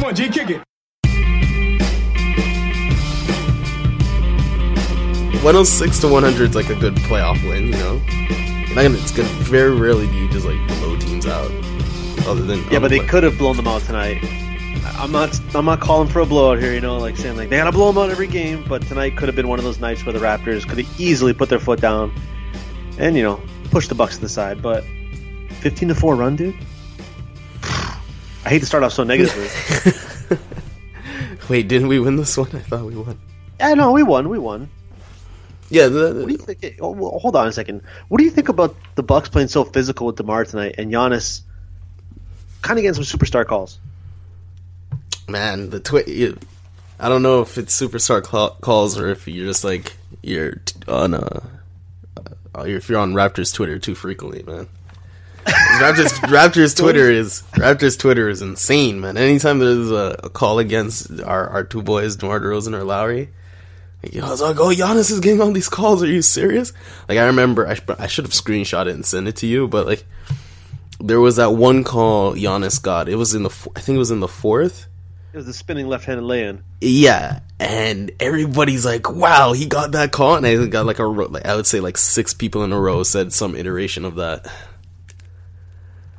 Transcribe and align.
Come 0.00 0.08
on, 0.08 0.14
G, 0.14 0.28
kick 0.30 0.48
it. 0.48 0.62
106 5.44 5.98
to 6.00 6.08
100 6.08 6.50
is 6.50 6.54
like 6.56 6.70
a 6.70 6.74
good 6.74 6.94
playoff 6.96 7.42
win, 7.46 7.66
you 7.66 7.72
know? 7.72 7.98
Not 8.74 8.82
gonna, 8.82 8.96
it's 8.96 9.10
gonna 9.12 9.28
very 9.44 9.74
rarely 9.74 10.06
do 10.06 10.14
you 10.14 10.30
just 10.30 10.46
like 10.46 10.56
blow 10.78 10.96
teams 10.98 11.26
out. 11.26 11.50
Other 12.26 12.40
than 12.42 12.60
Yeah, 12.70 12.76
on 12.76 12.82
but 12.82 12.88
they 12.88 12.98
play- 13.00 13.08
could 13.08 13.22
have 13.24 13.36
blown 13.36 13.56
them 13.56 13.66
out 13.68 13.82
tonight. 13.82 14.22
I'm 14.98 15.12
not. 15.12 15.38
I'm 15.54 15.64
not 15.66 15.80
calling 15.80 16.08
for 16.08 16.20
a 16.20 16.26
blowout 16.26 16.58
here. 16.60 16.72
You 16.72 16.80
know, 16.80 16.96
like 16.98 17.16
saying 17.18 17.36
like 17.36 17.48
they 17.50 17.56
gotta 17.58 17.72
blow 17.72 17.92
them 17.92 18.02
out 18.02 18.08
every 18.10 18.26
game. 18.26 18.64
But 18.68 18.80
tonight 18.82 19.16
could 19.16 19.28
have 19.28 19.36
been 19.36 19.48
one 19.48 19.58
of 19.58 19.64
those 19.64 19.80
nights 19.80 20.04
where 20.06 20.12
the 20.12 20.18
Raptors 20.18 20.66
could 20.68 20.78
have 20.78 21.00
easily 21.00 21.32
put 21.34 21.48
their 21.48 21.58
foot 21.58 21.80
down, 21.80 22.12
and 22.98 23.16
you 23.16 23.22
know, 23.22 23.40
push 23.70 23.88
the 23.88 23.94
Bucks 23.94 24.16
to 24.16 24.20
the 24.22 24.28
side. 24.28 24.60
But 24.62 24.84
15 25.60 25.88
to 25.88 25.94
four 25.94 26.16
run, 26.16 26.36
dude. 26.36 26.54
I 28.44 28.48
hate 28.48 28.60
to 28.60 28.66
start 28.66 28.82
off 28.82 28.92
so 28.92 29.04
negatively. 29.04 30.38
Wait, 31.48 31.68
didn't 31.68 31.88
we 31.88 31.98
win 31.98 32.16
this 32.16 32.36
one? 32.36 32.48
I 32.54 32.60
thought 32.60 32.84
we 32.84 32.96
won. 32.96 33.18
yeah, 33.58 33.74
no, 33.74 33.92
we 33.92 34.02
won. 34.02 34.28
We 34.28 34.38
won. 34.38 34.70
Yeah, 35.68 35.86
the, 35.88 36.14
What 36.14 36.26
do 36.26 36.32
you 36.32 36.38
think? 36.38 36.78
Oh, 36.80 37.18
hold 37.18 37.36
on 37.36 37.46
a 37.46 37.52
second. 37.52 37.82
What 38.08 38.18
do 38.18 38.24
you 38.24 38.30
think 38.30 38.48
about 38.48 38.74
the 38.96 39.02
Bucks 39.02 39.28
playing 39.28 39.48
so 39.48 39.64
physical 39.64 40.06
with 40.06 40.16
Demar 40.16 40.44
tonight 40.44 40.76
and 40.78 40.92
Giannis 40.92 41.42
kind 42.62 42.78
of 42.78 42.82
getting 42.82 43.02
some 43.02 43.18
superstar 43.18 43.46
calls? 43.46 43.78
man, 45.30 45.70
the 45.70 45.80
twi- 45.80 46.34
I 46.98 47.08
don't 47.08 47.22
know 47.22 47.40
if 47.40 47.56
it's 47.56 47.80
superstar 47.80 48.22
cla- 48.22 48.56
calls 48.60 48.98
or 48.98 49.08
if 49.10 49.26
you're 49.28 49.46
just 49.46 49.64
like 49.64 49.96
you're 50.22 50.56
t- 50.56 50.74
on 50.88 51.14
uh, 51.14 51.40
uh 52.54 52.62
if 52.62 52.88
you're 52.88 52.98
on 52.98 53.14
Raptors 53.14 53.54
Twitter 53.54 53.78
too 53.78 53.94
frequently, 53.94 54.42
man. 54.42 54.68
'Cause 55.44 55.80
Raptors 55.80 56.12
Raptors 56.28 56.76
Twitter 56.76 57.10
is 57.10 57.42
Raptors 57.52 57.98
Twitter 57.98 58.28
is 58.28 58.42
insane, 58.42 59.00
man. 59.00 59.16
Anytime 59.16 59.58
there's 59.58 59.90
a, 59.90 60.16
a 60.24 60.28
call 60.30 60.58
against 60.58 61.20
our, 61.22 61.48
our 61.48 61.64
two 61.64 61.82
boys, 61.82 62.16
DeMar 62.16 62.40
DeRozan 62.40 62.74
or 62.74 62.84
Lowry, 62.84 63.30
like, 64.02 64.16
I 64.22 64.30
was 64.30 64.40
like, 64.42 64.58
"Oh, 64.58 64.68
Giannis 64.68 65.10
is 65.10 65.20
getting 65.20 65.40
all 65.40 65.52
these 65.52 65.68
calls. 65.68 66.02
Are 66.02 66.06
you 66.06 66.22
serious?" 66.22 66.72
Like, 67.08 67.18
I 67.18 67.26
remember 67.26 67.66
I, 67.66 67.74
sh- 67.74 67.82
I 67.98 68.06
should 68.06 68.24
have 68.24 68.32
screenshot 68.32 68.86
it 68.86 68.94
and 68.94 69.04
sent 69.04 69.28
it 69.28 69.36
to 69.36 69.46
you, 69.46 69.68
but 69.68 69.86
like, 69.86 70.04
there 71.00 71.20
was 71.20 71.36
that 71.36 71.52
one 71.52 71.84
call 71.84 72.34
Giannis 72.34 72.80
got. 72.82 73.08
It 73.08 73.16
was 73.16 73.34
in 73.34 73.42
the 73.42 73.48
f- 73.50 73.68
I 73.76 73.80
think 73.80 73.96
it 73.96 74.00
was 74.00 74.10
in 74.10 74.20
the 74.20 74.28
fourth. 74.28 74.86
It 75.32 75.36
was 75.36 75.46
the 75.46 75.52
spinning 75.52 75.86
left-handed 75.86 76.24
lay-in. 76.24 76.64
Yeah, 76.80 77.40
and 77.60 78.10
everybody's 78.20 78.84
like, 78.84 79.10
"Wow, 79.10 79.52
he 79.52 79.64
got 79.66 79.92
that 79.92 80.12
call," 80.12 80.34
and 80.36 80.46
I 80.46 80.66
got 80.66 80.86
like 80.86 80.98
a 80.98 81.06
ro- 81.06 81.26
like 81.28 81.46
I 81.46 81.54
would 81.56 81.66
say 81.66 81.80
like 81.80 81.96
six 81.98 82.34
people 82.34 82.64
in 82.64 82.72
a 82.72 82.80
row 82.80 83.02
said 83.04 83.32
some 83.32 83.54
iteration 83.54 84.04
of 84.04 84.16
that. 84.16 84.46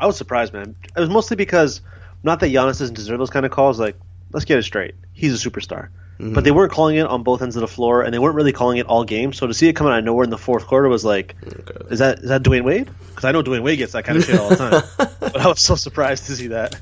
I 0.02 0.07
was 0.07 0.17
surprised, 0.17 0.52
man. 0.52 0.75
It 0.95 0.99
was 0.99 1.09
mostly 1.09 1.38
because 1.38 1.80
not 2.23 2.41
that 2.41 2.47
Giannis 2.47 2.80
doesn't 2.80 2.95
deserve 2.95 3.19
those 3.19 3.30
kind 3.30 3.45
of 3.45 3.52
calls. 3.52 3.80
Like, 3.80 3.95
let's 4.33 4.45
get 4.45 4.58
it 4.58 4.63
straight. 4.63 4.95
He's 5.13 5.45
a 5.45 5.49
superstar. 5.49 5.89
But 6.23 6.43
they 6.43 6.52
weren't 6.52 6.71
calling 6.71 6.98
it 6.98 7.08
on 7.08 7.23
both 7.23 7.42
ends 7.42 7.55
of 7.55 7.61
the 7.61 7.67
floor, 7.67 8.03
and 8.03 8.14
they 8.14 8.20
weren't 8.20 8.36
really 8.36 8.52
calling 8.52 8.77
it 8.77 8.86
all 8.86 9.03
game. 9.03 9.33
So 9.33 9.48
to 9.48 9.55
see 9.55 9.67
it 9.70 9.73
coming 9.73 9.92
out 9.92 9.98
of 9.98 10.05
nowhere 10.05 10.23
in 10.23 10.30
the 10.30 10.37
fourth 10.37 10.67
quarter 10.67 10.87
was 10.87 11.03
like, 11.03 11.36
is 11.89 11.98
that 11.98 12.20
is 12.20 12.30
that 12.30 12.43
Dwyane 12.43 12.64
Wade? 12.64 12.92
Because 13.09 13.26
I 13.26 13.31
know 13.31 13.42
Dwyane 13.42 13.64
Wade 13.64 13.80
gets 13.80 13.93
that 13.93 14.05
kind 14.05 14.20
of 14.20 14.26
shit 14.26 14.39
all 14.39 14.49
the 14.49 14.55
time. 14.55 14.83
but 15.20 15.42
I 15.42 15.48
was 15.48 15.61
so 15.61 15.73
surprised 15.73 16.27
to 16.27 16.33
see 16.36 16.47
that. 16.49 16.80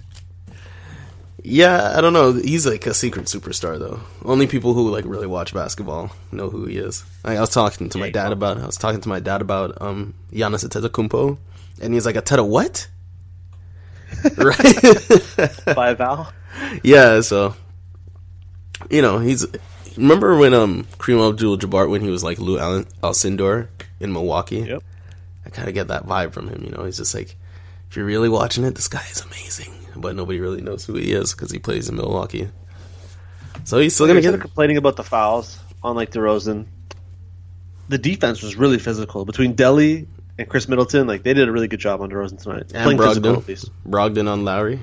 Yeah, 1.41 1.93
I 1.95 2.01
don't 2.01 2.11
know. 2.11 2.33
He's 2.33 2.67
like 2.67 2.85
a 2.85 2.93
secret 2.93 3.27
superstar 3.27 3.79
though. 3.79 4.01
Only 4.25 4.45
people 4.45 4.73
who 4.73 4.89
like 4.91 5.05
really 5.05 5.27
watch 5.27 5.53
basketball 5.53 6.11
know 6.33 6.49
who 6.49 6.65
he 6.65 6.77
is. 6.77 7.05
Like, 7.23 7.37
I 7.37 7.41
was 7.41 7.51
talking 7.51 7.87
to 7.87 7.97
my 7.97 8.09
dad 8.09 8.33
about. 8.33 8.57
I 8.57 8.65
was 8.65 8.75
talking 8.75 8.99
to 8.99 9.07
my 9.07 9.21
dad 9.21 9.39
about 9.41 9.81
um 9.81 10.15
Giannis 10.33 10.67
Antetokounmpo, 10.67 11.37
and 11.81 11.93
he's 11.93 12.05
like, 12.05 12.17
"Ateta 12.17 12.45
what?" 12.45 12.89
right? 14.37 15.75
By 15.75 15.91
a 15.91 15.95
Val. 15.95 16.31
yeah. 16.83 17.21
So, 17.21 17.55
you 18.89 19.01
know, 19.01 19.19
he's. 19.19 19.45
Remember 19.97 20.37
when 20.37 20.53
um 20.53 20.85
Kareem 20.97 21.27
Abdul-Jabbar 21.27 21.89
when 21.89 22.01
he 22.01 22.09
was 22.09 22.23
like 22.23 22.39
Lou 22.39 22.57
Al- 22.57 22.85
Alcindor 23.03 23.67
in 23.99 24.13
Milwaukee? 24.13 24.59
Yep. 24.61 24.83
I 25.45 25.49
kind 25.49 25.67
of 25.67 25.73
get 25.73 25.87
that 25.89 26.05
vibe 26.05 26.31
from 26.31 26.47
him. 26.47 26.63
You 26.63 26.71
know, 26.71 26.85
he's 26.85 26.97
just 26.97 27.13
like, 27.13 27.35
if 27.89 27.95
you're 27.97 28.05
really 28.05 28.29
watching 28.29 28.63
it, 28.63 28.75
this 28.75 28.87
guy 28.87 29.03
is 29.11 29.21
amazing, 29.21 29.73
but 29.95 30.15
nobody 30.15 30.39
really 30.39 30.61
knows 30.61 30.85
who 30.85 30.93
he 30.95 31.11
is 31.11 31.33
because 31.33 31.51
he 31.51 31.59
plays 31.59 31.89
in 31.89 31.95
Milwaukee. 31.95 32.49
So 33.63 33.79
he's 33.79 33.93
still 33.93 34.07
gonna 34.07 34.17
Instead 34.17 34.31
get 34.31 34.35
of 34.35 34.41
complaining 34.41 34.77
about 34.77 34.95
the 34.95 35.03
fouls 35.03 35.59
on 35.83 35.95
like 35.95 36.11
DeRozan, 36.11 36.67
the 37.89 37.97
defense 37.97 38.41
was 38.41 38.55
really 38.55 38.79
physical 38.79 39.25
between 39.25 39.55
Delly 39.55 40.07
and 40.39 40.49
Khris 40.49 40.67
Middleton. 40.67 41.05
Like 41.05 41.21
they 41.23 41.33
did 41.33 41.47
a 41.47 41.51
really 41.51 41.67
good 41.67 41.79
job 41.79 42.01
on 42.01 42.09
DeRozan 42.09 42.41
tonight, 42.41 42.71
and 42.73 42.83
playing 42.83 42.97
physical 42.97 43.33
at 43.33 43.39
Brogdon, 43.39 43.47
least. 43.47 43.69
Brogdon 43.87 44.27
on 44.31 44.45
Lowry. 44.45 44.79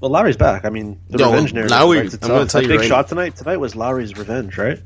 Well, 0.00 0.10
Lowry's 0.10 0.36
back. 0.36 0.64
I 0.64 0.68
mean, 0.70 1.00
the 1.08 1.18
Yo, 1.18 1.30
revenge 1.30 1.54
narrative. 1.54 1.70
Lowry- 1.76 2.00
I'm 2.00 2.08
gonna 2.08 2.46
tell 2.46 2.60
That 2.60 2.62
you 2.62 2.68
big 2.68 2.80
right- 2.80 2.88
shot 2.88 3.08
tonight. 3.08 3.36
Tonight 3.36 3.56
was 3.56 3.74
Lowry's 3.74 4.16
revenge, 4.16 4.56
right? 4.58 4.78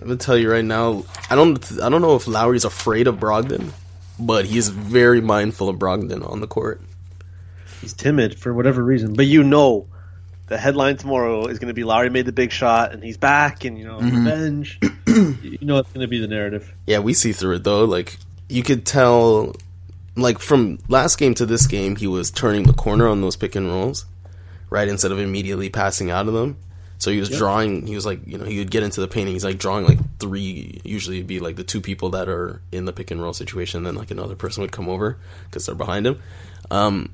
I'm 0.00 0.06
gonna 0.08 0.16
tell 0.16 0.36
you 0.36 0.50
right 0.50 0.64
now. 0.64 1.04
I 1.30 1.34
don't. 1.36 1.80
I 1.82 1.88
don't 1.88 2.00
know 2.02 2.16
if 2.16 2.26
Lowry's 2.26 2.64
afraid 2.64 3.06
of 3.06 3.16
Brogdon, 3.16 3.70
but 4.18 4.46
he's 4.46 4.68
very 4.70 5.20
mindful 5.20 5.68
of 5.68 5.76
Brogdon 5.76 6.28
on 6.28 6.40
the 6.40 6.46
court. 6.46 6.80
He's 7.80 7.92
timid 7.92 8.38
for 8.38 8.54
whatever 8.54 8.82
reason, 8.82 9.12
but 9.12 9.26
you 9.26 9.42
know, 9.44 9.86
the 10.46 10.58
headline 10.58 10.96
tomorrow 10.96 11.46
is 11.46 11.58
going 11.58 11.68
to 11.68 11.74
be 11.74 11.84
Larry 11.84 12.10
made 12.10 12.26
the 12.26 12.32
big 12.32 12.52
shot 12.52 12.92
and 12.92 13.02
he's 13.02 13.16
back, 13.16 13.64
and 13.64 13.78
you 13.78 13.84
know, 13.84 13.98
Mm-hmm. 13.98 14.16
revenge. 14.26 14.78
you 15.06 15.58
know, 15.62 15.78
it's 15.78 15.90
going 15.92 16.02
to 16.04 16.08
be 16.08 16.18
the 16.20 16.28
narrative. 16.28 16.72
Yeah, 16.86 16.98
we 16.98 17.14
see 17.14 17.32
through 17.32 17.56
it 17.56 17.64
though. 17.64 17.84
Like 17.84 18.16
you 18.48 18.62
could 18.62 18.84
tell, 18.84 19.54
like 20.16 20.38
from 20.38 20.78
last 20.88 21.16
game 21.18 21.34
to 21.34 21.46
this 21.46 21.66
game, 21.66 21.96
he 21.96 22.06
was 22.06 22.30
turning 22.30 22.64
the 22.64 22.72
corner 22.72 23.08
on 23.08 23.20
those 23.20 23.36
pick 23.36 23.54
and 23.56 23.68
rolls, 23.68 24.04
right? 24.70 24.88
Instead 24.88 25.12
of 25.12 25.18
immediately 25.18 25.70
passing 25.70 26.10
out 26.10 26.28
of 26.28 26.34
them. 26.34 26.56
So 26.98 27.10
he 27.10 27.18
was 27.20 27.28
drawing. 27.28 27.86
He 27.86 27.94
was 27.94 28.06
like, 28.06 28.20
you 28.26 28.38
know, 28.38 28.44
he 28.44 28.58
would 28.58 28.70
get 28.70 28.82
into 28.82 29.00
the 29.00 29.08
painting. 29.08 29.34
He's 29.34 29.44
like 29.44 29.58
drawing 29.58 29.84
like 29.84 29.98
three. 30.20 30.80
Usually, 30.84 31.16
it'd 31.18 31.26
be 31.26 31.40
like 31.40 31.56
the 31.56 31.64
two 31.64 31.80
people 31.80 32.10
that 32.10 32.28
are 32.28 32.62
in 32.72 32.84
the 32.86 32.92
pick 32.92 33.10
and 33.10 33.20
roll 33.20 33.32
situation. 33.34 33.78
and 33.78 33.86
Then 33.86 33.94
like 33.96 34.10
another 34.10 34.36
person 34.36 34.62
would 34.62 34.72
come 34.72 34.88
over 34.88 35.18
because 35.50 35.66
they're 35.66 35.74
behind 35.74 36.06
him. 36.06 36.22
Um, 36.70 37.10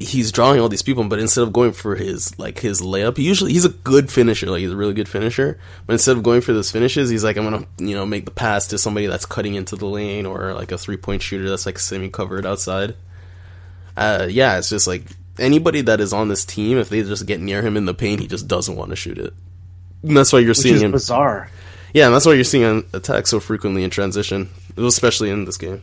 he's 0.00 0.30
drawing 0.30 0.60
all 0.60 0.68
these 0.68 0.82
people, 0.82 1.04
but 1.04 1.18
instead 1.18 1.42
of 1.42 1.52
going 1.52 1.72
for 1.72 1.96
his 1.96 2.38
like 2.38 2.60
his 2.60 2.80
layup, 2.80 3.16
he 3.16 3.24
usually 3.24 3.52
he's 3.52 3.64
a 3.64 3.70
good 3.70 4.10
finisher, 4.10 4.46
like 4.50 4.60
he's 4.60 4.72
a 4.72 4.76
really 4.76 4.94
good 4.94 5.08
finisher. 5.08 5.58
But 5.86 5.94
instead 5.94 6.16
of 6.16 6.22
going 6.22 6.40
for 6.40 6.52
those 6.52 6.70
finishes, 6.70 7.10
he's 7.10 7.24
like, 7.24 7.36
I'm 7.36 7.44
gonna 7.44 7.66
you 7.78 7.94
know 7.94 8.06
make 8.06 8.24
the 8.24 8.30
pass 8.30 8.68
to 8.68 8.78
somebody 8.78 9.06
that's 9.06 9.26
cutting 9.26 9.54
into 9.54 9.76
the 9.76 9.86
lane 9.86 10.26
or 10.26 10.54
like 10.54 10.72
a 10.72 10.78
three 10.78 10.96
point 10.96 11.22
shooter 11.22 11.48
that's 11.48 11.66
like 11.66 11.78
semi 11.78 12.08
covered 12.08 12.46
outside. 12.46 12.94
Uh, 13.96 14.28
yeah, 14.30 14.58
it's 14.58 14.70
just 14.70 14.86
like 14.86 15.02
anybody 15.38 15.80
that 15.82 16.00
is 16.00 16.12
on 16.12 16.28
this 16.28 16.44
team, 16.44 16.78
if 16.78 16.88
they 16.88 17.02
just 17.02 17.26
get 17.26 17.40
near 17.40 17.62
him 17.62 17.76
in 17.76 17.84
the 17.84 17.94
paint, 17.94 18.20
he 18.20 18.26
just 18.26 18.46
doesn't 18.46 18.76
want 18.76 18.90
to 18.90 18.96
shoot 18.96 19.18
it. 19.18 19.34
And 20.02 20.16
that's 20.16 20.32
why 20.32 20.38
you're 20.38 20.50
Which 20.50 20.58
seeing 20.58 20.80
him. 20.80 20.92
bizarre. 20.92 21.50
Yeah, 21.92 22.06
and 22.06 22.14
that's 22.14 22.26
why 22.26 22.34
you're 22.34 22.44
seeing 22.44 22.62
him 22.62 22.88
attack 22.92 23.26
so 23.26 23.40
frequently 23.40 23.82
in 23.82 23.90
transition, 23.90 24.50
especially 24.76 25.30
in 25.30 25.44
this 25.44 25.56
game. 25.56 25.82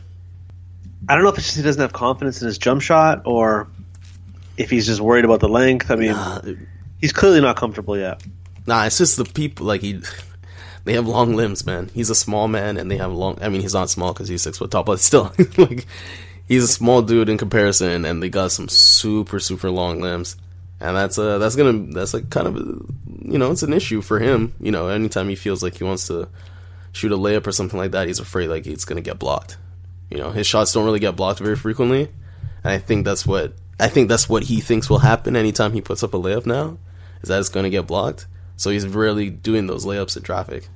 I 1.08 1.14
don't 1.14 1.24
know 1.24 1.30
if 1.30 1.36
it's 1.38 1.46
just 1.48 1.56
he 1.58 1.62
doesn't 1.62 1.80
have 1.80 1.92
confidence 1.92 2.40
in 2.40 2.46
his 2.46 2.58
jump 2.58 2.80
shot 2.80 3.22
or 3.26 3.68
if 4.56 4.70
he's 4.70 4.86
just 4.86 5.00
worried 5.00 5.24
about 5.24 5.40
the 5.40 5.48
length. 5.48 5.90
I 5.90 5.96
mean, 5.96 6.12
Uh, 6.12 6.54
he's 7.00 7.12
clearly 7.12 7.40
not 7.40 7.56
comfortable 7.56 7.96
yet. 7.96 8.22
Nah, 8.66 8.84
it's 8.84 8.98
just 8.98 9.16
the 9.16 9.24
people 9.24 9.66
like 9.66 9.80
he. 9.80 10.00
They 10.84 10.94
have 10.94 11.06
long 11.08 11.34
limbs, 11.34 11.66
man. 11.66 11.90
He's 11.94 12.10
a 12.10 12.14
small 12.14 12.46
man, 12.46 12.76
and 12.76 12.88
they 12.90 12.96
have 12.96 13.12
long. 13.12 13.38
I 13.42 13.48
mean, 13.48 13.60
he's 13.60 13.74
not 13.74 13.90
small 13.90 14.12
because 14.12 14.28
he's 14.28 14.42
six 14.42 14.58
foot 14.58 14.70
tall, 14.70 14.84
but 14.84 15.00
still, 15.00 15.32
like 15.56 15.86
he's 16.46 16.62
a 16.64 16.68
small 16.68 17.02
dude 17.02 17.28
in 17.28 17.38
comparison, 17.38 18.04
and 18.04 18.22
they 18.22 18.28
got 18.28 18.52
some 18.52 18.68
super 18.68 19.40
super 19.40 19.68
long 19.70 20.00
limbs, 20.00 20.36
and 20.80 20.96
that's 20.96 21.18
uh 21.18 21.38
that's 21.38 21.56
gonna 21.56 21.92
that's 21.92 22.14
like 22.14 22.30
kind 22.30 22.46
of 22.46 22.56
a, 22.56 23.32
you 23.32 23.38
know 23.38 23.50
it's 23.50 23.64
an 23.64 23.72
issue 23.72 24.00
for 24.00 24.20
him. 24.20 24.54
You 24.60 24.70
know, 24.70 24.88
anytime 24.88 25.28
he 25.28 25.34
feels 25.34 25.62
like 25.62 25.76
he 25.76 25.84
wants 25.84 26.06
to 26.06 26.28
shoot 26.92 27.10
a 27.12 27.16
layup 27.16 27.46
or 27.46 27.52
something 27.52 27.78
like 27.78 27.90
that, 27.90 28.06
he's 28.06 28.20
afraid 28.20 28.46
like 28.48 28.66
it's 28.66 28.84
gonna 28.84 29.00
get 29.00 29.18
blocked. 29.18 29.58
You 30.10 30.18
know, 30.18 30.30
his 30.30 30.46
shots 30.46 30.72
don't 30.72 30.84
really 30.84 31.00
get 31.00 31.16
blocked 31.16 31.40
very 31.40 31.56
frequently, 31.56 32.02
and 32.62 32.72
I 32.72 32.78
think 32.78 33.04
that's 33.04 33.26
what 33.26 33.54
I 33.78 33.88
think 33.88 34.08
that's 34.08 34.28
what 34.28 34.44
he 34.44 34.60
thinks 34.60 34.88
will 34.88 34.98
happen 35.00 35.36
anytime 35.36 35.72
he 35.72 35.80
puts 35.80 36.02
up 36.02 36.14
a 36.14 36.18
layup 36.18 36.46
now, 36.46 36.78
is 37.22 37.28
that 37.28 37.38
it's 37.40 37.48
gonna 37.48 37.70
get 37.70 37.86
blocked. 37.86 38.26
So 38.56 38.70
he's 38.70 38.86
rarely 38.86 39.28
doing 39.30 39.66
those 39.66 39.84
layups 39.84 40.16
in 40.16 40.22
traffic. 40.22 40.68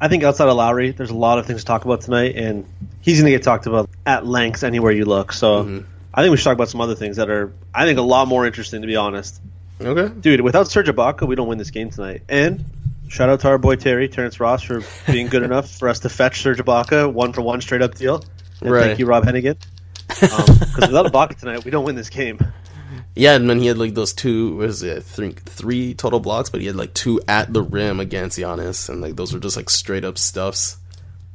I 0.00 0.08
think 0.08 0.24
outside 0.24 0.48
of 0.48 0.56
Lowry, 0.56 0.90
there's 0.90 1.10
a 1.10 1.14
lot 1.16 1.38
of 1.38 1.46
things 1.46 1.60
to 1.62 1.66
talk 1.66 1.84
about 1.86 2.02
tonight, 2.02 2.36
and 2.36 2.66
he's 3.00 3.18
going 3.18 3.24
to 3.24 3.30
get 3.30 3.42
talked 3.42 3.66
about 3.66 3.88
at 4.04 4.26
length 4.26 4.62
anywhere 4.62 4.92
you 4.92 5.06
look. 5.06 5.32
So 5.32 5.62
Mm-hmm. 5.64 5.86
I 6.12 6.22
think 6.22 6.30
we 6.30 6.38
should 6.38 6.44
talk 6.44 6.54
about 6.54 6.70
some 6.70 6.80
other 6.80 6.94
things 6.94 7.16
that 7.16 7.28
are, 7.28 7.52
I 7.74 7.84
think, 7.84 7.98
a 7.98 8.02
lot 8.02 8.26
more 8.26 8.46
interesting, 8.46 8.80
to 8.80 8.86
be 8.86 8.96
honest. 8.96 9.38
Okay. 9.80 10.14
Dude, 10.18 10.40
without 10.40 10.66
Serge 10.66 10.88
Ibaka, 10.88 11.26
we 11.28 11.34
don't 11.34 11.46
win 11.46 11.58
this 11.58 11.70
game 11.70 11.90
tonight. 11.90 12.22
And 12.26 12.64
shout 13.08 13.28
out 13.28 13.40
to 13.40 13.48
our 13.48 13.58
boy 13.58 13.76
Terry, 13.76 14.08
Terrence 14.08 14.40
Ross, 14.40 14.62
for 14.62 14.82
being 15.12 15.26
good 15.28 15.42
enough 15.50 15.70
for 15.70 15.90
us 15.90 16.00
to 16.00 16.08
fetch 16.08 16.40
Serge 16.40 16.58
Ibaka, 16.58 17.12
one 17.12 17.34
for 17.34 17.42
one 17.42 17.60
straight 17.60 17.82
up 17.82 17.94
deal. 17.96 18.24
And 18.62 18.70
Right. 18.70 18.82
thank 18.84 18.98
you, 18.98 19.04
Rob 19.06 19.24
Hennigan. 19.24 19.56
Because 20.08 20.88
without 20.88 21.06
Ibaka 21.06 21.38
tonight, 21.38 21.64
we 21.64 21.70
don't 21.70 21.84
win 21.84 21.96
this 21.96 22.10
game. 22.10 22.38
Yeah, 23.14 23.34
and 23.34 23.48
then 23.48 23.60
he 23.60 23.66
had 23.66 23.78
like 23.78 23.94
those 23.94 24.12
two 24.12 24.56
was 24.56 24.82
it 24.82 25.02
three 25.02 25.32
three 25.32 25.94
total 25.94 26.20
blocks, 26.20 26.50
but 26.50 26.60
he 26.60 26.66
had 26.66 26.76
like 26.76 26.92
two 26.92 27.20
at 27.26 27.52
the 27.52 27.62
rim 27.62 27.98
against 27.98 28.38
Giannis, 28.38 28.88
and 28.88 29.00
like 29.00 29.16
those 29.16 29.32
were 29.32 29.40
just 29.40 29.56
like 29.56 29.70
straight 29.70 30.04
up 30.04 30.18
stuffs. 30.18 30.76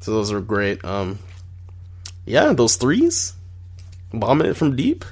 So 0.01 0.11
those 0.11 0.31
were 0.31 0.41
great. 0.41 0.83
Um, 0.85 1.19
yeah, 2.25 2.53
those 2.53 2.75
threes, 2.75 3.33
bombing 4.13 4.47
it 4.47 4.57
from 4.57 4.75
deep. 4.75 5.03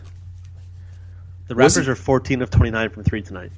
The 1.47 1.55
Raptors 1.55 1.87
are 1.87 1.95
14 1.95 2.43
of 2.43 2.51
29 2.51 2.89
from 2.91 3.03
three 3.03 3.23
tonight. 3.23 3.51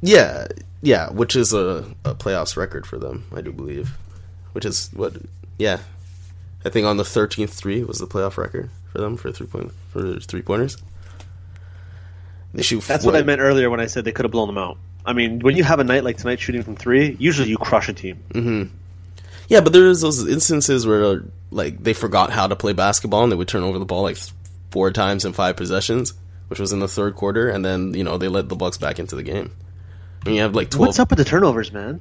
Yeah, 0.00 0.46
yeah, 0.80 1.10
which 1.10 1.34
is 1.34 1.52
a, 1.52 1.84
a 2.04 2.14
playoffs 2.14 2.56
record 2.56 2.86
for 2.86 2.98
them, 2.98 3.24
I 3.34 3.40
do 3.40 3.52
believe. 3.52 3.90
Which 4.52 4.64
is 4.64 4.90
what, 4.92 5.14
yeah, 5.58 5.78
I 6.64 6.68
think 6.68 6.86
on 6.86 6.98
the 6.98 7.04
thirteenth 7.04 7.52
three 7.52 7.82
was 7.82 7.98
the 7.98 8.06
playoff 8.06 8.36
record 8.36 8.70
for 8.92 8.98
them 8.98 9.16
for 9.16 9.32
three 9.32 9.46
point 9.46 9.72
for 9.90 10.20
three 10.20 10.42
pointers. 10.42 10.76
They 12.54 12.62
shoot. 12.62 12.82
That's 12.82 13.04
what 13.04 13.16
I 13.16 13.22
meant 13.22 13.40
earlier 13.40 13.70
when 13.70 13.80
I 13.80 13.86
said 13.86 14.04
they 14.04 14.12
could 14.12 14.26
have 14.26 14.32
blown 14.32 14.46
them 14.46 14.58
out. 14.58 14.78
I 15.04 15.14
mean, 15.14 15.40
when 15.40 15.56
you 15.56 15.64
have 15.64 15.80
a 15.80 15.84
night 15.84 16.04
like 16.04 16.18
tonight 16.18 16.38
shooting 16.38 16.62
from 16.62 16.76
three, 16.76 17.16
usually 17.18 17.48
you 17.48 17.56
crush 17.56 17.88
a 17.88 17.92
team. 17.92 18.22
Mm-hmm. 18.34 18.74
Yeah, 19.48 19.60
but 19.60 19.72
there's 19.72 20.00
those 20.02 20.28
instances 20.28 20.86
where 20.86 21.24
like 21.50 21.82
they 21.82 21.94
forgot 21.94 22.30
how 22.30 22.46
to 22.46 22.54
play 22.54 22.72
basketball 22.74 23.22
and 23.22 23.32
they 23.32 23.36
would 23.36 23.48
turn 23.48 23.62
over 23.62 23.78
the 23.78 23.84
ball 23.84 24.02
like 24.02 24.18
four 24.70 24.90
times 24.90 25.24
in 25.24 25.32
five 25.32 25.56
possessions, 25.56 26.14
which 26.48 26.60
was 26.60 26.72
in 26.72 26.78
the 26.78 26.88
third 26.88 27.16
quarter, 27.16 27.48
and 27.48 27.64
then 27.64 27.94
you 27.94 28.04
know 28.04 28.18
they 28.18 28.28
let 28.28 28.48
the 28.48 28.56
Bucks 28.56 28.76
back 28.76 28.98
into 28.98 29.16
the 29.16 29.22
game. 29.22 29.50
When 30.24 30.34
you 30.34 30.42
have 30.42 30.54
like 30.54 30.70
twelve, 30.70 30.88
What's 30.88 30.98
up 30.98 31.10
with 31.10 31.18
the 31.18 31.24
turnovers, 31.24 31.72
man? 31.72 32.00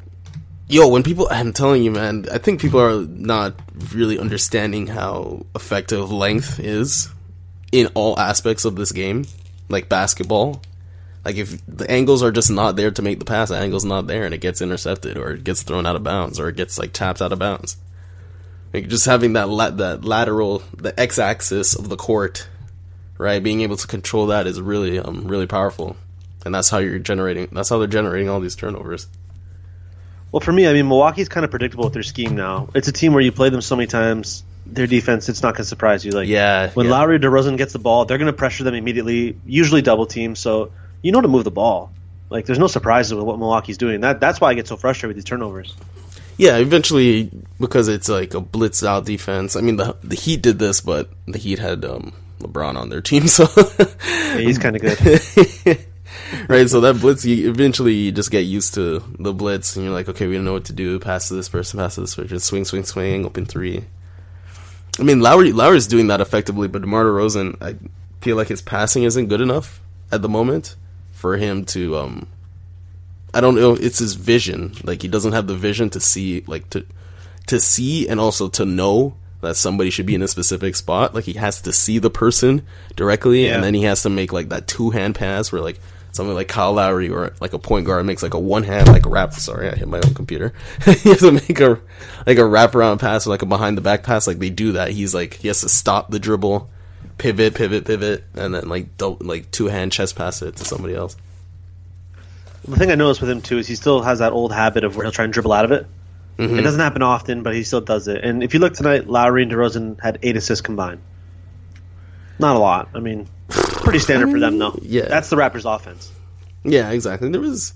Yo, 0.72 0.88
when 0.88 1.04
people, 1.04 1.28
I'm 1.32 1.54
telling 1.54 1.84
you, 1.84 1.92
man, 1.92 2.26
I 2.32 2.38
think 2.38 2.62
people 2.62 2.80
are 2.80 3.02
not 3.06 3.56
really 3.94 4.18
understanding 4.18 4.88
how 4.88 5.46
effective 5.54 6.12
length 6.12 6.60
is 6.60 7.10
in 7.72 7.88
all 7.94 8.20
aspects 8.20 8.66
of 8.66 8.76
this 8.76 8.92
game, 8.92 9.26
like 9.70 9.90
basketball. 9.90 10.62
Like 11.24 11.36
if 11.36 11.64
the 11.68 11.90
angles 11.90 12.24
are 12.24 12.32
just 12.32 12.50
not 12.50 12.76
there 12.76 12.90
to 12.90 13.02
make 13.02 13.20
the 13.20 13.26
pass, 13.26 13.50
the 13.50 13.56
angle's 13.56 13.86
not 13.86 14.08
there, 14.08 14.26
and 14.26 14.34
it 14.34 14.40
gets 14.40 14.62
intercepted 14.62 15.18
or 15.18 15.32
it 15.32 15.44
gets 15.44 15.62
thrown 15.62 15.86
out 15.86 15.96
of 15.96 16.04
bounds 16.04 16.40
or 16.40 16.50
it 16.50 16.56
gets 16.56 16.80
like 16.80 16.94
tapped 16.94 17.22
out 17.22 17.32
of 17.32 17.38
bounds. 17.38 17.78
Like 18.74 18.88
just 18.88 19.06
having 19.06 19.34
that 19.34 19.50
la- 19.50 19.70
that 19.70 20.04
lateral, 20.04 20.64
the 20.76 20.98
x-axis 21.00 21.76
of 21.76 21.90
the 21.90 21.98
court, 21.98 22.48
right? 23.20 23.44
Being 23.44 23.62
able 23.62 23.78
to 23.78 23.86
control 23.86 24.28
that 24.28 24.48
is 24.48 24.60
really 24.60 24.98
um 24.98 25.28
really 25.28 25.46
powerful, 25.46 25.96
and 26.44 26.56
that's 26.56 26.70
how 26.70 26.80
you're 26.80 26.98
generating. 26.98 27.50
That's 27.52 27.70
how 27.70 27.78
they're 27.78 27.88
generating 27.88 28.28
all 28.28 28.40
these 28.40 28.56
turnovers. 28.56 29.08
Well, 30.32 30.40
for 30.40 30.54
me, 30.54 30.68
I 30.68 30.74
mean, 30.74 30.88
Milwaukee's 30.88 31.30
kind 31.30 31.44
of 31.44 31.52
predictable 31.52 31.84
with 31.84 31.94
their 31.94 32.04
scheme 32.04 32.36
now. 32.36 32.70
It's 32.74 32.88
a 32.88 32.92
team 32.92 33.14
where 33.14 33.22
you 33.22 33.32
play 33.32 33.50
them 33.50 33.62
so 33.62 33.76
many 33.76 33.88
times, 33.88 34.44
their 34.66 34.88
defense, 34.88 35.28
it's 35.28 35.44
not 35.44 35.56
going 35.56 35.64
to 35.64 35.66
surprise 35.66 36.06
you. 36.06 36.12
Like, 36.12 36.30
Yeah, 36.30 36.70
when 36.72 36.86
yeah. 36.86 36.94
Lowry 36.94 37.20
DeRozan 37.20 37.58
gets 37.58 37.74
the 37.74 37.80
ball, 37.80 38.06
they're 38.06 38.18
going 38.18 38.32
to 38.32 38.38
pressure 38.38 38.64
them 38.64 38.74
immediately, 38.74 39.38
usually 39.46 39.82
double 39.82 40.06
team. 40.06 40.36
So 40.36 40.72
you 41.02 41.12
know 41.12 41.22
to 41.22 41.28
move 41.28 41.44
the 41.44 41.52
ball. 41.52 41.92
Like, 42.30 42.46
there's 42.46 42.60
no 42.60 42.68
surprises 42.68 43.14
with 43.14 43.26
what 43.26 43.40
Milwaukee's 43.40 43.78
doing. 43.78 44.02
That 44.02 44.22
that's 44.22 44.40
why 44.40 44.52
I 44.52 44.54
get 44.54 44.68
so 44.68 44.78
frustrated 44.78 45.10
with 45.10 45.18
these 45.18 45.30
turnovers. 45.30 45.76
Yeah, 46.38 46.58
eventually 46.58 47.30
because 47.60 47.90
it's 47.90 48.08
like 48.08 48.34
a 48.34 48.40
blitz 48.40 48.84
out 48.84 49.06
defense. 49.06 49.58
I 49.58 49.62
mean, 49.62 49.76
the 49.76 49.98
the 50.02 50.16
Heat 50.16 50.42
did 50.42 50.60
this, 50.60 50.80
but 50.80 51.10
the 51.28 51.38
Heat 51.38 51.60
had 51.60 51.84
um, 51.84 52.14
LeBron 52.40 52.78
on 52.78 52.90
their 52.90 53.02
team, 53.02 53.28
so 53.28 53.48
Yeah, 53.78 54.38
he's 54.38 54.58
kind 54.58 54.76
of 54.78 54.82
good. 54.82 55.86
right. 56.50 56.70
So 56.70 56.82
that 56.82 57.00
blitz, 57.00 57.26
you 57.26 57.50
eventually 57.50 57.94
you 57.94 58.12
just 58.12 58.32
get 58.32 58.42
used 58.42 58.74
to 58.76 59.04
the 59.20 59.34
blitz, 59.34 59.76
and 59.76 59.86
you're 59.86 59.94
like, 59.94 60.10
okay, 60.10 60.28
we 60.28 60.36
don't 60.36 60.46
know 60.46 60.54
what 60.54 60.66
to 60.66 60.74
do. 60.74 61.00
Pass 61.00 61.28
to 61.30 61.34
this 61.34 61.50
person, 61.50 61.80
pass 61.80 61.96
to 61.96 62.02
this 62.02 62.16
person, 62.16 62.40
swing, 62.40 62.66
swing, 62.66 62.84
swing, 62.84 63.26
open 63.26 63.46
three. 63.46 63.84
I 65.00 65.04
mean, 65.04 65.22
Lowry 65.22 65.52
Lowry's 65.52 65.88
doing 65.88 66.08
that 66.08 66.22
effectively, 66.22 66.68
but 66.68 66.82
DeMar 66.82 67.06
DeRozan, 67.06 67.58
I 67.62 67.76
feel 68.22 68.36
like 68.36 68.50
his 68.50 68.62
passing 68.62 69.04
isn't 69.04 69.28
good 69.28 69.42
enough 69.42 69.80
at 70.12 70.22
the 70.22 70.30
moment 70.30 70.76
for 71.12 71.38
him 71.38 71.66
to 71.66 71.98
um 71.98 72.28
I 73.34 73.40
don't 73.40 73.56
know. 73.56 73.76
It's 73.76 74.00
his 74.00 74.16
vision. 74.16 74.74
Like 74.84 75.02
he 75.02 75.08
doesn't 75.08 75.32
have 75.32 75.48
the 75.48 75.56
vision 75.56 75.90
to 75.92 76.00
see, 76.02 76.44
like 76.48 76.70
to 76.72 76.86
to 77.48 77.60
see, 77.60 78.08
and 78.08 78.20
also 78.20 78.50
to 78.50 78.66
know 78.66 79.16
that 79.40 79.56
somebody 79.56 79.90
should 79.90 80.06
be 80.06 80.14
in 80.14 80.22
a 80.22 80.28
specific 80.28 80.76
spot. 80.76 81.16
Like 81.16 81.24
he 81.24 81.34
has 81.34 81.62
to 81.64 81.72
see 81.74 81.98
the 81.98 82.10
person 82.10 82.64
directly, 82.96 83.46
Yeah. 83.46 83.56
and 83.56 83.64
then 83.64 83.74
he 83.74 83.84
has 83.84 84.04
to 84.04 84.10
make 84.10 84.34
like 84.34 84.50
that 84.50 84.68
two 84.68 84.90
hand 84.90 85.16
pass 85.16 85.52
where 85.52 85.62
like 85.62 85.80
something 86.12 86.36
like 86.36 86.48
Kyle 86.48 86.74
Lowry 86.74 87.10
or 87.10 87.34
like 87.40 87.54
a 87.54 87.60
point 87.60 87.86
guard 87.86 88.06
makes 88.06 88.24
like 88.24 88.34
a 88.34 88.40
one 88.40 88.64
hand 88.64 88.88
like 88.88 89.06
wrap. 89.06 89.34
Sorry, 89.34 89.70
I 89.70 89.76
hit 89.76 89.88
my 89.88 90.02
own 90.04 90.14
computer. 90.14 90.54
you 90.88 91.12
have 91.12 91.20
to 91.20 91.32
make 91.32 91.60
a 91.60 91.80
like 92.26 92.38
a 92.38 92.42
wraparound 92.42 93.00
pass 93.00 93.26
or 93.26 93.30
like 93.30 93.42
a 93.42 93.46
behind 93.46 93.78
the 93.78 93.82
back 93.82 94.04
pass. 94.04 94.28
Like 94.28 94.40
they 94.40 94.50
do 94.50 94.74
that. 94.74 94.92
He's 94.92 95.14
like 95.14 95.36
he 95.36 95.48
has 95.48 95.62
to 95.62 95.70
stop 95.70 96.12
the 96.12 96.20
dribble, 96.20 96.70
pivot, 97.18 97.56
pivot, 97.56 97.86
pivot, 97.86 98.24
and 98.36 98.54
then 98.54 98.68
like 98.68 98.98
don't 98.98 99.26
like 99.26 99.52
two 99.52 99.68
hand 99.68 99.92
chest 99.92 100.16
pass 100.16 100.42
it 100.42 100.56
to 100.58 100.66
somebody 100.66 100.96
else. 100.96 101.16
the 102.68 102.78
thing 102.78 102.92
I 102.92 102.96
noticed 102.96 103.22
with 103.22 103.30
him, 103.30 103.42
too, 103.42 103.58
is 103.58 103.68
he 103.68 103.76
still 103.76 104.02
has 104.02 104.20
that 104.20 104.34
old 104.34 104.52
habit 104.52 104.84
of 104.84 104.96
where 104.96 105.06
he'll 105.06 105.12
try 105.12 105.26
and 105.26 105.34
dribble 105.34 105.54
out 105.54 105.66
of 105.66 105.72
it. 105.72 105.88
Mm-hmm. 106.38 106.60
It 106.60 106.62
doesn't 106.62 106.80
happen 106.80 107.02
often, 107.02 107.44
but 107.44 107.54
he 107.54 107.64
still 107.64 107.82
does 107.82 108.08
it. 108.08 108.24
And 108.24 108.44
if 108.44 108.54
you 108.54 108.60
look 108.60 108.74
tonight, 108.74 109.08
Lowry 109.08 109.44
and 109.44 109.52
DeRozan 109.52 110.02
had 110.02 110.20
eight 110.24 110.38
assists 110.38 110.62
combined. 110.62 111.02
Not 112.42 112.56
a 112.56 112.60
lot. 112.60 112.90
I 112.94 113.00
mean, 113.00 113.28
pretty 113.50 114.00
standard 114.00 114.32
for 114.32 114.40
them, 114.40 114.58
though. 114.58 114.78
yeah. 114.82 115.06
That's 115.06 115.30
the 115.30 115.36
Raptors' 115.38 115.64
offense. 115.74 116.12
Yeah, 116.64 116.90
exactly. 116.92 117.30
There 117.30 117.40
was 117.42 117.74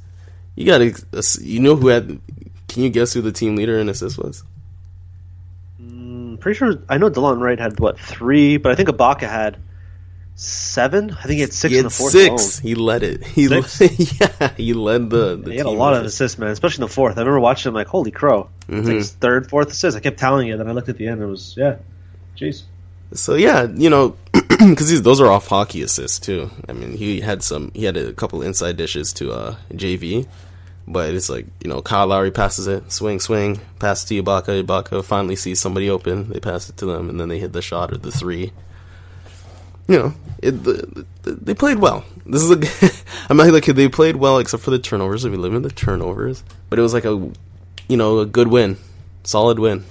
you 0.56 0.66
got 0.66 0.80
to 0.80 0.94
you 1.42 1.60
know 1.60 1.76
who 1.76 1.88
had. 1.88 2.20
Can 2.68 2.84
you 2.84 2.90
guess 2.90 3.14
who 3.14 3.22
the 3.22 3.32
team 3.32 3.56
leader 3.56 3.78
in 3.80 3.88
assists 3.88 4.18
was? 4.18 4.44
I'm 5.80 6.38
pretty 6.40 6.58
sure 6.58 6.76
I 6.90 6.98
know 6.98 7.10
DeLon 7.10 7.40
Wright 7.40 7.60
had 7.60 7.80
what 7.80 8.00
three, 8.00 8.58
but 8.58 8.72
I 8.72 8.76
think 8.76 8.90
Ibaka 8.90 9.22
had 9.30 9.58
seven. 10.36 11.12
I 11.12 11.22
think 11.24 11.36
he 11.36 11.42
had 11.42 11.54
six 11.54 11.72
He 11.72 11.78
in 11.78 11.84
the 11.86 11.90
fourth. 11.90 12.12
six. 12.12 12.60
alone. 12.60 12.68
He 12.68 12.76
led 12.76 13.04
it. 13.04 13.24
He 13.24 13.48
Six? 13.64 14.20
yeah. 14.22 14.54
He 14.58 14.74
led 14.74 15.10
the. 15.10 15.38
the 15.38 15.52
He 15.52 15.58
had 15.58 15.66
a 15.66 15.70
lot 15.70 15.94
of 15.94 16.04
assists, 16.06 16.38
man, 16.38 16.50
especially 16.50 16.84
in 16.84 16.88
the 16.90 16.94
fourth. 16.94 17.18
I 17.18 17.22
remember 17.22 17.40
watching 17.40 17.70
him 17.70 17.76
like, 17.76 17.88
holy 17.88 18.12
crow! 18.12 18.50
Mm-hmm. 18.68 18.88
like 18.90 19.04
third, 19.06 19.50
fourth 19.50 19.72
assist. 19.72 19.96
I 19.96 20.00
kept 20.00 20.20
telling 20.20 20.48
you, 20.48 20.58
then 20.58 20.68
I 20.68 20.72
looked 20.72 20.90
at 20.90 20.98
the 20.98 21.08
end. 21.08 21.22
It 21.22 21.26
was 21.28 21.56
yeah, 21.58 21.78
jeez. 22.38 22.64
So 23.14 23.36
yeah, 23.36 23.68
you 23.74 23.90
know, 23.90 24.16
because 24.70 25.02
those 25.02 25.22
are 25.22 25.32
off 25.32 25.48
hockey 25.48 25.82
assists 25.82 26.20
too. 26.20 26.50
I 26.68 26.74
mean, 26.74 26.94
he 26.94 27.22
had 27.22 27.44
some. 27.44 27.72
He 27.74 27.86
had 27.86 27.98
a 27.98 28.14
couple 28.14 28.42
inside 28.42 28.78
dishes 28.78 29.14
to 29.14 29.32
uh, 29.32 29.56
JV, 29.72 30.28
but 30.88 31.14
it's 31.14 31.30
like 31.30 31.46
you 31.64 31.70
know, 31.70 31.82
Kyle 31.82 32.08
Lowry 32.08 32.32
passes 32.32 32.68
it, 32.68 32.92
swing, 32.92 33.20
swing, 33.20 33.60
pass 33.80 34.04
to 34.06 34.22
Ibaka. 34.22 34.64
Ibaka 34.64 35.04
finally 35.04 35.36
sees 35.36 35.60
somebody 35.60 35.90
open. 35.90 36.30
They 36.30 36.40
pass 36.40 36.70
it 36.70 36.78
to 36.78 36.86
them, 36.86 37.10
and 37.10 37.20
then 37.20 37.30
they 37.30 37.40
hit 37.40 37.54
the 37.54 37.62
shot 37.62 37.92
or 37.92 37.98
the 37.98 38.12
three. 38.12 38.52
You 39.88 40.00
know, 40.00 40.14
it, 40.42 40.64
the, 40.64 41.06
the, 41.22 41.32
they 41.32 41.54
played 41.54 41.78
well. 41.78 42.04
This 42.26 42.42
is 42.42 42.52
a. 42.52 43.04
I'm 43.30 43.38
not 43.38 43.48
like 43.50 43.66
they 43.66 43.88
played 43.88 44.16
well 44.16 44.40
except 44.40 44.64
for 44.64 44.72
the 44.72 44.80
turnovers. 44.80 45.28
We 45.28 45.38
live 45.38 45.54
in 45.54 45.62
the 45.62 45.70
turnovers, 45.70 46.44
but 46.70 46.80
it 46.80 46.82
was 46.82 46.94
like 46.94 47.06
a, 47.06 47.32
you 47.88 47.98
know, 47.98 48.20
a 48.20 48.26
good 48.26 48.48
win, 48.48 48.78
solid 49.24 49.60
win. 49.60 49.86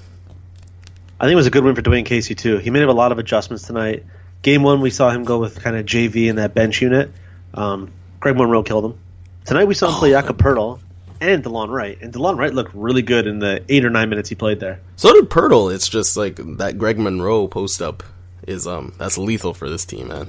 I 1.21 1.27
think 1.27 1.35
it 1.35 1.37
was 1.37 1.47
a 1.47 1.51
good 1.51 1.63
win 1.63 1.77
for 1.77 1.83
Dwane 1.83 2.05
Casey 2.05 2.35
too. 2.35 2.59
He 2.59 2.71
made 2.71 2.83
a 2.83 2.93
lot 2.93 3.13
of 3.13 3.19
adjustments 3.19 3.67
tonight. 3.67 4.05
Game 4.45 4.63
one, 4.63 4.83
we 4.83 4.91
saw 4.91 5.09
him 5.09 5.25
go 5.25 5.39
with 5.39 5.63
kind 5.63 5.75
of 5.75 5.87
JV 5.87 6.29
in 6.29 6.37
that 6.37 6.53
bench 6.53 6.83
unit. 6.83 7.11
Um, 7.55 7.91
Greg 8.21 8.37
Monroe 8.37 8.63
killed 8.63 8.85
him. 8.85 8.99
Tonight 9.47 9.65
we 9.65 9.75
saw 9.75 9.89
him 9.89 9.95
play 9.95 10.11
Jakob 10.11 10.37
Poeltl 10.37 10.81
and 11.19 11.43
DeLon 11.43 11.71
Wright, 11.71 11.97
and 12.03 12.13
DeLon 12.13 12.37
Wright 12.37 12.53
looked 12.53 12.75
really 12.75 13.01
good 13.01 13.27
in 13.27 13.39
the 13.39 13.65
eight 13.71 13.87
or 13.87 13.91
nine 13.91 14.11
minutes 14.11 14.29
he 14.29 14.35
played 14.35 14.61
there. 14.61 14.81
So 14.97 15.15
did 15.15 15.31
Poeltl. 15.31 15.75
It's 15.75 15.89
just 15.89 16.15
like 16.19 16.37
that 16.59 16.77
Greg 16.77 16.99
Monroe 16.99 17.49
post 17.49 17.81
up 17.81 18.03
is 18.47 18.67
um 18.67 18.93
that's 18.99 19.17
lethal 19.17 19.55
for 19.55 19.71
this 19.71 19.87
team, 19.87 20.09
man. 20.09 20.29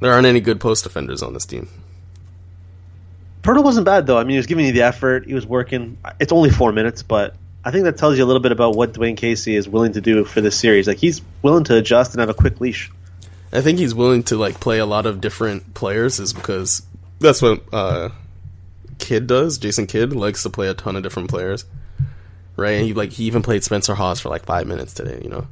There 0.00 0.10
aren't 0.10 0.26
any 0.26 0.40
good 0.40 0.58
post 0.58 0.82
defenders 0.82 1.22
on 1.22 1.34
this 1.34 1.44
team. 1.44 1.68
Poeltl 3.42 3.62
wasn't 3.62 3.84
bad 3.84 4.06
though. 4.06 4.16
I 4.16 4.22
mean, 4.22 4.30
he 4.30 4.36
was 4.38 4.46
giving 4.46 4.64
you 4.64 4.72
the 4.72 4.82
effort. 4.82 5.26
He 5.26 5.34
was 5.34 5.46
working. 5.46 5.98
It's 6.18 6.32
only 6.32 6.48
four 6.48 6.72
minutes, 6.72 7.02
but 7.02 7.36
I 7.66 7.72
think 7.72 7.82
that 7.84 7.96
tells 7.98 8.16
you 8.16 8.22
a 8.22 8.26
little 8.26 8.40
bit 8.40 8.52
about 8.52 8.76
what 8.76 8.92
Dwane 8.92 9.16
Casey 9.16 9.56
is 9.56 9.68
willing 9.68 9.94
to 9.94 10.00
do 10.00 10.24
for 10.24 10.40
this 10.40 10.56
series. 10.56 10.86
Like 10.86 10.98
he's 10.98 11.20
willing 11.42 11.64
to 11.64 11.76
adjust 11.76 12.12
and 12.14 12.20
have 12.20 12.30
a 12.30 12.34
quick 12.34 12.60
leash. 12.60 12.92
I 13.52 13.60
think 13.60 13.80
he's 13.80 13.92
willing 13.92 14.22
to 14.24 14.36
like 14.36 14.60
play 14.60 14.78
a 14.78 14.86
lot 14.86 15.04
of 15.04 15.20
different 15.20 15.74
players 15.74 16.20
is 16.20 16.32
because 16.32 16.82
that's 17.18 17.42
what 17.42 17.62
uh 17.72 18.10
Kidd 18.98 19.26
does. 19.26 19.58
Jason 19.58 19.86
Kidd 19.88 20.12
likes 20.14 20.44
to 20.44 20.50
play 20.50 20.68
a 20.68 20.74
ton 20.74 20.94
of 20.94 21.02
different 21.02 21.28
players. 21.28 21.64
Right? 22.56 22.74
And 22.74 22.86
he 22.86 22.94
like 22.94 23.10
he 23.10 23.24
even 23.24 23.42
played 23.42 23.64
Spencer 23.64 23.96
Hawes 23.96 24.20
for 24.20 24.28
like 24.28 24.44
5 24.46 24.66
minutes 24.68 24.94
today, 24.94 25.20
you 25.22 25.28
know. 25.28 25.48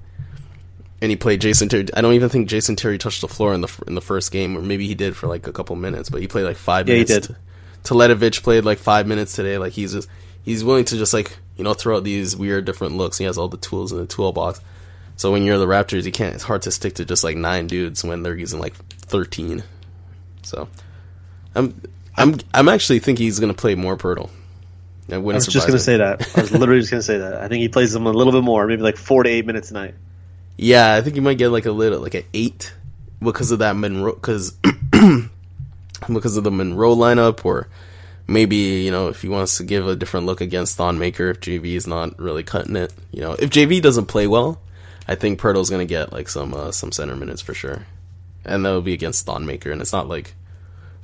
And 1.02 1.10
he 1.10 1.16
played 1.16 1.40
Jason 1.40 1.68
Terry. 1.68 1.86
I 1.94 2.00
don't 2.00 2.14
even 2.14 2.28
think 2.28 2.48
Jason 2.48 2.76
Terry 2.76 2.96
touched 2.96 3.20
the 3.22 3.28
floor 3.28 3.52
in 3.54 3.60
the 3.60 3.82
in 3.88 3.94
the 3.96 4.00
first 4.00 4.30
game, 4.30 4.56
or 4.56 4.62
maybe 4.62 4.86
he 4.86 4.94
did 4.94 5.16
for 5.16 5.26
like 5.26 5.46
a 5.48 5.52
couple 5.52 5.74
minutes. 5.76 6.08
But 6.10 6.20
he 6.20 6.28
played 6.28 6.44
like 6.44 6.56
five 6.56 6.88
Yeah, 6.88 6.94
he 6.94 7.02
minutes. 7.04 7.26
did. 7.26 7.36
Teletovic 7.82 8.42
played 8.44 8.64
like 8.64 8.78
five 8.78 9.06
minutes 9.08 9.34
today. 9.34 9.58
Like 9.58 9.72
he's 9.72 9.92
just 9.92 10.08
he's 10.44 10.62
willing 10.64 10.84
to 10.86 10.96
just 10.96 11.12
like 11.12 11.36
you 11.56 11.64
know 11.64 11.74
throw 11.74 11.96
out 11.96 12.04
these 12.04 12.36
weird 12.36 12.64
different 12.64 12.96
looks. 12.96 13.18
He 13.18 13.24
has 13.24 13.38
all 13.38 13.48
the 13.48 13.56
tools 13.56 13.92
in 13.92 13.98
the 13.98 14.06
toolbox. 14.06 14.60
So 15.16 15.30
when 15.30 15.44
you're 15.44 15.58
the 15.58 15.66
Raptors, 15.66 16.04
you 16.04 16.12
can't. 16.12 16.34
It's 16.34 16.44
hard 16.44 16.62
to 16.62 16.72
stick 16.72 16.94
to 16.94 17.04
just 17.04 17.22
like 17.22 17.36
nine 17.36 17.66
dudes 17.66 18.02
when 18.02 18.22
they're 18.22 18.36
using 18.36 18.60
like 18.60 18.74
thirteen. 18.74 19.62
So 20.42 20.68
I'm 21.54 21.80
I'm 22.16 22.36
I'm 22.52 22.68
actually 22.68 22.98
thinking 22.98 23.24
he's 23.24 23.40
gonna 23.40 23.54
play 23.54 23.74
more 23.74 23.96
Poeltl. 23.96 24.30
I 25.10 25.18
was 25.18 25.46
just 25.46 25.66
gonna 25.66 25.78
say 25.78 25.98
that. 25.98 26.36
I 26.36 26.40
was 26.40 26.52
literally 26.52 26.80
just 26.80 26.90
gonna 26.90 27.02
say 27.02 27.18
that. 27.18 27.34
I 27.34 27.48
think 27.48 27.60
he 27.60 27.68
plays 27.68 27.92
them 27.92 28.06
a 28.06 28.12
little 28.12 28.32
bit 28.32 28.42
more, 28.42 28.66
maybe 28.66 28.82
like 28.82 28.96
four 28.96 29.22
to 29.22 29.28
eight 29.28 29.46
minutes 29.46 29.70
a 29.70 29.74
night. 29.74 29.94
Yeah, 30.56 30.94
I 30.94 31.02
think 31.02 31.16
you 31.16 31.22
might 31.22 31.38
get 31.38 31.48
like 31.48 31.66
a 31.66 31.72
little 31.72 32.00
like 32.00 32.14
an 32.14 32.24
eight 32.32 32.72
because 33.20 33.50
of 33.50 33.58
that 33.60 33.76
Monroe 33.76 34.14
because 34.14 34.52
because 36.12 36.36
of 36.36 36.44
the 36.44 36.50
Monroe 36.50 36.96
lineup, 36.96 37.44
or 37.44 37.68
maybe 38.26 38.56
you 38.56 38.90
know 38.90 39.08
if 39.08 39.22
he 39.22 39.28
wants 39.28 39.56
to 39.58 39.64
give 39.64 39.86
a 39.86 39.96
different 39.96 40.26
look 40.26 40.40
against 40.40 40.76
Thon 40.76 40.98
Maker 40.98 41.30
if 41.30 41.40
JV 41.40 41.74
is 41.74 41.86
not 41.86 42.18
really 42.18 42.42
cutting 42.42 42.76
it. 42.76 42.92
You 43.12 43.20
know, 43.20 43.32
if 43.32 43.50
JV 43.50 43.80
doesn't 43.82 44.06
play 44.06 44.26
well, 44.26 44.60
I 45.06 45.14
think 45.14 45.40
Poeltl's 45.40 45.70
gonna 45.70 45.84
get 45.84 46.12
like 46.12 46.28
some 46.28 46.54
uh, 46.54 46.72
some 46.72 46.92
center 46.92 47.16
minutes 47.16 47.42
for 47.42 47.54
sure, 47.54 47.86
and 48.44 48.64
that'll 48.64 48.82
be 48.82 48.94
against 48.94 49.26
Thon 49.26 49.46
Maker, 49.46 49.70
and 49.70 49.80
it's 49.80 49.92
not 49.92 50.08
like 50.08 50.34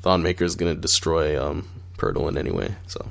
Thon 0.03 0.23
Maker 0.23 0.45
is 0.45 0.57
gonna 0.57 0.75
destroy 0.75 1.43
um, 1.43 1.69
Poeltl 1.99 2.29
in 2.29 2.39
any 2.39 2.51
way. 2.51 2.75
So 2.87 3.07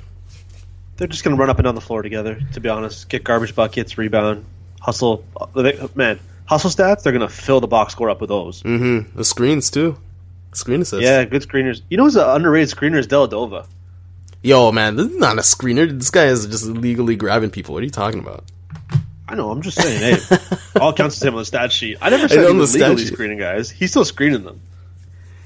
They're 0.98 1.08
just 1.08 1.24
gonna 1.24 1.36
run 1.36 1.50
up 1.50 1.58
and 1.58 1.66
down 1.66 1.76
the 1.76 1.82
floor 1.82 2.02
together. 2.02 2.40
To 2.54 2.60
be 2.60 2.70
honest, 2.70 3.10
get 3.10 3.24
garbage 3.24 3.56
buckets, 3.56 3.98
rebound, 3.98 4.46
hustle. 4.82 5.24
Man, 5.96 6.20
hustle 6.46 6.72
stats. 6.72 7.04
They're 7.04 7.14
gonna 7.14 7.30
fill 7.30 7.62
the 7.62 7.68
box 7.68 7.94
score 7.94 8.10
up 8.10 8.22
with 8.22 8.30
those. 8.30 8.64
mm-hmm. 8.64 9.16
the 9.16 9.24
screens 9.24 9.70
too, 9.70 9.98
screen 10.54 10.82
assists. 10.82 11.04
Yeah, 11.04 11.24
good 11.26 11.44
screeners. 11.44 11.82
You 11.90 11.98
know 11.98 12.04
who's 12.06 12.16
an 12.16 12.28
underrated 12.28 12.76
screener 12.76 12.98
is 12.98 13.08
Dellavedova. 13.08 13.68
Yo, 14.42 14.72
man, 14.72 14.96
this 14.96 15.08
is 15.08 15.18
not 15.18 15.38
a 15.38 15.42
screener. 15.42 15.90
This 15.90 16.12
guy 16.12 16.26
is 16.26 16.46
just 16.48 16.66
illegally 16.66 17.16
grabbing 17.16 17.50
people. 17.50 17.74
What 17.74 17.82
are 17.82 17.86
you 17.86 17.92
talking 17.92 18.20
about? 18.20 18.46
I 19.28 19.36
know. 19.36 19.52
I'm 19.52 19.62
just 19.62 19.80
saying. 19.82 20.18
Hey, 20.22 20.38
all 20.80 20.94
counts 20.94 21.20
the 21.20 21.28
him 21.28 21.36
on 21.36 21.42
the 21.42 21.46
stat 21.46 21.72
sheet. 21.72 21.98
I 22.02 22.10
never 22.10 22.28
said 22.28 22.50
he 22.50 22.56
was 22.56 22.74
legally 22.74 23.04
sheet. 23.04 23.14
screening 23.14 23.38
guys. 23.38 23.70
He's 23.70 23.92
still 23.92 24.06
screening 24.06 24.44
them. 24.44 24.62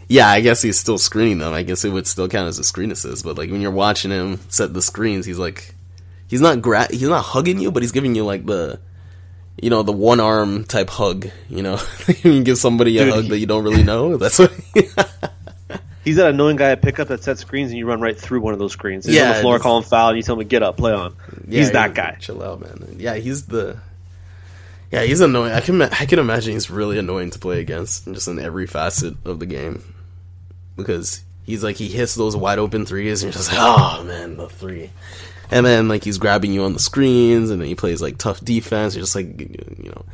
Yeah, 0.08 0.28
I 0.30 0.42
guess 0.42 0.62
he's 0.62 0.78
still 0.80 0.98
screening 0.98 1.40
them. 1.40 1.54
I 1.54 1.64
guess 1.64 1.84
it 1.84 1.90
would 1.90 2.06
still 2.08 2.28
count 2.28 2.48
as 2.48 2.60
a 2.60 2.64
screen 2.64 2.92
assist. 2.92 3.24
But 3.26 3.38
like 3.38 3.50
when 3.50 3.62
you're 3.62 3.72
watching 3.72 4.12
him 4.12 4.40
set 4.50 4.74
the 4.74 4.82
screens, 4.82 5.26
he's 5.26 5.40
like, 5.40 5.74
he's 6.28 6.42
not 6.42 6.62
gra- 6.62 6.88
he's 6.92 7.02
not 7.10 7.24
hugging 7.24 7.60
you, 7.60 7.72
but 7.72 7.82
he's 7.84 7.92
giving 7.92 8.14
you 8.14 8.24
like 8.24 8.46
the, 8.46 8.80
you 9.62 9.70
know, 9.72 9.82
the 9.82 9.92
one 9.92 10.20
arm 10.20 10.66
type 10.66 10.90
hug. 10.92 11.30
You 11.50 11.64
know, 11.64 11.80
you 12.24 12.44
give 12.44 12.58
somebody 12.60 12.98
a 13.00 13.06
Dude, 13.06 13.14
hug 13.14 13.24
he- 13.24 13.30
that 13.32 13.40
you 13.40 13.48
don't 13.48 13.64
really 13.64 13.84
know. 13.84 14.18
That's 14.18 14.38
what. 14.40 14.54
He's 16.04 16.18
that 16.18 16.28
annoying 16.28 16.58
guy 16.58 16.72
at 16.72 16.82
pickup 16.82 17.08
that 17.08 17.24
sets 17.24 17.42
screens 17.42 17.72
and 17.72 17.78
you 17.80 17.86
run 17.86 18.02
right 18.02 18.18
through 18.20 18.42
one 18.42 18.54
of 18.54 18.60
those 18.60 18.74
screens. 18.74 19.06
He's 19.06 19.20
on 19.22 19.30
the 19.30 19.36
floor 19.36 19.56
just- 19.56 19.64
calling 19.64 19.84
foul 19.84 20.10
and 20.10 20.18
you 20.18 20.24
tell 20.24 20.36
him 20.36 20.40
to 20.40 20.46
get 20.46 20.62
up, 20.64 20.76
play 20.78 20.92
on. 20.94 21.16
Yeah, 21.48 21.60
he's 21.60 21.72
that 21.72 21.94
guy. 21.94 22.18
Chill 22.20 22.44
out, 22.44 22.60
man. 22.62 22.96
Yeah, 23.00 23.16
he's 23.16 23.46
the. 23.46 23.78
Yeah, 24.92 25.04
he's 25.04 25.22
annoying. 25.22 25.54
I 25.54 25.62
can 25.62 25.82
I 25.82 26.06
can 26.06 26.20
imagine 26.20 26.54
he's 26.54 26.70
really 26.70 27.00
annoying 27.00 27.32
to 27.32 27.40
play 27.40 27.60
against, 27.62 28.06
just 28.06 28.28
in 28.28 28.38
every 28.38 28.68
facet 28.68 29.16
of 29.26 29.40
the 29.40 29.48
game, 29.48 29.82
because 30.76 31.24
he's 31.46 31.64
like 31.64 31.78
he 31.78 31.88
hits 31.88 32.14
those 32.16 32.36
wide 32.36 32.60
open 32.60 32.86
threes, 32.86 33.24
and 33.24 33.34
you're 33.34 33.38
just 33.40 33.52
like, 33.52 33.60
oh 33.62 34.04
man, 34.04 34.38
the 34.38 34.48
three, 34.50 34.92
and 35.50 35.66
then 35.66 35.88
like 35.88 36.04
he's 36.04 36.20
grabbing 36.20 36.54
you 36.54 36.64
on 36.64 36.74
the 36.74 36.80
screens, 36.80 37.50
and 37.50 37.60
then 37.60 37.68
he 37.68 37.74
plays 37.74 38.04
like 38.04 38.20
tough 38.20 38.40
defense. 38.42 38.94
You're 38.96 39.02
just 39.04 39.16
like, 39.16 39.40
you 39.40 39.90
know, 39.90 40.06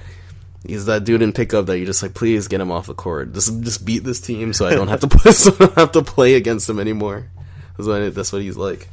he's 0.66 0.86
that 0.86 1.04
dude 1.04 1.22
in 1.22 1.34
pickup 1.34 1.66
that 1.68 1.78
you're 1.78 1.86
just 1.86 2.04
like, 2.04 2.14
please 2.14 2.48
get 2.48 2.62
him 2.62 2.72
off 2.72 2.88
the 2.88 2.94
court, 2.94 3.34
just 3.34 3.62
just 3.62 3.86
beat 3.86 4.04
this 4.04 4.20
team, 4.20 4.54
so 4.54 4.68
I 4.68 4.76
don't 4.76 4.88
have 4.88 5.02
to 5.02 5.08
play, 5.10 5.32
so 5.32 5.52
I 5.54 5.66
don't 5.66 5.76
have 5.76 5.92
to 5.94 6.02
play 6.02 6.36
against 6.36 6.70
him 6.70 6.80
anymore. 6.80 7.30
That's 7.78 7.88
what 7.88 8.16
that's 8.16 8.32
what 8.34 8.42
he's 8.42 8.58
like. 8.58 8.88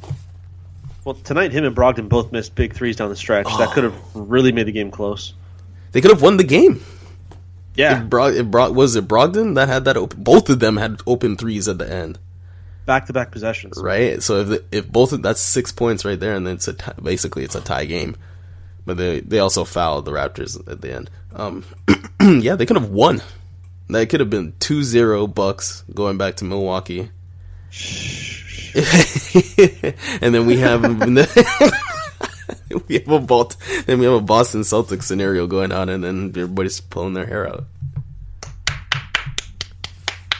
Well, 1.03 1.15
tonight 1.15 1.53
him 1.53 1.63
and 1.63 1.75
Brogdon 1.75 2.09
both 2.09 2.31
missed 2.31 2.53
big 2.55 2.73
threes 2.73 2.97
down 2.97 3.09
the 3.09 3.15
stretch. 3.15 3.45
That 3.45 3.69
oh. 3.69 3.71
could 3.71 3.83
have 3.85 3.95
really 4.13 4.51
made 4.51 4.67
the 4.67 4.73
game 4.73 4.91
close. 4.91 5.33
They 5.93 6.01
could 6.01 6.11
have 6.11 6.21
won 6.21 6.37
the 6.37 6.43
game. 6.43 6.83
Yeah, 7.75 8.01
It 8.01 8.09
brought 8.09 8.33
it 8.33 8.49
brought 8.49 8.73
was 8.73 8.95
it 8.95 9.07
Brogdon 9.07 9.55
that 9.55 9.67
had 9.67 9.85
that 9.85 9.97
open. 9.97 10.23
Both 10.23 10.49
of 10.49 10.59
them 10.59 10.77
had 10.77 10.99
open 11.05 11.37
threes 11.37 11.67
at 11.67 11.77
the 11.77 11.89
end, 11.89 12.17
back 12.85 13.05
to 13.05 13.13
back 13.13 13.31
possessions. 13.31 13.77
right? 13.79 14.21
So 14.23 14.41
if 14.41 14.47
the, 14.47 14.63
if 14.71 14.91
both 14.91 15.13
of, 15.13 15.21
that's 15.21 15.41
six 15.41 15.71
points 15.71 16.03
right 16.03 16.19
there, 16.19 16.33
and 16.33 16.47
then 16.47 16.55
it's 16.55 16.67
a 16.67 16.73
tie, 16.73 16.93
basically 17.01 17.43
it's 17.43 17.55
a 17.55 17.61
tie 17.61 17.85
game. 17.85 18.15
But 18.85 18.97
they 18.97 19.19
they 19.19 19.39
also 19.39 19.63
fouled 19.63 20.05
the 20.05 20.11
Raptors 20.11 20.59
at 20.69 20.81
the 20.81 20.93
end. 20.93 21.09
Um, 21.33 21.63
yeah, 22.21 22.55
they 22.55 22.65
could 22.65 22.77
have 22.77 22.89
won. 22.89 23.21
That 23.89 24.09
could 24.09 24.19
have 24.19 24.29
been 24.29 24.51
2-0 24.53 25.33
Bucks 25.33 25.83
going 25.93 26.17
back 26.17 26.35
to 26.37 26.45
Milwaukee. 26.45 27.09
and 28.75 30.33
then 30.35 30.45
we 30.45 30.57
have 30.57 30.83
we 32.87 32.95
have 32.95 33.07
a 33.07 33.19
Balt, 33.19 33.55
then 33.85 33.99
we 33.99 34.05
have 34.05 34.15
a 34.15 34.21
Boston 34.21 34.61
Celtics 34.61 35.03
scenario 35.03 35.47
going 35.47 35.71
on, 35.71 35.89
and 35.89 36.03
then 36.03 36.29
everybody's 36.29 36.79
pulling 36.81 37.13
their 37.13 37.25
hair 37.25 37.47
out. 37.47 37.65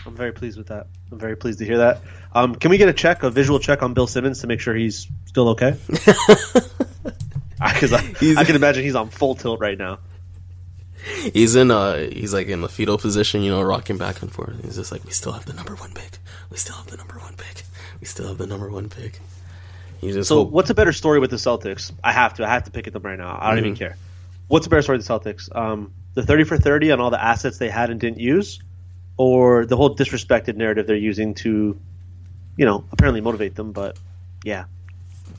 I'm 0.05 0.15
very 0.15 0.31
pleased 0.31 0.57
with 0.57 0.67
that. 0.67 0.87
I'm 1.11 1.19
very 1.19 1.35
pleased 1.35 1.59
to 1.59 1.65
hear 1.65 1.77
that. 1.79 2.01
Um, 2.33 2.55
can 2.55 2.71
we 2.71 2.77
get 2.77 2.87
a 2.89 2.93
check, 2.93 3.23
a 3.23 3.29
visual 3.29 3.59
check 3.59 3.83
on 3.83 3.93
Bill 3.93 4.07
Simmons 4.07 4.39
to 4.41 4.47
make 4.47 4.59
sure 4.61 4.73
he's 4.75 5.07
still 5.25 5.49
okay? 5.49 5.75
Because 7.59 7.91
I, 7.91 8.01
He's- 8.19 8.37
I 8.37 8.43
can 8.43 8.55
imagine 8.55 8.83
he's 8.83 8.93
on 8.93 9.09
full 9.09 9.33
tilt 9.33 9.59
right 9.59 9.79
now. 9.79 9.97
He's 11.33 11.55
in 11.55 11.71
uh 11.71 11.95
he's 12.11 12.33
like 12.33 12.47
in 12.47 12.61
the 12.61 12.69
fetal 12.69 12.97
position, 12.97 13.41
you 13.41 13.51
know, 13.51 13.61
rocking 13.61 13.97
back 13.97 14.21
and 14.21 14.31
forth. 14.31 14.63
He's 14.63 14.75
just 14.75 14.91
like, 14.91 15.03
We 15.05 15.11
still 15.11 15.31
have 15.33 15.45
the 15.45 15.53
number 15.53 15.75
one 15.75 15.91
pick. 15.93 16.17
We 16.49 16.57
still 16.57 16.75
have 16.75 16.87
the 16.87 16.97
number 16.97 17.15
one 17.15 17.35
pick. 17.35 17.63
We 17.99 18.05
still 18.07 18.27
have 18.27 18.37
the 18.37 18.47
number 18.47 18.69
one 18.69 18.89
pick. 18.89 19.19
You 20.01 20.13
just 20.13 20.29
So, 20.29 20.43
hope 20.43 20.51
what's 20.51 20.69
a 20.69 20.73
better 20.75 20.93
story 20.93 21.19
with 21.19 21.31
the 21.31 21.37
Celtics? 21.37 21.91
I 22.03 22.11
have 22.11 22.35
to. 22.35 22.45
I 22.45 22.49
have 22.49 22.63
to 22.65 22.71
pick 22.71 22.85
at 22.87 22.93
them 22.93 23.01
right 23.03 23.17
now. 23.17 23.37
I 23.39 23.49
don't 23.49 23.59
even 23.59 23.71
Mm-hmm. 23.73 23.79
care. 23.79 23.97
What's 24.47 24.67
a 24.67 24.69
better 24.69 24.81
story 24.83 24.97
with 24.99 25.07
the 25.07 25.13
Celtics? 25.13 25.53
Um, 25.55 25.91
the 26.13 26.23
thirty 26.23 26.43
for 26.43 26.57
thirty 26.57 26.91
on 26.91 26.99
all 26.99 27.09
the 27.09 27.21
assets 27.23 27.57
they 27.57 27.69
had 27.69 27.89
and 27.89 27.99
didn't 27.99 28.19
use, 28.19 28.59
or 29.17 29.65
the 29.65 29.75
whole 29.75 29.95
disrespected 29.95 30.55
narrative 30.55 30.87
they're 30.87 30.95
using 30.95 31.33
to, 31.35 31.79
you 32.57 32.65
know, 32.65 32.83
apparently 32.91 33.21
motivate 33.21 33.55
them. 33.55 33.71
But 33.71 33.97
yeah, 34.43 34.65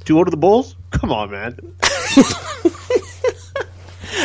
two 0.05 0.17
over 0.17 0.25
to 0.27 0.31
the 0.31 0.37
Bulls. 0.37 0.75
Come 0.91 1.13
on, 1.13 1.31
man. 1.31 1.57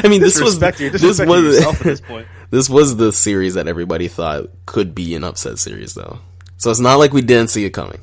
I 0.03 0.10
mean 0.10 0.22
this 0.22 0.39
was 0.41 0.60
this 0.60 0.79
was 1.01 1.19
at 1.19 1.79
this 1.79 2.01
point. 2.01 2.27
this 2.50 2.69
was 2.69 2.98
the 2.98 3.13
series 3.13 3.53
that 3.53 3.67
everybody 3.67 4.07
thought 4.07 4.50
could 4.65 4.93
be 4.93 5.15
an 5.15 5.24
upset 5.24 5.60
series 5.60 5.93
though. 5.93 6.19
So 6.57 6.72
it's 6.72 6.79
not 6.79 6.95
like 6.95 7.13
we 7.13 7.22
didn't 7.22 7.50
see 7.50 7.65
it 7.65 7.72
coming. 7.72 8.00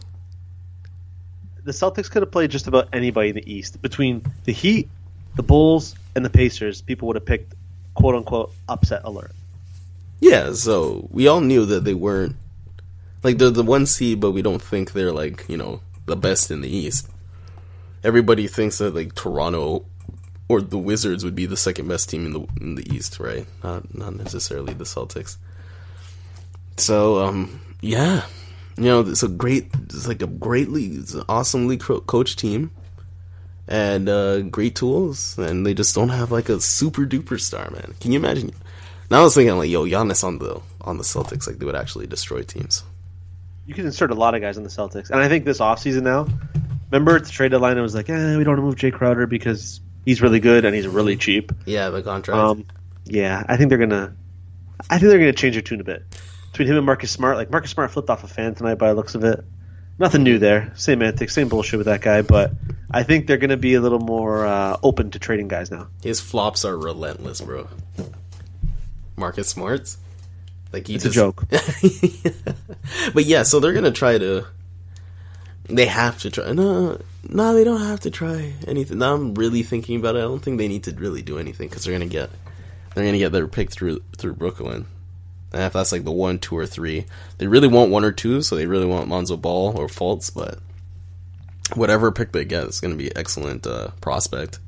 the 1.64 1.72
Celtics 1.72 2.10
could 2.10 2.22
have 2.22 2.30
played 2.30 2.50
just 2.50 2.66
about 2.66 2.88
anybody 2.92 3.30
in 3.30 3.34
the 3.34 3.52
East. 3.52 3.80
Between 3.80 4.24
the 4.44 4.52
Heat, 4.52 4.88
the 5.36 5.42
Bulls, 5.42 5.94
and 6.14 6.24
the 6.24 6.30
Pacers, 6.30 6.80
people 6.82 7.06
would 7.08 7.16
have 7.16 7.26
picked 7.26 7.54
quote 7.94 8.14
unquote 8.14 8.52
upset 8.68 9.02
alert. 9.04 9.32
Yeah, 10.20 10.52
so 10.52 11.08
we 11.10 11.28
all 11.28 11.40
knew 11.40 11.64
that 11.66 11.84
they 11.84 11.94
weren't 11.94 12.36
like 13.22 13.38
they're 13.38 13.50
the 13.50 13.62
one 13.62 13.86
seed, 13.86 14.20
but 14.20 14.32
we 14.32 14.42
don't 14.42 14.62
think 14.62 14.92
they're 14.92 15.12
like 15.12 15.44
you 15.48 15.56
know 15.56 15.80
the 16.06 16.16
best 16.16 16.50
in 16.50 16.60
the 16.60 16.68
East. 16.68 17.08
Everybody 18.02 18.46
thinks 18.46 18.78
that 18.78 18.94
like 18.94 19.14
Toronto 19.14 19.84
or 20.50 20.60
the 20.60 20.76
Wizards 20.76 21.24
would 21.24 21.36
be 21.36 21.46
the 21.46 21.56
second 21.56 21.86
best 21.86 22.10
team 22.10 22.26
in 22.26 22.32
the 22.32 22.44
in 22.60 22.74
the 22.74 22.92
East, 22.92 23.20
right? 23.20 23.46
Not 23.62 23.94
not 23.94 24.16
necessarily 24.16 24.74
the 24.74 24.82
Celtics. 24.82 25.36
So 26.76 27.20
um 27.22 27.60
yeah, 27.80 28.24
you 28.76 28.84
know 28.84 29.00
it's 29.00 29.22
a 29.22 29.28
great 29.28 29.68
it's 29.84 30.08
like 30.08 30.22
a 30.22 30.26
greatly 30.26 30.86
it's 30.86 31.14
an 31.14 31.22
awesomely 31.28 31.76
co- 31.76 32.00
coached 32.00 32.40
team. 32.40 32.72
And 33.68 34.08
uh, 34.08 34.40
great 34.40 34.74
tools, 34.74 35.38
and 35.38 35.64
they 35.64 35.74
just 35.74 35.94
don't 35.94 36.08
have 36.08 36.32
like 36.32 36.48
a 36.48 36.60
super 36.60 37.02
duper 37.02 37.38
star, 37.38 37.70
man. 37.70 37.94
Can 38.00 38.10
you 38.10 38.18
imagine? 38.18 38.50
Now 39.12 39.20
I 39.20 39.22
was 39.22 39.36
thinking 39.36 39.56
like, 39.56 39.70
yo, 39.70 39.84
Giannis 39.84 40.24
on 40.24 40.38
the 40.38 40.60
on 40.80 40.98
the 40.98 41.04
Celtics, 41.04 41.46
like 41.46 41.58
they 41.58 41.66
would 41.66 41.76
actually 41.76 42.08
destroy 42.08 42.42
teams. 42.42 42.82
You 43.66 43.74
can 43.74 43.86
insert 43.86 44.10
a 44.10 44.16
lot 44.16 44.34
of 44.34 44.40
guys 44.40 44.56
in 44.56 44.64
the 44.64 44.70
Celtics. 44.70 45.10
And 45.10 45.20
I 45.20 45.28
think 45.28 45.44
this 45.44 45.60
offseason 45.60 46.02
now, 46.02 46.26
remember 46.90 47.14
at 47.14 47.26
the 47.26 47.30
trade 47.30 47.52
deadline, 47.52 47.78
it 47.78 47.82
was 47.82 47.94
like, 47.94 48.10
eh, 48.10 48.36
we 48.36 48.42
don't 48.42 48.54
want 48.54 48.58
to 48.58 48.62
move 48.62 48.74
Jae 48.74 48.92
Crowder 48.92 49.28
because 49.28 49.80
he's 50.10 50.20
really 50.20 50.40
good 50.40 50.64
and 50.64 50.74
he's 50.74 50.88
really 50.88 51.16
cheap. 51.16 51.52
Yeah, 51.66 51.90
the 51.90 52.02
contract. 52.02 52.36
Um, 52.36 52.66
yeah, 53.04 53.44
I 53.46 53.56
think 53.56 53.68
they're 53.68 53.78
gonna. 53.78 54.12
I 54.90 54.98
think 54.98 55.08
they're 55.10 55.20
gonna 55.20 55.32
change 55.32 55.54
their 55.54 55.62
tune 55.62 55.80
a 55.80 55.84
bit 55.84 56.04
between 56.50 56.66
him 56.66 56.76
and 56.76 56.84
Marcus 56.84 57.12
Smart. 57.12 57.36
Like 57.36 57.52
Marcus 57.52 57.70
Smart 57.70 57.92
flipped 57.92 58.10
off 58.10 58.24
a 58.24 58.26
fan 58.26 58.56
tonight 58.56 58.74
by 58.74 58.88
the 58.88 58.94
looks 58.94 59.14
of 59.14 59.22
it. 59.22 59.44
Nothing 60.00 60.24
new 60.24 60.40
there. 60.40 60.72
Same 60.74 61.00
antics, 61.00 61.32
same 61.32 61.48
bullshit 61.48 61.78
with 61.78 61.86
that 61.86 62.00
guy. 62.00 62.22
But 62.22 62.50
I 62.90 63.04
think 63.04 63.28
they're 63.28 63.36
gonna 63.36 63.56
be 63.56 63.74
a 63.74 63.80
little 63.80 64.00
more 64.00 64.44
uh, 64.44 64.78
open 64.82 65.12
to 65.12 65.20
trading 65.20 65.46
guys 65.46 65.70
now. 65.70 65.86
His 66.02 66.20
flops 66.20 66.64
are 66.64 66.76
relentless, 66.76 67.40
bro. 67.40 67.68
Marcus 69.16 69.48
Smarts, 69.48 69.96
like 70.72 70.88
he 70.88 70.96
It's 70.96 71.04
a 71.04 71.10
joke. 71.10 71.44
but 73.14 73.26
yeah, 73.26 73.44
so 73.44 73.60
they're 73.60 73.74
gonna 73.74 73.92
try 73.92 74.18
to. 74.18 74.44
They 75.70 75.86
have 75.86 76.18
to 76.20 76.30
try. 76.30 76.52
No, 76.52 77.00
no, 77.28 77.54
they 77.54 77.64
don't 77.64 77.80
have 77.80 78.00
to 78.00 78.10
try 78.10 78.54
anything. 78.66 78.98
Now 78.98 79.14
I'm 79.14 79.34
really 79.34 79.62
thinking 79.62 79.98
about 79.98 80.16
it. 80.16 80.20
I 80.20 80.22
don't 80.22 80.40
think 80.40 80.58
they 80.58 80.68
need 80.68 80.84
to 80.84 80.92
really 80.92 81.22
do 81.22 81.38
anything 81.38 81.68
because 81.68 81.84
they're 81.84 81.94
gonna 81.94 82.06
get, 82.06 82.30
they're 82.94 83.04
gonna 83.04 83.18
get 83.18 83.32
their 83.32 83.46
pick 83.46 83.70
through 83.70 84.00
through 84.16 84.34
Brooklyn. 84.34 84.86
And 85.52 85.62
if 85.62 85.72
that's 85.72 85.92
like 85.92 86.04
the 86.04 86.12
one, 86.12 86.38
two, 86.38 86.56
or 86.56 86.66
three, 86.66 87.06
they 87.38 87.46
really 87.46 87.68
want 87.68 87.90
one 87.90 88.04
or 88.04 88.12
two, 88.12 88.40
so 88.42 88.54
they 88.56 88.66
really 88.66 88.86
want 88.86 89.08
Lonzo 89.08 89.36
Ball 89.36 89.76
or 89.78 89.86
Fultz. 89.88 90.32
But 90.32 90.58
whatever 91.74 92.10
pick 92.12 92.32
they 92.32 92.44
get, 92.44 92.64
it's 92.64 92.80
gonna 92.80 92.94
be 92.96 93.14
excellent 93.16 93.66
uh, 93.66 93.88
prospect. 94.00 94.58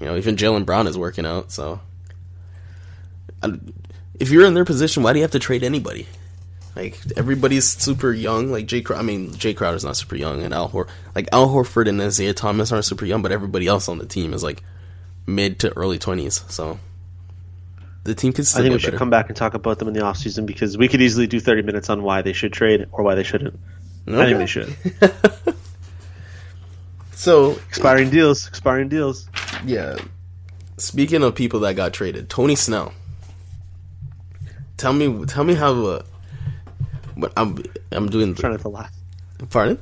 You 0.00 0.06
know, 0.06 0.16
even 0.16 0.36
Jaylen 0.36 0.66
Brown 0.66 0.86
is 0.86 0.98
working 0.98 1.24
out, 1.26 1.50
so 1.52 1.80
I- 3.42 3.58
if 4.18 4.30
you're 4.30 4.46
in 4.46 4.54
their 4.54 4.64
position, 4.64 5.02
why 5.02 5.12
do 5.12 5.18
you 5.18 5.22
have 5.24 5.30
to 5.32 5.38
trade 5.38 5.62
anybody? 5.62 6.06
Like 6.76 6.98
everybody's 7.16 7.64
super 7.66 8.12
young. 8.12 8.52
Like 8.52 8.66
Jay, 8.66 8.82
Crow- 8.82 8.98
I 8.98 9.02
mean 9.02 9.30
Jae 9.32 9.56
Crowder's 9.56 9.82
not 9.84 9.96
super 9.96 10.14
young, 10.14 10.42
and 10.42 10.52
Al 10.54 10.68
Hor, 10.68 10.86
like 11.14 11.26
Al 11.32 11.48
Horford 11.48 11.88
and 11.88 11.98
Isaiah 12.00 12.34
Thomas 12.34 12.70
aren't 12.70 12.84
super 12.84 13.06
young, 13.06 13.22
but 13.22 13.32
everybody 13.32 13.66
else 13.66 13.88
on 13.88 13.96
the 13.98 14.04
team 14.06 14.34
is 14.34 14.42
like 14.44 14.62
mid 15.26 15.58
to 15.60 15.74
early 15.76 15.98
twenties. 15.98 16.44
So 16.48 16.78
the 18.04 18.14
team 18.14 18.32
could 18.34 18.44
I 18.54 18.60
think 18.60 18.72
we 18.74 18.78
should 18.78 18.88
better. 18.88 18.98
come 18.98 19.10
back 19.10 19.28
and 19.28 19.36
talk 19.36 19.54
about 19.54 19.78
them 19.78 19.88
in 19.88 19.94
the 19.94 20.00
offseason 20.00 20.44
because 20.46 20.76
we 20.78 20.86
could 20.86 21.00
easily 21.02 21.26
do 21.26 21.40
30 21.40 21.62
minutes 21.62 21.90
on 21.90 22.04
why 22.04 22.22
they 22.22 22.32
should 22.32 22.52
trade 22.52 22.86
or 22.92 23.02
why 23.02 23.16
they 23.16 23.24
shouldn't. 23.24 23.58
I 24.06 24.26
think 24.26 24.38
they 24.38 24.46
should. 24.46 24.76
So 27.12 27.52
Expiring 27.68 28.10
deals, 28.10 28.46
expiring 28.46 28.88
deals. 28.88 29.28
yeah, 29.64 29.96
speaking 30.76 31.22
of 31.22 31.34
people 31.34 31.60
that 31.60 31.74
got 31.74 31.92
traded, 31.94 32.28
Tony 32.28 32.54
Snell. 32.54 32.92
Tell 34.76 34.92
me, 34.92 35.24
tell 35.24 35.42
me 35.44 35.54
how. 35.54 35.72
Uh, 35.86 36.02
but 37.16 37.32
I'm 37.36 37.62
I'm 37.92 38.08
doing. 38.08 38.34
trying 38.34 38.52
not 38.52 38.60
to 38.62 38.68
laugh. 38.68 38.92
Pardon? 39.50 39.78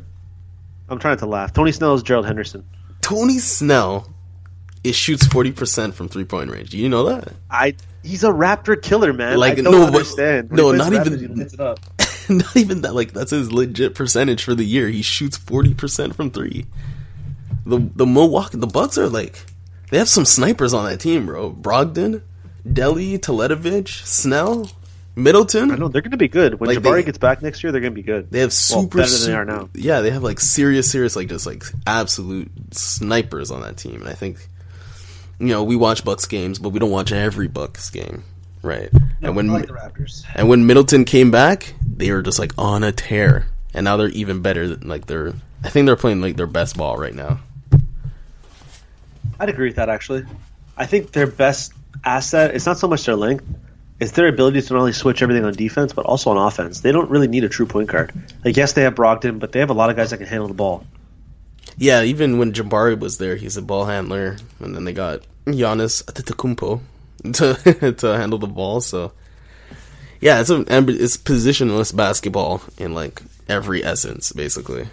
I'm 0.89 0.99
trying 0.99 1.19
to 1.19 1.27
laugh. 1.27 1.53
Tony 1.53 1.73
Snell 1.73 1.95
is 1.95 2.03
Gerald 2.03 2.27
Henderson. 2.27 2.65
Tony 3.01 3.39
Snell, 3.39 4.13
it 4.83 4.95
shoots 4.95 5.27
forty 5.27 5.53
percent 5.53 5.95
from 5.95 6.09
three 6.09 6.25
point 6.25 6.51
range. 6.51 6.71
Do 6.71 6.79
you 6.79 6.89
know 6.89 7.05
that? 7.09 7.33
I 7.51 7.75
he's 8.03 8.25
a 8.25 8.29
Raptor 8.29 8.81
killer, 8.81 9.13
man. 9.13 9.39
Like, 9.39 9.59
I 9.59 9.63
don't 9.63 9.73
no, 9.73 9.79
but- 9.81 9.87
understand. 9.95 10.51
When 10.51 10.57
no, 10.57 10.73
not 10.73 10.93
even- 10.93 11.13
Raptors, 11.15 11.21
he 11.21 11.27
lights 11.29 11.55
it 11.55 11.61
up. 11.61 11.81
Not 12.31 12.57
even 12.57 12.81
that. 12.83 12.95
Like 12.95 13.13
that's 13.13 13.33
his 13.33 13.53
legit 13.53 13.95
percentage 13.95 14.43
for 14.45 14.55
the 14.55 14.65
year. 14.65 14.89
He 14.89 15.03
shoots 15.03 15.37
forty 15.37 15.75
percent 15.75 16.17
from 16.17 16.31
three. 16.31 16.65
The 17.67 17.79
the 17.95 18.07
Milwaukee 18.07 18.57
the 18.57 18.67
Bucks 18.67 18.97
are 18.97 19.11
like 19.11 19.45
they 19.91 19.99
have 19.99 20.09
some 20.09 20.25
snipers 20.25 20.73
on 20.73 20.87
that 20.87 21.01
team, 21.01 21.27
bro. 21.27 21.51
Brogdon, 21.53 22.23
Delly, 22.67 23.19
Teletovic, 23.19 23.89
Snell, 23.89 24.71
Middleton. 25.17 25.71
I 25.71 25.77
know 25.77 25.89
they're 25.89 26.03
going 26.03 26.11
to 26.11 26.17
be 26.17 26.29
good 26.29 26.59
when 26.59 26.69
Like, 26.69 26.79
Jabari 26.79 26.97
they- 26.97 27.03
gets 27.05 27.19
back 27.19 27.41
next 27.43 27.63
year. 27.63 27.71
They're 27.73 27.81
going 27.81 27.93
to 27.93 27.95
be 27.95 28.03
good. 28.03 28.31
They 28.31 28.41
have 28.41 28.49
Well, 28.49 28.83
super, 28.83 28.99
better 28.99 29.11
than 29.17 29.31
they 29.31 29.37
are 29.37 29.45
now. 29.45 29.69
Yeah, 29.75 30.01
they 30.01 30.11
have 30.11 30.23
like 30.23 30.41
serious, 30.41 30.91
serious, 30.91 31.15
like 31.17 31.29
just 31.29 31.47
like 31.47 31.63
absolute 31.87 32.51
snipers 32.73 33.51
on 33.51 33.63
that 33.63 33.77
team. 33.77 34.01
And 34.01 34.09
I 34.09 34.15
think, 34.15 34.39
you 35.39 35.47
know, 35.49 35.63
we 35.65 35.77
watch 35.77 36.05
Bucks 36.05 36.27
games, 36.27 36.59
but 36.59 36.71
we 36.71 36.79
don't 36.81 36.91
watch 36.91 37.13
every 37.13 37.47
Bucks 37.49 37.91
game, 37.91 38.25
right? 38.63 38.91
and 39.23 39.37
when 39.37 39.49
Raptors. 39.49 40.25
and 40.35 40.49
when 40.49 40.67
Middleton 40.67 41.05
came 41.05 41.31
back, 41.31 41.75
they 41.87 42.11
were 42.13 42.23
just 42.23 42.39
like 42.39 42.53
on 42.59 42.83
a 42.85 42.91
tear, 42.93 43.47
and 43.73 43.85
now 43.85 43.97
they're 43.97 44.09
even 44.09 44.43
better. 44.43 44.69
Than, 44.69 44.89
like 44.89 45.07
they're, 45.07 45.33
I 45.63 45.69
think 45.71 45.87
they're 45.87 45.97
playing 45.97 46.21
like 46.21 46.37
their 46.37 46.47
best 46.47 46.77
ball 46.77 46.97
right 46.97 47.15
now. 47.15 47.39
I'd 49.41 49.49
agree 49.49 49.69
with 49.69 49.77
that 49.77 49.89
actually. 49.89 50.25
I 50.77 50.87
think 50.87 51.13
their 51.13 51.27
best 51.27 51.73
asset 52.05 52.55
it's 52.55 52.67
not 52.67 52.79
so 52.79 52.89
much 52.89 53.05
their 53.05 53.17
length, 53.17 53.45
it's 54.01 54.13
their 54.13 54.27
ability 54.27 54.61
to 54.61 54.73
not 54.73 54.81
only 54.81 54.93
switch 54.93 55.23
everything 55.23 55.45
on 55.45 55.53
defense 55.53 55.93
but 55.93 56.05
also 56.05 56.31
on 56.31 56.37
offense. 56.37 56.81
They 56.81 56.93
don't 56.93 57.11
really 57.11 57.29
need 57.29 57.45
a 57.45 57.49
true 57.49 57.67
point 57.67 57.89
guard. 57.89 58.13
Like 58.45 58.57
yes, 58.57 58.73
they 58.73 58.83
have 58.83 58.95
Brogdon, 58.95 59.39
but 59.39 59.53
they 59.53 59.61
have 59.61 59.71
a 59.71 59.75
lot 59.75 59.91
of 59.91 59.97
guys 59.97 60.11
that 60.11 60.19
can 60.19 60.27
handle 60.27 60.49
the 60.49 60.55
ball. 60.55 60.85
Yeah, 61.77 62.03
even 62.03 62.39
when 62.39 62.53
Jabari 62.53 62.99
was 62.99 63.19
there, 63.19 63.37
he's 63.37 63.57
a 63.57 63.63
ball 63.63 63.87
handler, 63.87 64.37
and 64.61 64.75
then 64.75 64.85
they 64.85 64.93
got 64.93 65.23
Giannis 65.47 66.05
Antetokounmpo 66.05 66.81
to 67.35 67.93
to 67.93 68.07
handle 68.17 68.39
the 68.39 68.47
ball. 68.47 68.81
So, 68.81 69.13
yeah, 70.21 70.41
it's 70.41 70.51
a 70.51 70.65
it's 70.69 71.17
positionless 71.17 71.95
basketball 71.95 72.63
in 72.79 72.95
like 72.95 73.23
every 73.49 73.85
essence, 73.85 74.33
basically. 74.33 74.89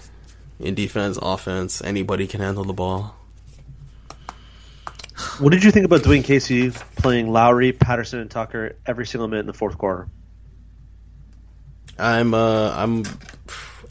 In 0.60 0.76
defense, 0.76 1.18
offense, 1.22 1.82
anybody 1.84 2.28
can 2.28 2.40
handle 2.40 2.64
the 2.64 2.74
ball. 2.74 3.16
What 5.40 5.52
did 5.52 5.64
you 5.64 5.72
think 5.72 5.86
about 5.86 6.02
Dwane 6.02 6.24
Casey 6.24 6.72
playing 6.98 7.32
Lowry, 7.32 7.72
Patterson, 7.72 8.20
and 8.20 8.30
Tucker 8.30 8.76
every 8.86 9.06
single 9.06 9.28
minute 9.28 9.42
in 9.42 9.48
the 9.48 9.54
fourth 9.54 9.78
quarter? 9.78 10.08
I'm 11.98 12.34
uh 12.34 12.74
I'm 12.76 13.04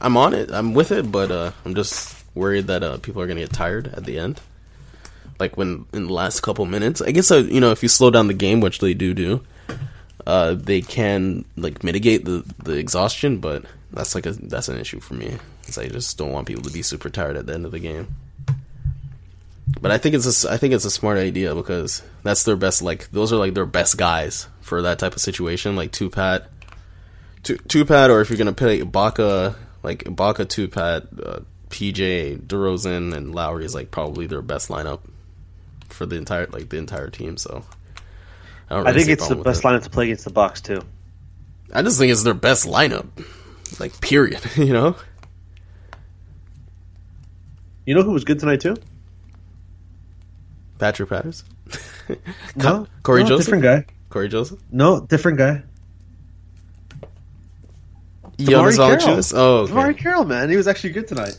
I'm 0.01 0.17
on 0.17 0.35
it. 0.35 0.51
I'm 0.51 0.75
with 0.75 0.93
it, 0.93 1.11
but 1.11 1.31
uh 1.31 1.53
I'm 1.65 1.75
just 1.75 2.17
worried 2.35 2.67
that 2.69 2.83
uh 2.83 2.99
people 2.99 3.23
are 3.23 3.27
gonna 3.27 3.41
get 3.41 3.53
tired 3.53 3.89
at 3.89 4.05
the 4.05 4.19
end. 4.19 4.41
Like 5.39 5.57
when 5.57 5.87
in 5.93 6.07
the 6.07 6.13
last 6.13 6.41
couple 6.41 6.67
minutes, 6.67 7.01
I 7.01 7.13
guess 7.13 7.31
uh, 7.31 7.37
you 7.37 7.61
know 7.61 7.71
if 7.71 7.83
you 7.83 7.89
slow 7.89 8.11
down 8.11 8.27
the 8.27 8.35
game, 8.35 8.61
which 8.61 8.81
they 8.81 8.95
do 8.95 9.15
do, 9.15 9.45
uh 10.27 10.55
they 10.55 10.81
can 10.83 11.45
like 11.57 11.85
mitigate 11.85 12.25
the 12.25 12.45
the 12.63 12.75
exhaustion, 12.75 13.39
but 13.39 13.65
that's 13.93 14.15
like 14.15 14.27
a 14.27 14.33
that's 14.33 14.69
an 14.69 14.79
issue 14.79 15.01
for 15.01 15.15
me. 15.15 15.37
I 15.79 15.87
just 15.87 16.19
don't 16.19 16.33
want 16.33 16.49
people 16.49 16.65
to 16.65 16.73
be 16.73 16.83
super 16.83 17.09
tired 17.09 17.37
at 17.37 17.47
the 17.47 17.55
end 17.55 17.65
of 17.65 17.71
the 17.71 17.79
game. 17.79 18.09
But 19.81 19.91
I 19.91 19.99
think 19.99 20.15
it's 20.15 20.45
a, 20.45 20.51
I 20.51 20.57
think 20.57 20.75
it's 20.75 20.85
a 20.85 20.91
smart 20.91 21.19
idea 21.19 21.55
because 21.55 22.03
that's 22.23 22.45
their 22.45 22.57
best 22.57 22.83
like 22.83 23.11
those 23.11 23.33
are 23.33 23.37
like 23.37 23.55
their 23.55 23.67
best 23.67 23.99
guys 23.99 24.49
for 24.61 24.83
that 24.83 24.99
type 24.99 25.15
of 25.15 25.21
situation 25.21 25.77
like 25.77 25.93
two 25.93 26.09
pat 26.09 26.49
two 27.43 27.57
two 27.69 27.85
pad, 27.85 28.11
or 28.11 28.21
if 28.21 28.31
you're 28.31 28.39
gonna 28.39 28.53
play 28.53 28.81
Ibaka, 28.81 29.55
like 29.83 30.05
Ibaka 30.05 30.49
two 30.49 30.69
pad, 30.69 31.09
uh, 31.25 31.41
PJ, 31.71 32.39
DeRozan, 32.47 33.15
and 33.15 33.35
Lowry 33.35 33.65
is 33.65 33.75
like 33.75 33.91
probably 33.91 34.27
their 34.27 34.43
best 34.43 34.69
lineup 34.69 35.01
for 35.89 36.07
the 36.07 36.17
entire 36.17 36.47
like 36.47 36.69
the 36.69 36.79
entire 36.79 37.09
team. 37.11 37.37
So 37.37 37.65
I, 38.69 38.77
don't 38.77 38.87
I 38.87 38.93
think 38.93 39.09
it's 39.09 39.29
the 39.29 39.37
best 39.37 39.65
it. 39.65 39.67
lineup 39.67 39.83
to 39.85 39.91
play 39.91 40.05
against 40.07 40.25
the 40.25 40.31
Bucks 40.31 40.61
too. 40.61 40.83
I 41.73 41.83
just 41.83 41.99
think 41.99 42.11
it's 42.13 42.23
their 42.23 42.35
best 42.35 42.67
lineup, 42.67 43.07
like 43.79 44.01
period. 44.01 44.41
You 44.57 44.73
know, 44.73 44.97
You 47.87 47.95
know 47.95 48.03
who 48.03 48.13
was 48.13 48.25
good 48.25 48.39
tonight 48.39 48.61
too? 48.61 48.77
Patrick 50.81 51.09
Patterson, 51.11 51.47
No, 52.57 52.87
Corey 53.05 53.23
no, 53.23 53.29
Joseph, 53.31 53.47
different 53.47 53.63
guy. 53.63 53.85
Cory 54.09 54.29
Joseph, 54.29 54.59
No, 54.73 55.01
different 55.01 55.39
guy. 55.39 55.63
Giannis 58.39 58.79
Valanciunas. 58.79 59.33
Oh, 59.37 59.59
okay. 59.59 59.73
DeMarre 59.73 59.97
Carroll, 59.99 60.25
man, 60.25 60.49
he 60.51 60.57
was 60.57 60.67
actually 60.67 60.91
good 60.91 61.07
tonight. 61.07 61.39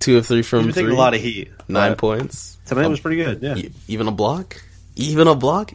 two 0.00 0.18
of 0.18 0.26
three 0.26 0.42
from 0.42 0.64
three, 0.64 0.72
taking 0.72 0.90
a 0.90 0.94
lot 0.94 1.14
of 1.14 1.20
heat. 1.20 1.50
nine 1.68 1.94
points. 1.94 2.58
Tonight 2.66 2.84
um, 2.86 2.90
was 2.90 3.00
pretty 3.00 3.16
good. 3.22 3.40
Yeah, 3.42 3.56
E- 3.56 3.72
even 3.88 4.08
a 4.08 4.12
block, 4.12 4.60
even 4.96 5.28
a 5.28 5.34
block. 5.36 5.72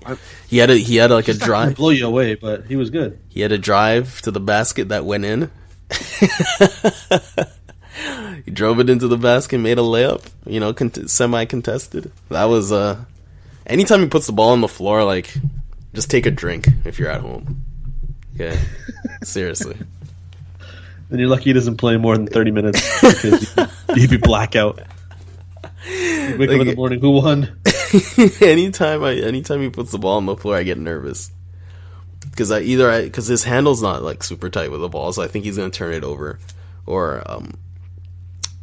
He 0.50 0.58
had 0.58 0.70
a 0.70 0.76
he 0.76 0.98
had 0.98 1.10
like 1.12 1.28
a 1.30 1.34
drive. 1.34 1.76
blow 1.78 1.90
you 1.90 2.06
away, 2.06 2.36
but 2.36 2.66
he 2.66 2.76
was 2.76 2.90
good. 2.90 3.18
He 3.30 3.40
had 3.42 3.52
a 3.54 3.58
drive 3.58 4.22
to 4.24 4.32
the 4.32 4.40
basket 4.42 4.90
that 4.90 5.06
went 5.06 5.24
in. 5.26 5.50
he 8.46 8.52
drove 8.52 8.80
it 8.80 8.90
into 8.90 9.08
the 9.08 9.18
basket, 9.18 9.58
made 9.58 9.80
a 9.80 9.82
layup. 9.82 10.24
You 10.46 10.60
know, 10.60 10.74
cont- 10.74 11.10
semi 11.10 11.46
contested. 11.46 12.12
That 12.30 12.46
was 12.46 12.72
uh. 12.72 13.04
Anytime 13.66 14.02
he 14.02 14.08
puts 14.08 14.28
the 14.28 14.34
ball 14.34 14.52
on 14.52 14.62
the 14.62 14.68
floor, 14.68 15.04
like, 15.04 15.34
just 15.96 16.12
take 16.12 16.28
a 16.28 16.32
drink 16.32 16.68
if 16.86 17.00
you're 17.00 17.10
at 17.10 17.22
home. 17.22 17.64
Yeah, 18.36 18.56
seriously. 19.24 19.76
And 21.10 21.20
you're 21.20 21.30
lucky 21.30 21.46
he 21.46 21.54
doesn't 21.54 21.78
play 21.78 21.98
more 21.98 22.16
than 22.16 22.28
30 22.28 22.52
minutes 22.52 23.02
because 23.02 23.58
you'd, 23.58 23.70
you'd 23.96 24.10
be 24.12 24.18
blackout. 24.18 24.82
Wake 25.88 26.50
up 26.50 26.62
in 26.62 26.68
the 26.68 26.76
morning. 26.76 27.00
Who 27.00 27.12
won? 27.12 27.60
anytime 28.42 29.04
I, 29.04 29.16
anytime 29.16 29.62
he 29.62 29.70
puts 29.70 29.92
the 29.92 30.00
ball 30.00 30.18
on 30.18 30.26
the 30.26 30.36
floor, 30.36 30.56
I 30.56 30.64
get 30.64 30.78
nervous. 30.78 31.32
Because 32.30 32.52
I 32.52 32.62
either 32.62 32.90
I 32.90 33.04
because 33.04 33.28
his 33.28 33.44
handle's 33.44 33.82
not 33.82 34.04
like 34.04 34.24
super 34.24 34.50
tight 34.50 34.72
with 34.72 34.82
the 34.82 34.90
ball, 34.90 35.14
so 35.14 35.22
I 35.22 35.28
think 35.28 35.46
he's 35.46 35.58
gonna 35.58 35.70
turn 35.70 35.94
it 35.94 36.04
over, 36.04 36.40
or 36.86 37.24
um, 37.32 37.58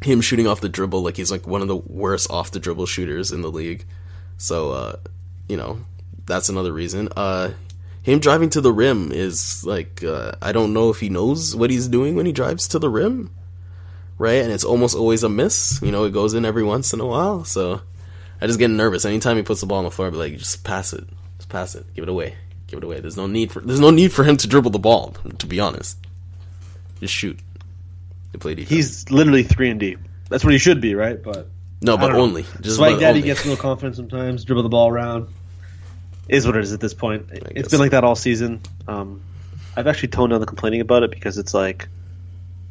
him 0.03 0.21
shooting 0.21 0.47
off 0.47 0.61
the 0.61 0.69
dribble 0.69 1.01
like 1.01 1.17
he's 1.17 1.31
like 1.31 1.47
one 1.47 1.61
of 1.61 1.67
the 1.67 1.75
worst 1.75 2.29
off 2.29 2.51
the 2.51 2.59
dribble 2.59 2.85
shooters 2.85 3.31
in 3.31 3.41
the 3.41 3.51
league. 3.51 3.85
So 4.37 4.71
uh, 4.71 4.95
you 5.47 5.57
know 5.57 5.79
that's 6.25 6.49
another 6.49 6.71
reason. 6.73 7.09
Uh, 7.15 7.51
him 8.01 8.19
driving 8.19 8.49
to 8.51 8.61
the 8.61 8.73
rim 8.73 9.11
is 9.11 9.65
like 9.65 10.03
uh, 10.03 10.33
I 10.41 10.51
don't 10.51 10.73
know 10.73 10.89
if 10.89 10.99
he 10.99 11.09
knows 11.09 11.55
what 11.55 11.69
he's 11.69 11.87
doing 11.87 12.15
when 12.15 12.25
he 12.25 12.31
drives 12.31 12.67
to 12.69 12.79
the 12.79 12.89
rim, 12.89 13.33
right? 14.17 14.41
And 14.43 14.51
it's 14.51 14.65
almost 14.65 14.95
always 14.95 15.23
a 15.23 15.29
miss. 15.29 15.79
You 15.81 15.91
know, 15.91 16.03
it 16.03 16.11
goes 16.11 16.33
in 16.33 16.45
every 16.45 16.63
once 16.63 16.93
in 16.93 16.99
a 16.99 17.05
while. 17.05 17.45
So 17.45 17.81
I 18.41 18.47
just 18.47 18.59
get 18.59 18.69
nervous 18.69 19.05
anytime 19.05 19.37
he 19.37 19.43
puts 19.43 19.61
the 19.61 19.67
ball 19.67 19.79
on 19.79 19.85
the 19.85 19.91
floor. 19.91 20.09
I'd 20.09 20.11
be 20.11 20.17
like, 20.17 20.37
just 20.37 20.63
pass 20.63 20.91
it, 20.91 21.05
just 21.37 21.49
pass 21.49 21.75
it, 21.75 21.85
give 21.93 22.03
it 22.03 22.09
away, 22.09 22.35
give 22.67 22.77
it 22.77 22.83
away. 22.83 22.99
There's 22.99 23.17
no 23.17 23.27
need 23.27 23.51
for 23.51 23.61
there's 23.61 23.79
no 23.79 23.89
need 23.89 24.11
for 24.11 24.23
him 24.25 24.35
to 24.37 24.47
dribble 24.47 24.71
the 24.71 24.79
ball. 24.79 25.15
To 25.39 25.47
be 25.47 25.61
honest, 25.61 25.97
just 26.99 27.13
shoot. 27.13 27.39
They 28.33 28.39
play 28.39 28.55
defense. 28.55 28.69
He's 28.69 29.11
literally 29.11 29.43
3 29.43 29.69
and 29.69 29.79
D. 29.79 29.97
That's 30.29 30.43
what 30.43 30.51
he 30.51 30.59
should 30.59 30.81
be, 30.81 30.95
right? 30.95 31.21
But 31.21 31.47
no, 31.81 31.97
but 31.97 32.11
only 32.13 32.43
just 32.61 32.77
Swag 32.77 32.95
but 32.95 32.99
Daddy 32.99 33.19
only. 33.19 33.27
gets 33.27 33.45
no 33.45 33.55
confidence 33.55 33.95
sometimes, 33.97 34.43
dribble 34.43 34.63
the 34.63 34.69
ball 34.69 34.89
around. 34.89 35.27
Is 36.27 36.45
what 36.45 36.55
it 36.55 36.63
is 36.63 36.73
at 36.73 36.79
this 36.79 36.93
point. 36.93 37.29
guess. 37.29 37.41
It's 37.51 37.69
been 37.69 37.79
like 37.79 37.91
that 37.91 38.03
all 38.03 38.15
season. 38.15 38.61
Um, 38.87 39.21
I've 39.75 39.87
actually 39.87 40.07
toned 40.09 40.31
down 40.31 40.39
the 40.39 40.45
complaining 40.45 40.81
about 40.81 41.03
it 41.03 41.11
because 41.11 41.37
it's 41.37 41.53
like, 41.53 41.87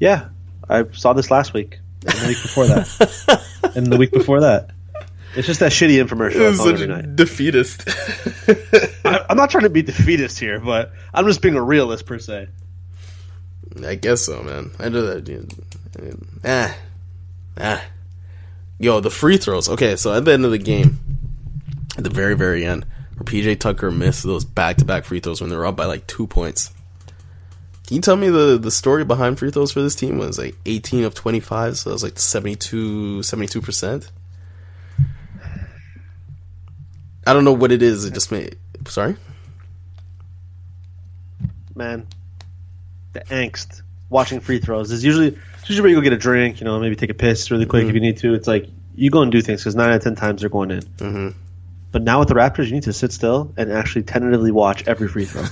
yeah, 0.00 0.28
I 0.68 0.84
saw 0.92 1.12
this 1.12 1.30
last 1.30 1.52
week, 1.52 1.78
and 2.06 2.14
the 2.14 2.28
week 2.28 2.42
before 2.42 2.66
that, 2.66 3.42
and 3.76 3.86
the 3.86 3.96
week 3.98 4.10
before 4.10 4.40
that. 4.40 4.70
It's 5.36 5.46
just 5.46 5.60
that 5.60 5.72
shitty 5.72 6.02
infomercial 6.02 6.52
I 6.52 6.54
found 6.56 6.70
every 6.72 6.86
night. 6.86 7.16
defeatist. 7.16 7.84
I, 9.04 9.24
I'm 9.30 9.36
not 9.36 9.50
trying 9.50 9.64
to 9.64 9.70
be 9.70 9.82
defeatist 9.82 10.38
here, 10.38 10.58
but 10.60 10.92
I'm 11.14 11.26
just 11.26 11.40
being 11.40 11.54
a 11.54 11.62
realist 11.62 12.06
per 12.06 12.18
se. 12.18 12.48
I 13.84 13.94
guess 13.94 14.22
so, 14.22 14.42
man. 14.42 14.70
I 14.78 14.88
do 14.88 15.02
that. 15.06 15.24
Dude. 15.24 15.52
Ah, 16.44 16.76
ah. 17.58 17.84
Yo, 18.78 19.00
the 19.00 19.10
free 19.10 19.36
throws. 19.36 19.68
Okay, 19.68 19.96
so 19.96 20.12
at 20.12 20.24
the 20.24 20.32
end 20.32 20.44
of 20.44 20.50
the 20.50 20.58
game, 20.58 20.98
at 21.96 22.04
the 22.04 22.10
very, 22.10 22.34
very 22.34 22.64
end, 22.64 22.84
where 23.14 23.24
PJ 23.24 23.60
Tucker 23.60 23.90
missed 23.90 24.24
those 24.24 24.44
back 24.44 24.76
to 24.78 24.84
back 24.84 25.04
free 25.04 25.20
throws 25.20 25.40
when 25.40 25.50
they 25.50 25.56
were 25.56 25.66
up 25.66 25.76
by 25.76 25.86
like 25.86 26.06
two 26.06 26.26
points. 26.26 26.70
Can 27.86 27.96
you 27.96 28.02
tell 28.02 28.16
me 28.16 28.28
the, 28.28 28.58
the 28.58 28.70
story 28.70 29.04
behind 29.04 29.38
free 29.38 29.50
throws 29.50 29.72
for 29.72 29.82
this 29.82 29.94
team 29.94 30.18
was 30.18 30.38
like 30.38 30.56
18 30.66 31.04
of 31.04 31.14
25, 31.14 31.78
so 31.78 31.90
that 31.90 31.94
was 31.94 32.02
like 32.02 32.18
72 32.18 33.20
72%. 33.20 34.10
I 37.26 37.32
don't 37.32 37.44
know 37.44 37.52
what 37.52 37.70
it 37.70 37.82
is. 37.82 38.04
It 38.04 38.14
just 38.14 38.32
made 38.32 38.56
sorry. 38.86 39.16
Man, 41.74 42.06
the 43.12 43.20
angst 43.20 43.82
watching 44.08 44.40
free 44.40 44.58
throws 44.58 44.92
is 44.92 45.04
usually 45.04 45.28
it's 45.28 45.68
usually 45.68 45.82
where 45.82 45.90
you 45.90 45.96
go 45.96 46.02
get 46.02 46.12
a 46.12 46.18
drink, 46.18 46.60
you 46.60 46.64
know, 46.64 46.78
maybe 46.80 46.96
take 46.96 47.10
a 47.10 47.14
piss 47.14 47.50
really 47.50 47.66
quick 47.66 47.86
if 47.86 47.94
you 47.94 48.00
need 48.00 48.18
to. 48.18 48.34
It's 48.34 48.46
like 48.46 48.66
you 48.94 49.10
go 49.10 49.22
and 49.22 49.32
do 49.32 49.40
things 49.40 49.60
because 49.60 49.74
nine 49.74 49.90
out 49.90 49.96
of 49.96 50.02
ten 50.02 50.14
times 50.14 50.40
they're 50.40 50.50
going 50.50 50.70
in. 50.70 50.82
Mm-hmm. 50.82 51.28
But 51.92 52.02
now 52.02 52.20
with 52.20 52.28
the 52.28 52.34
Raptors, 52.34 52.66
you 52.66 52.72
need 52.72 52.84
to 52.84 52.92
sit 52.92 53.12
still 53.12 53.52
and 53.56 53.70
actually 53.70 54.04
tentatively 54.04 54.50
watch 54.50 54.88
every 54.88 55.08
free 55.08 55.26
throw. 55.26 55.44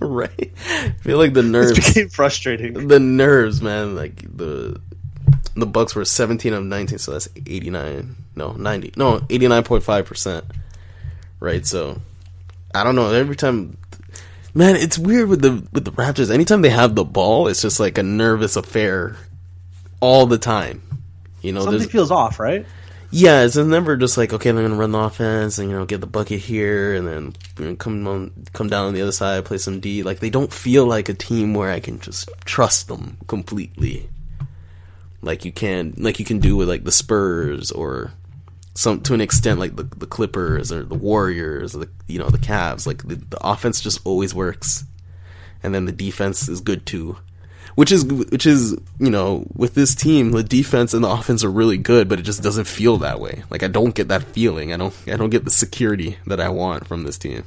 right. 0.00 0.52
I 0.68 0.90
feel 1.00 1.18
like 1.18 1.34
the 1.34 1.42
nerves 1.44 1.74
became 1.74 2.08
frustrating. 2.08 2.88
the 2.88 2.98
nerves, 2.98 3.62
man. 3.62 3.94
Like 3.94 4.22
the 4.36 4.80
the 5.54 5.66
Bucks 5.66 5.94
were 5.94 6.04
17 6.04 6.52
of 6.52 6.64
19, 6.64 6.98
so 6.98 7.12
that's 7.12 7.28
89. 7.46 8.16
No, 8.34 8.52
90. 8.52 8.94
No, 8.96 9.20
89.5 9.20 10.04
percent. 10.04 10.44
Right. 11.38 11.64
So 11.64 12.00
I 12.74 12.84
don't 12.84 12.96
know. 12.96 13.12
Every 13.12 13.36
time, 13.36 13.76
man, 14.54 14.76
it's 14.76 14.98
weird 14.98 15.28
with 15.28 15.42
the 15.42 15.66
with 15.72 15.84
the 15.84 15.92
Raptors. 15.92 16.30
Anytime 16.30 16.62
they 16.62 16.70
have 16.70 16.94
the 16.94 17.04
ball, 17.04 17.48
it's 17.48 17.62
just 17.62 17.80
like 17.80 17.98
a 17.98 18.02
nervous 18.02 18.56
affair 18.56 19.16
all 20.00 20.26
the 20.26 20.38
time. 20.38 20.82
You 21.40 21.52
know, 21.52 21.64
Something 21.64 21.88
feels 21.88 22.10
off, 22.10 22.38
right? 22.38 22.66
yeah, 23.10 23.42
it's 23.42 23.56
never 23.56 23.96
just 23.96 24.16
like 24.16 24.32
okay, 24.32 24.50
they're 24.52 24.62
gonna 24.62 24.74
run 24.78 24.92
the 24.92 24.98
offense 24.98 25.58
and 25.58 25.68
you 25.68 25.76
know 25.76 25.84
get 25.84 26.00
the 26.00 26.06
bucket 26.06 26.40
here 26.40 26.94
and 26.94 27.06
then 27.06 27.34
you 27.58 27.64
know, 27.70 27.76
come 27.76 28.06
on, 28.08 28.32
come 28.52 28.68
down 28.68 28.86
on 28.86 28.94
the 28.94 29.02
other 29.02 29.12
side, 29.12 29.44
play 29.44 29.58
some 29.58 29.80
D. 29.80 30.02
Like 30.02 30.20
they 30.20 30.30
don't 30.30 30.52
feel 30.52 30.86
like 30.86 31.08
a 31.08 31.14
team 31.14 31.52
where 31.54 31.70
I 31.70 31.80
can 31.80 32.00
just 32.00 32.30
trust 32.44 32.88
them 32.88 33.18
completely, 33.26 34.08
like 35.20 35.44
you 35.44 35.52
can, 35.52 35.94
like 35.98 36.18
you 36.18 36.24
can 36.24 36.38
do 36.38 36.56
with 36.56 36.68
like 36.68 36.84
the 36.84 36.92
Spurs 36.92 37.70
or 37.70 38.12
some 38.74 39.00
to 39.02 39.14
an 39.14 39.20
extent 39.20 39.60
like 39.60 39.76
the 39.76 39.84
the 39.84 40.06
Clippers 40.06 40.72
or 40.72 40.82
the 40.82 40.94
Warriors, 40.94 41.74
or 41.74 41.78
the 41.80 41.90
you 42.06 42.18
know 42.18 42.28
the 42.28 42.38
Cavs. 42.38 42.86
Like 42.86 43.06
the, 43.06 43.16
the 43.16 43.38
offense 43.46 43.80
just 43.80 44.00
always 44.04 44.34
works, 44.34 44.84
and 45.62 45.74
then 45.74 45.84
the 45.84 45.92
defense 45.92 46.48
is 46.48 46.60
good 46.60 46.86
too 46.86 47.16
which 47.74 47.90
is 47.90 48.04
which 48.04 48.44
is 48.44 48.76
you 48.98 49.08
know 49.08 49.46
with 49.56 49.72
this 49.72 49.94
team 49.94 50.32
the 50.32 50.42
defense 50.42 50.92
and 50.92 51.02
the 51.02 51.08
offense 51.08 51.42
are 51.42 51.50
really 51.50 51.78
good 51.78 52.06
but 52.06 52.18
it 52.18 52.22
just 52.22 52.42
doesn't 52.42 52.66
feel 52.66 52.98
that 52.98 53.18
way 53.18 53.42
like 53.48 53.62
i 53.62 53.66
don't 53.66 53.94
get 53.94 54.08
that 54.08 54.22
feeling 54.22 54.74
i 54.74 54.76
don't 54.76 54.92
i 55.06 55.16
don't 55.16 55.30
get 55.30 55.46
the 55.46 55.50
security 55.50 56.18
that 56.26 56.38
i 56.38 56.50
want 56.50 56.86
from 56.86 57.04
this 57.04 57.16
team 57.16 57.42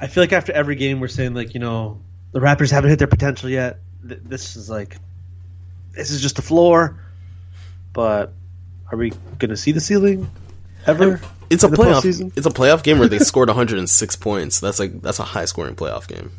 I 0.00 0.06
feel 0.06 0.22
like 0.22 0.32
after 0.32 0.52
every 0.52 0.76
game, 0.76 1.00
we're 1.00 1.08
saying 1.08 1.34
like, 1.34 1.54
you 1.54 1.60
know, 1.60 2.00
the 2.32 2.38
Raptors 2.38 2.70
haven't 2.70 2.90
hit 2.90 2.98
their 2.98 3.08
potential 3.08 3.50
yet. 3.50 3.80
This 4.02 4.56
is 4.56 4.70
like, 4.70 4.96
this 5.92 6.10
is 6.10 6.22
just 6.22 6.36
the 6.36 6.42
floor. 6.42 7.02
But 7.92 8.32
are 8.90 8.96
we 8.98 9.10
going 9.38 9.50
to 9.50 9.56
see 9.56 9.72
the 9.72 9.80
ceiling 9.80 10.30
ever? 10.86 11.20
it's 11.50 11.64
a 11.64 11.68
playoff 11.68 12.02
postseason? 12.02 12.32
it's 12.36 12.46
a 12.46 12.50
playoff 12.50 12.82
game 12.82 12.98
where 12.98 13.08
they 13.08 13.18
scored 13.30 13.48
106 13.48 14.16
points 14.16 14.60
that's 14.60 14.78
like 14.78 15.00
that's 15.02 15.18
a 15.18 15.22
high 15.24 15.44
scoring 15.46 15.74
playoff 15.74 16.06
game 16.08 16.30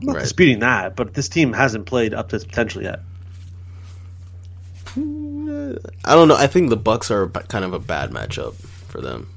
I'm 0.00 0.06
not 0.06 0.16
Right. 0.16 0.22
disputing 0.22 0.60
that, 0.60 0.96
but 0.96 1.12
this 1.14 1.28
team 1.28 1.52
hasn't 1.52 1.84
played 1.86 2.14
up 2.14 2.30
to 2.30 2.36
its 2.36 2.44
potential 2.46 2.82
yet. 2.82 3.00
i 4.96 6.14
don't 6.16 6.26
know 6.28 6.34
i 6.36 6.46
think 6.48 6.68
the 6.70 6.76
bucks 6.76 7.10
are 7.10 7.28
kind 7.28 7.64
of 7.64 7.72
a 7.72 7.78
bad 7.78 8.10
matchup 8.10 8.54
for 8.88 9.00
them 9.00 9.28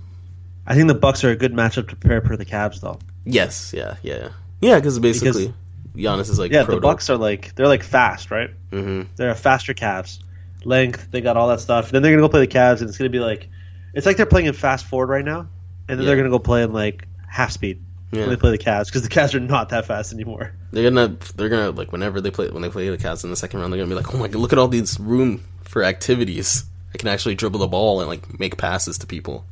I 0.65 0.75
think 0.75 0.87
the 0.87 0.95
Bucks 0.95 1.25
are 1.25 1.29
a 1.29 1.35
good 1.35 1.51
matchup 1.51 1.89
to 1.89 1.95
prepare 1.97 2.21
for 2.21 2.37
the 2.37 2.45
Cavs, 2.45 2.79
though. 2.79 2.97
yes 3.25 3.73
yeah 3.75 3.97
yeah 4.01 4.29
yeah 4.61 4.79
cause 4.79 4.97
basically 4.97 5.53
Giannis 5.93 6.29
is 6.29 6.39
like 6.39 6.53
Yeah, 6.53 6.63
proto. 6.63 6.77
the 6.79 6.81
Bucks 6.81 7.09
are 7.09 7.17
like 7.17 7.53
they're 7.55 7.67
like 7.67 7.83
fast, 7.83 8.31
right? 8.31 8.49
Mm-hmm. 8.71 9.09
They're 9.17 9.31
a 9.31 9.35
faster 9.35 9.73
Cavs, 9.73 10.22
length. 10.65 11.09
They 11.11 11.21
got 11.21 11.37
all 11.37 11.47
that 11.49 11.59
stuff. 11.59 11.91
Then 11.91 12.01
they're 12.01 12.11
gonna 12.11 12.21
go 12.23 12.29
play 12.29 12.41
the 12.45 12.47
Cavs, 12.51 12.79
and 12.81 12.89
it's 12.89 12.97
gonna 12.97 13.09
be 13.09 13.19
like, 13.19 13.49
it's 13.93 14.05
like 14.05 14.17
they're 14.17 14.25
playing 14.25 14.47
in 14.47 14.53
fast 14.53 14.85
forward 14.85 15.09
right 15.09 15.25
now, 15.25 15.39
and 15.87 15.97
then 15.97 15.99
Yeah. 15.99 16.05
they're 16.07 16.17
gonna 16.17 16.29
go 16.29 16.39
play 16.39 16.63
in 16.63 16.73
like 16.73 17.07
half 17.27 17.51
speed 17.51 17.81
Yeah. 18.11 18.21
when 18.21 18.29
they 18.29 18.35
play 18.35 18.51
the 18.51 18.57
Cavs 18.57 18.85
because 18.85 19.01
the 19.03 19.09
Cavs 19.09 19.33
are 19.33 19.39
not 19.39 19.69
that 19.69 19.85
fast 19.85 20.13
anymore. 20.13 20.51
They're 20.71 20.89
gonna 20.89 21.15
they're 21.35 21.49
gonna 21.49 21.71
like 21.71 21.91
whenever 21.91 22.21
they 22.21 22.31
play 22.31 22.49
when 22.49 22.61
they 22.61 22.69
play 22.69 22.89
the 22.89 22.97
Cavs 22.97 23.23
in 23.23 23.29
the 23.29 23.35
second 23.35 23.59
round, 23.59 23.71
they're 23.73 23.79
gonna 23.79 23.89
be 23.89 23.95
like, 23.95 24.13
oh 24.13 24.17
my 24.17 24.27
god, 24.27 24.39
look 24.41 24.53
at 24.53 24.59
all 24.59 24.67
these 24.67 24.99
room 24.99 25.43
for 25.63 25.83
activities. 25.83 26.65
I 26.93 26.97
can 26.97 27.07
actually 27.07 27.35
dribble 27.35 27.59
the 27.59 27.67
ball 27.67 27.99
and 28.01 28.09
like 28.09 28.39
make 28.39 28.57
passes 28.57 28.97
to 28.99 29.07
people. 29.07 29.45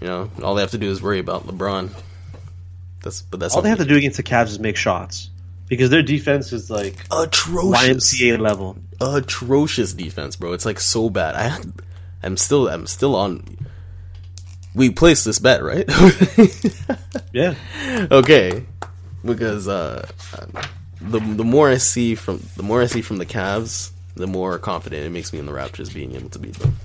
You 0.00 0.08
know, 0.08 0.30
all 0.42 0.54
they 0.54 0.60
have 0.60 0.72
to 0.72 0.78
do 0.78 0.90
is 0.90 1.00
worry 1.00 1.18
about 1.18 1.46
LeBron. 1.46 1.90
That's 3.02 3.22
but 3.22 3.40
that's 3.40 3.54
All 3.54 3.62
they 3.62 3.68
have 3.70 3.78
to 3.78 3.84
do 3.84 3.96
against 3.96 4.16
the 4.18 4.22
Cavs 4.22 4.48
is 4.48 4.58
make 4.58 4.76
shots 4.76 5.30
because 5.68 5.90
their 5.90 6.02
defense 6.02 6.52
is 6.52 6.70
like 6.70 6.96
atrocious, 7.10 8.14
YMCA 8.14 8.38
level. 8.38 8.76
atrocious 9.00 9.92
defense, 9.94 10.36
bro. 10.36 10.52
It's 10.52 10.66
like 10.66 10.80
so 10.80 11.10
bad. 11.10 11.34
I 11.34 11.58
I'm 12.22 12.36
still 12.36 12.68
I'm 12.68 12.86
still 12.86 13.14
on. 13.16 13.44
We 14.74 14.90
placed 14.90 15.24
this 15.24 15.38
bet, 15.38 15.62
right? 15.62 15.88
Yeah, 17.32 17.54
okay, 18.12 18.64
because 19.24 19.66
uh, 19.66 20.06
the 21.00 21.18
the 21.18 21.42
more 21.44 21.68
I 21.68 21.78
see 21.78 22.14
from 22.14 22.40
the 22.56 22.62
more 22.62 22.80
I 22.80 22.86
see 22.86 23.02
from 23.02 23.16
the 23.16 23.26
Cavs, 23.26 23.90
the 24.14 24.28
more 24.28 24.56
confident 24.60 25.04
it 25.04 25.10
makes 25.10 25.32
me 25.32 25.40
in 25.40 25.46
the 25.46 25.50
Raptors 25.52 25.92
being 25.92 26.14
able 26.14 26.28
to 26.28 26.38
beat 26.38 26.54
them. 26.54 26.76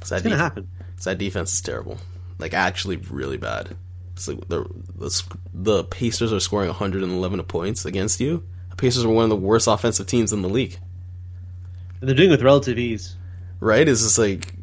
'Cause 0.00 0.08
that, 0.10 0.16
it's 0.16 0.22
gonna 0.24 0.34
def- 0.34 0.40
happen. 0.40 0.68
'cause 0.96 1.04
that 1.04 1.18
defense 1.18 1.52
is 1.52 1.60
terrible, 1.60 1.98
like 2.40 2.52
actually 2.52 2.96
really 2.96 3.36
bad. 3.36 3.76
It's 4.18 4.26
like 4.26 4.48
the 4.48 4.64
the, 4.96 5.22
the 5.54 5.84
Pacers 5.84 6.32
are 6.32 6.40
scoring 6.40 6.66
111 6.66 7.40
points 7.44 7.84
against 7.84 8.18
you. 8.18 8.42
The 8.70 8.76
Pacers 8.76 9.04
are 9.04 9.08
one 9.08 9.22
of 9.22 9.30
the 9.30 9.36
worst 9.36 9.68
offensive 9.68 10.08
teams 10.08 10.32
in 10.32 10.42
the 10.42 10.48
league. 10.48 10.76
They're 12.00 12.16
doing 12.16 12.30
it 12.30 12.32
with 12.32 12.42
relative 12.42 12.78
ease. 12.78 13.14
right? 13.60 13.86
It's 13.86 14.02
just 14.02 14.18
like 14.18 14.54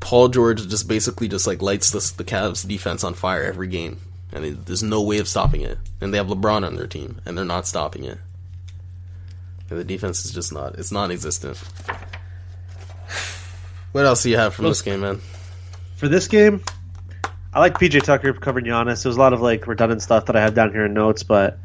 Paul 0.00 0.28
George 0.28 0.66
just 0.66 0.88
basically 0.88 1.28
just 1.28 1.46
like 1.46 1.62
lights 1.62 1.92
the, 1.92 2.12
the 2.16 2.24
Cavs 2.24 2.66
defense 2.66 3.04
on 3.04 3.14
fire 3.14 3.44
every 3.44 3.68
game, 3.68 4.00
and 4.32 4.44
it, 4.44 4.66
there's 4.66 4.82
no 4.82 5.00
way 5.00 5.18
of 5.18 5.28
stopping 5.28 5.60
it. 5.60 5.78
And 6.00 6.12
they 6.12 6.18
have 6.18 6.26
LeBron 6.26 6.66
on 6.66 6.74
their 6.74 6.88
team, 6.88 7.20
and 7.24 7.38
they're 7.38 7.44
not 7.44 7.68
stopping 7.68 8.02
it. 8.02 8.18
And 9.68 9.78
the 9.78 9.84
defense 9.84 10.24
is 10.24 10.32
just 10.32 10.52
not 10.52 10.74
it's 10.76 10.90
non-existent. 10.90 11.56
What 13.92 14.06
else 14.06 14.22
do 14.22 14.30
you 14.30 14.36
have 14.36 14.54
from 14.54 14.66
this 14.66 14.82
game, 14.82 15.00
man? 15.00 15.20
For 15.96 16.06
this 16.06 16.28
game, 16.28 16.62
I 17.52 17.60
like 17.60 17.74
PJ 17.78 18.02
Tucker 18.04 18.32
covering 18.32 18.64
Giannis. 18.66 19.02
There 19.02 19.10
was 19.10 19.16
a 19.16 19.20
lot 19.20 19.32
of 19.32 19.40
like 19.40 19.66
redundant 19.66 20.02
stuff 20.02 20.26
that 20.26 20.36
I 20.36 20.40
have 20.40 20.54
down 20.54 20.70
here 20.72 20.84
in 20.86 20.94
notes, 20.94 21.22
but 21.24 21.58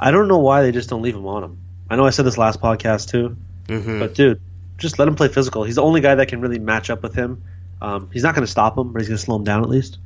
I 0.00 0.10
don't 0.10 0.28
know 0.28 0.38
why 0.38 0.62
they 0.62 0.72
just 0.72 0.88
don't 0.88 1.02
leave 1.02 1.14
him 1.14 1.26
on 1.26 1.44
him. 1.44 1.58
I 1.90 1.96
know 1.96 2.06
I 2.06 2.10
said 2.10 2.24
this 2.24 2.38
last 2.38 2.60
podcast 2.60 3.10
too, 3.10 3.36
Mm-hmm. 3.66 3.98
but 3.98 4.14
dude, 4.14 4.40
just 4.78 4.98
let 4.98 5.06
him 5.08 5.14
play 5.14 5.28
physical. 5.28 5.64
He's 5.64 5.74
the 5.74 5.82
only 5.82 6.00
guy 6.00 6.14
that 6.14 6.28
can 6.28 6.40
really 6.40 6.58
match 6.58 6.88
up 6.88 7.02
with 7.02 7.14
him. 7.14 7.42
Um, 7.82 8.08
he's 8.12 8.22
not 8.22 8.34
going 8.34 8.44
to 8.46 8.50
stop 8.50 8.76
him, 8.78 8.92
but 8.92 9.00
he's 9.02 9.08
going 9.08 9.18
to 9.18 9.22
slow 9.24 9.36
him 9.36 9.44
down 9.44 9.62
at 9.62 9.68
least. 9.68 9.98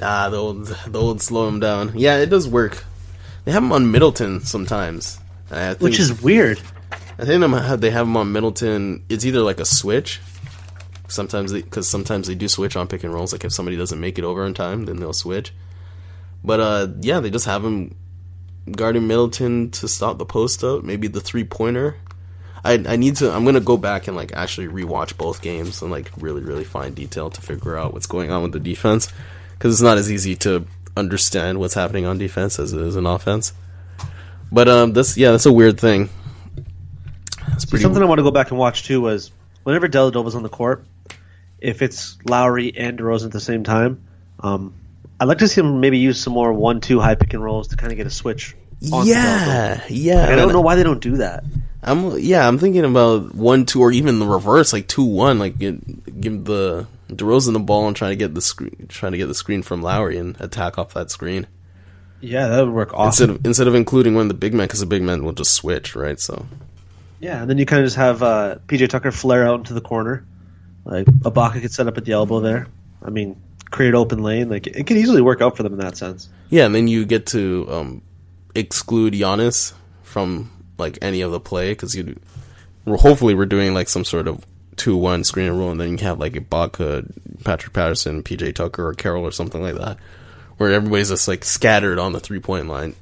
Ah, 0.00 0.28
the 0.30 0.36
old 0.36 0.66
the 0.86 0.98
old 0.98 1.20
slow 1.20 1.46
him 1.48 1.60
down. 1.60 1.92
Yeah, 1.96 2.16
it 2.18 2.26
does 2.30 2.48
work. 2.48 2.84
They 3.44 3.52
have 3.52 3.62
him 3.62 3.72
on 3.72 3.90
Middleton 3.90 4.40
sometimes. 4.40 5.18
I 5.50 5.68
think, 5.70 5.80
Which 5.80 5.98
is 5.98 6.22
weird. 6.22 6.60
I 7.18 7.24
think 7.24 7.42
they 7.80 7.90
have 7.90 8.06
him 8.06 8.16
on 8.16 8.32
Middleton. 8.32 9.04
It's 9.08 9.24
either 9.24 9.40
like 9.40 9.58
a 9.60 9.64
switch. 9.64 10.20
Sometimes 11.08 11.52
because 11.52 11.88
sometimes 11.88 12.28
they 12.28 12.34
do 12.34 12.48
switch 12.48 12.76
on 12.76 12.86
pick 12.86 13.02
and 13.02 13.12
rolls. 13.12 13.32
Like 13.32 13.44
if 13.44 13.52
somebody 13.52 13.76
doesn't 13.76 14.00
make 14.00 14.18
it 14.18 14.24
over 14.24 14.44
in 14.46 14.54
time, 14.54 14.84
then 14.84 14.96
they'll 14.96 15.12
switch. 15.12 15.52
But 16.44 16.60
uh, 16.60 16.88
yeah, 17.00 17.20
they 17.20 17.30
just 17.30 17.46
have 17.46 17.64
him 17.64 17.96
guarding 18.70 19.06
Middleton 19.06 19.70
to 19.72 19.88
stop 19.88 20.18
the 20.18 20.26
post 20.26 20.62
up. 20.62 20.84
Maybe 20.84 21.08
the 21.08 21.20
three 21.20 21.44
pointer. 21.44 21.96
I 22.64 22.74
I 22.74 22.96
need 22.96 23.16
to. 23.16 23.32
I'm 23.32 23.44
gonna 23.44 23.60
go 23.60 23.76
back 23.76 24.08
and 24.08 24.16
like 24.16 24.32
actually 24.34 24.68
rewatch 24.68 25.16
both 25.16 25.40
games 25.40 25.80
and 25.82 25.90
like 25.90 26.10
really 26.18 26.42
really 26.42 26.64
find 26.64 26.94
detail 26.94 27.30
to 27.30 27.40
figure 27.40 27.76
out 27.76 27.94
what's 27.94 28.06
going 28.06 28.30
on 28.30 28.42
with 28.42 28.52
the 28.52 28.60
defense 28.60 29.12
because 29.52 29.74
it's 29.74 29.82
not 29.82 29.98
as 29.98 30.10
easy 30.10 30.36
to 30.36 30.66
understand 30.96 31.58
what's 31.58 31.74
happening 31.74 32.04
on 32.04 32.18
defense 32.18 32.58
as 32.58 32.72
it 32.72 32.80
is 32.80 32.96
in 32.96 33.06
offense. 33.06 33.52
But 34.50 34.68
um, 34.68 34.92
that's 34.92 35.16
yeah, 35.16 35.30
that's 35.30 35.46
a 35.46 35.52
weird 35.52 35.80
thing. 35.80 36.10
Pretty. 37.70 37.82
Something 37.82 38.02
I 38.02 38.06
want 38.06 38.18
to 38.18 38.22
go 38.22 38.30
back 38.30 38.50
and 38.50 38.58
watch 38.58 38.84
too 38.84 39.00
was 39.00 39.30
whenever 39.64 39.88
Dellavedova's 39.88 40.34
on 40.34 40.42
the 40.42 40.48
court, 40.48 40.84
if 41.60 41.82
it's 41.82 42.18
Lowry 42.24 42.76
and 42.76 42.98
DeRozan 42.98 43.26
at 43.26 43.32
the 43.32 43.40
same 43.40 43.64
time, 43.64 44.02
um, 44.40 44.74
I'd 45.20 45.26
like 45.26 45.38
to 45.38 45.48
see 45.48 45.60
him 45.60 45.80
maybe 45.80 45.98
use 45.98 46.20
some 46.20 46.32
more 46.32 46.52
one-two 46.52 47.00
high 47.00 47.14
pick 47.16 47.34
and 47.34 47.42
rolls 47.42 47.68
to 47.68 47.76
kind 47.76 47.92
of 47.92 47.96
get 47.96 48.06
a 48.06 48.10
switch. 48.10 48.56
yeah, 48.80 49.82
yeah. 49.88 50.28
I 50.28 50.36
don't 50.36 50.52
know 50.52 50.60
why 50.60 50.76
they 50.76 50.84
don't 50.84 51.00
do 51.00 51.16
that. 51.16 51.44
I'm 51.82 52.18
yeah. 52.18 52.46
I'm 52.46 52.58
thinking 52.58 52.84
about 52.84 53.34
one 53.34 53.64
two 53.66 53.80
or 53.80 53.90
even 53.92 54.18
the 54.18 54.26
reverse, 54.26 54.72
like 54.72 54.86
two 54.88 55.04
one. 55.04 55.38
Like 55.38 55.58
get, 55.58 56.20
give 56.20 56.44
the 56.44 56.86
DeRozan 57.08 57.52
the 57.54 57.60
ball 57.60 57.86
and 57.86 57.96
try 57.96 58.08
to 58.10 58.16
get 58.16 58.34
the 58.34 58.40
screen, 58.40 58.86
trying 58.88 59.12
to 59.12 59.18
get 59.18 59.26
the 59.26 59.34
screen 59.34 59.62
from 59.62 59.82
Lowry 59.82 60.18
and 60.18 60.40
attack 60.40 60.78
off 60.78 60.94
that 60.94 61.10
screen 61.10 61.46
Yeah, 62.20 62.48
that 62.48 62.64
would 62.64 62.74
work 62.74 62.92
awesome. 62.94 63.06
instead 63.06 63.30
of 63.30 63.46
instead 63.46 63.66
of 63.68 63.74
including 63.74 64.14
one 64.14 64.22
of 64.22 64.28
the 64.28 64.34
big 64.34 64.54
men 64.54 64.66
because 64.66 64.80
the 64.80 64.86
big 64.86 65.02
men 65.02 65.24
will 65.24 65.32
just 65.32 65.54
switch, 65.54 65.94
right? 65.96 66.18
So 66.20 66.46
Yeah, 67.20 67.40
and 67.40 67.50
then 67.50 67.58
you 67.58 67.66
kind 67.66 67.80
of 67.80 67.86
just 67.86 67.96
have 67.96 68.22
uh, 68.22 68.56
PJ 68.66 68.88
Tucker 68.90 69.10
flare 69.10 69.46
out 69.46 69.60
into 69.60 69.74
the 69.74 69.80
corner, 69.80 70.24
Like 70.88 71.06
Ibaka 71.06 71.60
could 71.60 71.72
set 71.72 71.86
up 71.86 71.98
at 71.98 72.04
the 72.04 72.12
elbow 72.12 72.40
there. 72.40 72.66
I 73.04 73.10
mean, 73.10 73.40
create 73.70 73.94
open 73.94 74.22
lane. 74.22 74.48
Like 74.48 74.66
it 74.66 74.86
could 74.86 74.96
easily 74.96 75.20
work 75.20 75.40
out 75.40 75.56
for 75.56 75.62
them 75.62 75.74
in 75.74 75.78
that 75.80 75.96
sense. 75.96 76.28
Yeah, 76.48 76.66
and 76.66 76.74
then 76.74 76.88
you 76.88 77.04
get 77.04 77.26
to 77.26 77.66
um, 77.70 78.02
exclude 78.54 79.12
Giannis 79.12 79.74
from 80.02 80.50
like 80.78 80.98
any 81.02 81.20
of 81.20 81.30
the 81.30 81.40
play 81.40 81.72
because 81.72 81.94
you. 81.94 82.18
Hopefully, 82.86 83.34
we're 83.34 83.44
doing 83.44 83.74
like 83.74 83.88
some 83.88 84.04
sort 84.04 84.26
of 84.26 84.46
two-one 84.76 85.22
screen 85.22 85.52
roll, 85.52 85.70
and 85.70 85.78
then 85.78 85.90
you 85.90 85.98
have 85.98 86.18
like 86.18 86.32
Ibaka, 86.32 87.44
Patrick 87.44 87.74
Patterson, 87.74 88.22
PJ 88.22 88.54
Tucker, 88.54 88.88
or 88.88 88.94
Carroll, 88.94 89.24
or 89.24 89.30
something 89.30 89.62
like 89.62 89.74
that, 89.74 89.98
where 90.56 90.72
everybody's 90.72 91.10
just 91.10 91.28
like 91.28 91.44
scattered 91.44 91.98
on 91.98 92.12
the 92.12 92.20
three-point 92.20 92.66
line. 92.66 92.94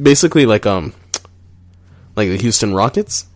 Basically, 0.00 0.46
like 0.46 0.64
um, 0.64 0.94
like 2.16 2.30
the 2.30 2.38
Houston 2.38 2.72
Rockets. 2.72 3.26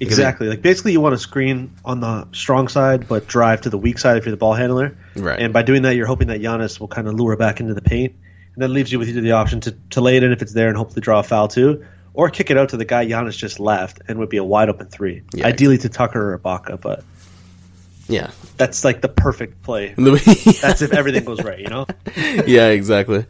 Exactly. 0.00 0.48
Like 0.48 0.62
basically, 0.62 0.92
you 0.92 1.00
want 1.00 1.14
to 1.14 1.18
screen 1.18 1.72
on 1.84 2.00
the 2.00 2.28
strong 2.32 2.68
side, 2.68 3.08
but 3.08 3.26
drive 3.26 3.62
to 3.62 3.70
the 3.70 3.78
weak 3.78 3.98
side 3.98 4.16
if 4.16 4.24
you're 4.24 4.30
the 4.30 4.36
ball 4.36 4.54
handler. 4.54 4.96
Right. 5.14 5.38
And 5.38 5.52
by 5.52 5.62
doing 5.62 5.82
that, 5.82 5.96
you're 5.96 6.06
hoping 6.06 6.28
that 6.28 6.40
Giannis 6.40 6.78
will 6.80 6.88
kind 6.88 7.08
of 7.08 7.14
lure 7.14 7.36
back 7.36 7.60
into 7.60 7.74
the 7.74 7.82
paint, 7.82 8.14
and 8.54 8.62
then 8.62 8.72
leaves 8.72 8.92
you 8.92 8.98
with 8.98 9.08
either 9.08 9.20
the 9.20 9.32
option 9.32 9.60
to, 9.62 9.72
to 9.90 10.00
lay 10.00 10.16
it 10.16 10.22
in 10.22 10.32
if 10.32 10.42
it's 10.42 10.52
there 10.52 10.68
and 10.68 10.76
hopefully 10.76 11.00
draw 11.00 11.20
a 11.20 11.22
foul 11.22 11.48
too, 11.48 11.84
or 12.14 12.30
kick 12.30 12.50
it 12.50 12.56
out 12.56 12.70
to 12.70 12.76
the 12.76 12.84
guy 12.84 13.06
Giannis 13.06 13.36
just 13.36 13.60
left 13.60 14.00
and 14.08 14.18
would 14.18 14.30
be 14.30 14.38
a 14.38 14.44
wide 14.44 14.68
open 14.68 14.88
three. 14.88 15.22
Yeah, 15.34 15.46
Ideally 15.46 15.78
to 15.78 15.88
Tucker 15.88 16.32
or 16.34 16.38
Ibaka, 16.38 16.80
but 16.80 17.04
Yeah, 18.08 18.30
that's 18.56 18.84
like 18.84 19.00
the 19.00 19.08
perfect 19.08 19.62
play. 19.62 19.94
That's 19.96 20.80
if 20.82 20.92
everything 20.92 21.24
goes 21.24 21.42
right, 21.42 21.58
you 21.58 21.68
know. 21.68 21.86
Yeah, 22.46 22.68
exactly. 22.68 23.26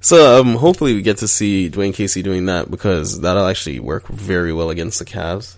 So 0.00 0.40
um, 0.40 0.54
hopefully 0.54 0.94
we 0.94 1.02
get 1.02 1.18
to 1.18 1.28
see 1.28 1.68
Dwane 1.68 1.92
Casey 1.92 2.22
doing 2.22 2.46
that 2.46 2.70
because 2.70 3.20
that'll 3.20 3.46
actually 3.46 3.80
work 3.80 4.06
very 4.06 4.52
well 4.52 4.70
against 4.70 5.00
the 5.00 5.04
Cavs, 5.04 5.56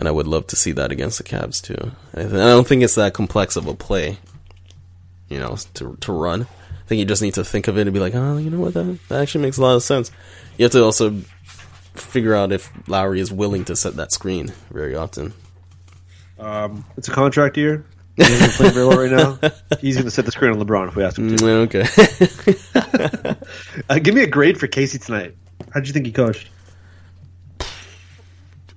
and 0.00 0.08
I 0.08 0.10
would 0.10 0.26
love 0.26 0.48
to 0.48 0.56
see 0.56 0.72
that 0.72 0.90
against 0.90 1.18
the 1.18 1.24
Cavs 1.24 1.62
too. 1.62 1.92
I, 2.14 2.22
th- 2.22 2.32
I 2.32 2.48
don't 2.48 2.66
think 2.66 2.82
it's 2.82 2.96
that 2.96 3.14
complex 3.14 3.54
of 3.54 3.66
a 3.68 3.74
play, 3.74 4.18
you 5.28 5.38
know, 5.38 5.56
to 5.74 5.96
to 6.00 6.12
run. 6.12 6.42
I 6.42 6.86
think 6.90 6.98
you 6.98 7.04
just 7.04 7.22
need 7.22 7.34
to 7.34 7.44
think 7.44 7.68
of 7.68 7.78
it 7.78 7.82
and 7.82 7.94
be 7.94 8.00
like, 8.00 8.16
oh, 8.16 8.36
you 8.38 8.50
know 8.50 8.58
what, 8.58 8.74
that, 8.74 8.98
that 9.08 9.20
actually 9.22 9.42
makes 9.42 9.58
a 9.58 9.62
lot 9.62 9.76
of 9.76 9.82
sense. 9.84 10.10
You 10.58 10.64
have 10.64 10.72
to 10.72 10.82
also 10.82 11.20
figure 11.94 12.34
out 12.34 12.50
if 12.50 12.68
Lowry 12.88 13.20
is 13.20 13.30
willing 13.32 13.64
to 13.66 13.76
set 13.76 13.94
that 13.96 14.10
screen 14.10 14.52
very 14.72 14.96
often. 14.96 15.32
Um, 16.38 16.84
it's 16.96 17.06
a 17.08 17.12
contract 17.12 17.56
year. 17.56 17.84
Playing 18.16 18.72
very 18.74 18.86
well 18.86 18.98
right 18.98 19.10
now. 19.10 19.50
He's 19.80 19.94
going 19.96 20.04
to 20.06 20.10
set 20.10 20.24
the 20.24 20.32
screen 20.32 20.50
on 20.52 20.58
LeBron 20.60 20.88
if 20.88 20.96
we 20.96 21.04
ask 21.04 21.16
him 21.18 21.36
to. 21.36 21.44
Mm, 21.44 21.74
Okay. 22.74 23.36
Uh, 23.88 23.98
give 23.98 24.14
me 24.14 24.22
a 24.22 24.26
grade 24.26 24.58
for 24.58 24.66
Casey 24.66 24.98
tonight. 24.98 25.34
How 25.72 25.80
did 25.80 25.86
you 25.88 25.92
think 25.92 26.06
he 26.06 26.12
coached? 26.12 26.48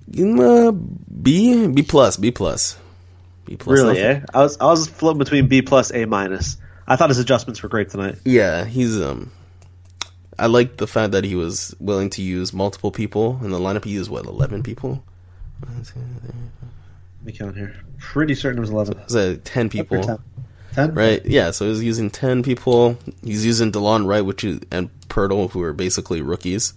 Uh, 0.08 0.70
B 0.72 1.66
B 1.66 1.82
plus 1.82 2.16
B 2.16 2.30
plus 2.30 2.76
B 3.46 3.56
plus. 3.56 3.78
Really, 3.78 4.00
eh? 4.00 4.20
I 4.32 4.42
was 4.42 4.58
I 4.58 4.66
was 4.66 4.86
floating 4.86 5.18
between 5.18 5.48
B 5.48 5.62
plus 5.62 5.92
A 5.92 6.04
minus. 6.04 6.58
I 6.86 6.96
thought 6.96 7.08
his 7.08 7.18
adjustments 7.18 7.62
were 7.62 7.68
great 7.68 7.90
tonight. 7.90 8.16
Yeah, 8.24 8.64
he's 8.64 9.00
um. 9.00 9.32
I 10.38 10.46
like 10.46 10.76
the 10.76 10.86
fact 10.86 11.12
that 11.12 11.24
he 11.24 11.36
was 11.36 11.74
willing 11.78 12.10
to 12.10 12.22
use 12.22 12.52
multiple 12.52 12.90
people 12.90 13.40
in 13.42 13.50
the 13.50 13.58
lineup. 13.58 13.84
He 13.84 13.92
used 13.92 14.10
what 14.10 14.26
eleven 14.26 14.62
people. 14.62 15.02
Let 15.62 15.94
me 17.24 17.32
count 17.32 17.56
here. 17.56 17.74
Pretty 17.98 18.34
certain 18.34 18.58
it 18.58 18.60
was 18.60 18.70
eleven. 18.70 19.00
Was 19.04 19.14
it 19.14 19.44
ten 19.44 19.70
people? 19.70 20.02
Ten. 20.02 20.18
Ten? 20.74 20.94
Right. 20.94 21.24
Yeah. 21.24 21.52
So 21.52 21.68
he's 21.68 21.82
using 21.82 22.10
ten 22.10 22.42
people. 22.42 22.98
He's 23.22 23.46
using 23.46 23.72
Delon 23.72 24.06
Wright, 24.06 24.24
which 24.24 24.44
is 24.44 24.60
and 24.70 24.90
Poeltl, 25.08 25.50
who 25.52 25.62
are 25.62 25.72
basically 25.72 26.20
rookies. 26.20 26.74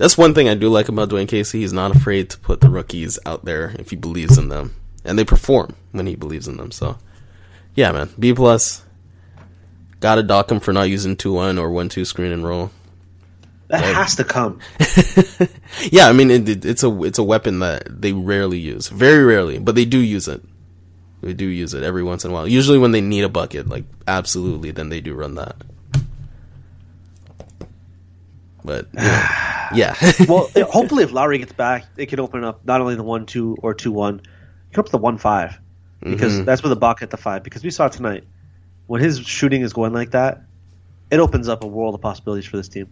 That's 0.00 0.16
one 0.16 0.32
thing 0.32 0.48
I 0.48 0.54
do 0.54 0.70
like 0.70 0.88
about 0.88 1.10
Dwane 1.10 1.28
Casey. 1.28 1.60
He's 1.60 1.74
not 1.74 1.94
afraid 1.94 2.30
to 2.30 2.38
put 2.38 2.62
the 2.62 2.70
rookies 2.70 3.18
out 3.26 3.44
there 3.44 3.74
if 3.78 3.90
he 3.90 3.96
believes 3.96 4.38
in 4.38 4.48
them, 4.48 4.74
and 5.04 5.18
they 5.18 5.26
perform 5.26 5.76
when 5.92 6.06
he 6.06 6.16
believes 6.16 6.48
in 6.48 6.56
them. 6.56 6.70
So, 6.70 6.96
yeah, 7.74 7.92
man, 7.92 8.08
B 8.18 8.32
plus. 8.32 8.82
Got 10.00 10.14
to 10.14 10.22
dock 10.22 10.50
him 10.50 10.58
for 10.58 10.72
not 10.72 10.88
using 10.88 11.16
two 11.16 11.34
one 11.34 11.58
or 11.58 11.70
one 11.70 11.90
two 11.90 12.06
screen 12.06 12.32
and 12.32 12.42
roll. 12.42 12.70
That 13.68 13.84
has 13.84 14.16
to 14.16 14.24
come. 14.24 14.60
Yeah, 15.92 16.08
I 16.08 16.12
mean 16.12 16.30
it, 16.30 16.48
it, 16.48 16.64
it's 16.64 16.82
a 16.82 17.02
it's 17.02 17.18
a 17.18 17.22
weapon 17.22 17.58
that 17.58 18.00
they 18.00 18.12
rarely 18.12 18.58
use, 18.58 18.88
very 18.88 19.22
rarely, 19.22 19.58
but 19.58 19.74
they 19.74 19.84
do 19.84 19.98
use 19.98 20.28
it. 20.28 20.42
They 21.20 21.34
do 21.34 21.44
use 21.44 21.74
it 21.74 21.82
every 21.82 22.02
once 22.02 22.24
in 22.24 22.30
a 22.30 22.34
while. 22.34 22.48
Usually 22.48 22.78
when 22.78 22.92
they 22.92 23.02
need 23.02 23.24
a 23.24 23.28
bucket, 23.28 23.68
like 23.68 23.84
absolutely, 24.08 24.70
then 24.70 24.88
they 24.88 25.02
do 25.02 25.12
run 25.12 25.34
that. 25.34 25.56
But 28.64 28.88
yeah, 28.94 29.70
yeah. 29.74 29.94
well, 30.28 30.50
yeah, 30.54 30.64
hopefully, 30.64 31.04
if 31.04 31.12
Lowry 31.12 31.38
gets 31.38 31.52
back, 31.52 31.86
it 31.96 32.06
can 32.06 32.20
open 32.20 32.44
up 32.44 32.64
not 32.64 32.80
only 32.80 32.94
the 32.94 33.02
one 33.02 33.26
two 33.26 33.56
or 33.62 33.74
two 33.74 33.92
one, 33.92 34.20
it 34.20 34.72
can 34.72 34.80
up 34.80 34.86
to 34.86 34.92
the 34.92 34.98
one 34.98 35.18
five 35.18 35.58
because 36.02 36.44
that's 36.44 36.62
where 36.62 36.70
the 36.70 36.76
buck 36.76 37.02
at 37.02 37.10
the 37.10 37.16
five. 37.16 37.42
Because 37.42 37.62
we 37.62 37.70
saw 37.70 37.88
tonight 37.88 38.24
when 38.86 39.00
his 39.00 39.20
shooting 39.20 39.62
is 39.62 39.72
going 39.72 39.92
like 39.92 40.12
that, 40.12 40.42
it 41.10 41.20
opens 41.20 41.48
up 41.48 41.62
a 41.62 41.66
world 41.66 41.94
of 41.94 42.00
possibilities 42.00 42.46
for 42.46 42.56
this 42.56 42.68
team. 42.68 42.88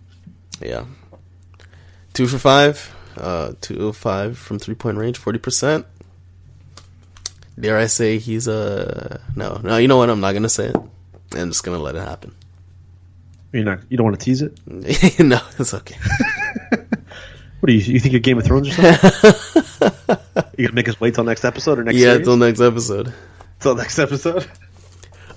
yeah. 0.61 0.85
Two 2.14 2.26
for 2.26 2.38
five, 2.38 2.94
uh, 3.16 3.52
two 3.61 3.88
of 3.88 3.96
five 3.96 4.37
from 4.37 4.59
three 4.59 4.74
point 4.74 4.98
range, 4.98 5.18
forty 5.18 5.38
percent. 5.38 5.87
Dare 7.59 7.78
I 7.78 7.87
say 7.87 8.18
he's 8.18 8.46
a 8.48 9.20
no? 9.37 9.61
No, 9.62 9.76
you 9.76 9.88
know 9.88 9.96
what? 9.96 10.11
I'm 10.11 10.20
not 10.20 10.33
gonna 10.33 10.48
say 10.48 10.66
it. 10.66 10.76
I'm 11.33 11.50
just 11.50 11.62
gonna 11.64 11.78
let 11.78 11.94
it 11.94 12.00
happen. 12.00 12.35
You're 13.52 13.64
not. 13.64 13.80
You 13.88 13.96
don't 13.96 14.04
want 14.04 14.20
to 14.20 14.24
tease 14.24 14.42
it. 14.42 14.58
no, 15.20 15.40
it's 15.58 15.74
okay. 15.74 15.96
What 17.61 17.66
do 17.66 17.72
you? 17.72 17.80
You 17.80 17.98
think 17.98 18.12
you're 18.12 18.20
Game 18.20 18.38
of 18.38 18.44
Thrones 18.44 18.68
or 18.68 18.72
something? 18.72 20.18
you 20.56 20.66
gonna 20.66 20.74
make 20.74 20.88
us 20.88 21.00
wait 21.00 21.14
till 21.14 21.24
next 21.24 21.44
episode 21.44 21.80
or 21.80 21.84
next? 21.84 21.98
yeah, 21.98 22.12
series? 22.12 22.26
till 22.26 22.37
next 22.37 22.61
episode. 22.61 23.12
till 23.58 23.74
next 23.74 23.98
episode. 23.98 24.48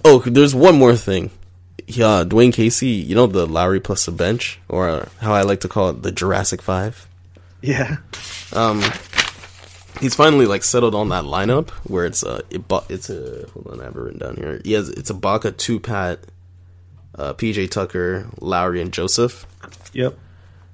Oh, 0.06 0.20
there's 0.20 0.54
one 0.54 0.78
more 0.78 0.96
thing. 0.96 1.32
Yeah, 1.88 2.24
Dwane 2.24 2.54
Casey, 2.54 2.88
you 2.88 3.16
know 3.16 3.26
the 3.26 3.48
Lowry 3.48 3.80
plus 3.80 4.06
the 4.06 4.12
bench, 4.12 4.60
or 4.70 5.08
how 5.20 5.34
I 5.34 5.42
like 5.42 5.62
to 5.62 5.68
call 5.68 5.90
it, 5.90 6.04
the 6.04 6.12
Jurassic 6.12 6.62
Five. 6.62 7.08
Yeah. 7.62 7.98
Um, 8.54 8.84
he's 10.00 10.14
finally 10.14 10.46
like 10.46 10.64
settled 10.64 10.94
on 10.94 11.10
that 11.10 11.24
lineup 11.24 11.70
where 11.90 12.06
it's 12.06 12.22
a 12.22 12.44
it's 12.52 13.10
a 13.10 13.48
hold 13.54 13.68
on, 13.72 13.82
I 13.82 13.86
have 13.86 13.96
it 13.96 14.00
written 14.00 14.20
down 14.20 14.36
here. 14.36 14.62
He 14.64 14.74
has 14.74 14.90
it's 14.90 15.12
Ibaka 15.12 15.58
two 15.58 15.80
Pat, 15.80 16.20
uh, 17.18 17.34
PJ 17.34 17.72
Tucker, 17.72 18.28
Lowry, 18.40 18.82
and 18.82 18.92
Joseph. 18.92 19.46
Yep. 19.94 20.18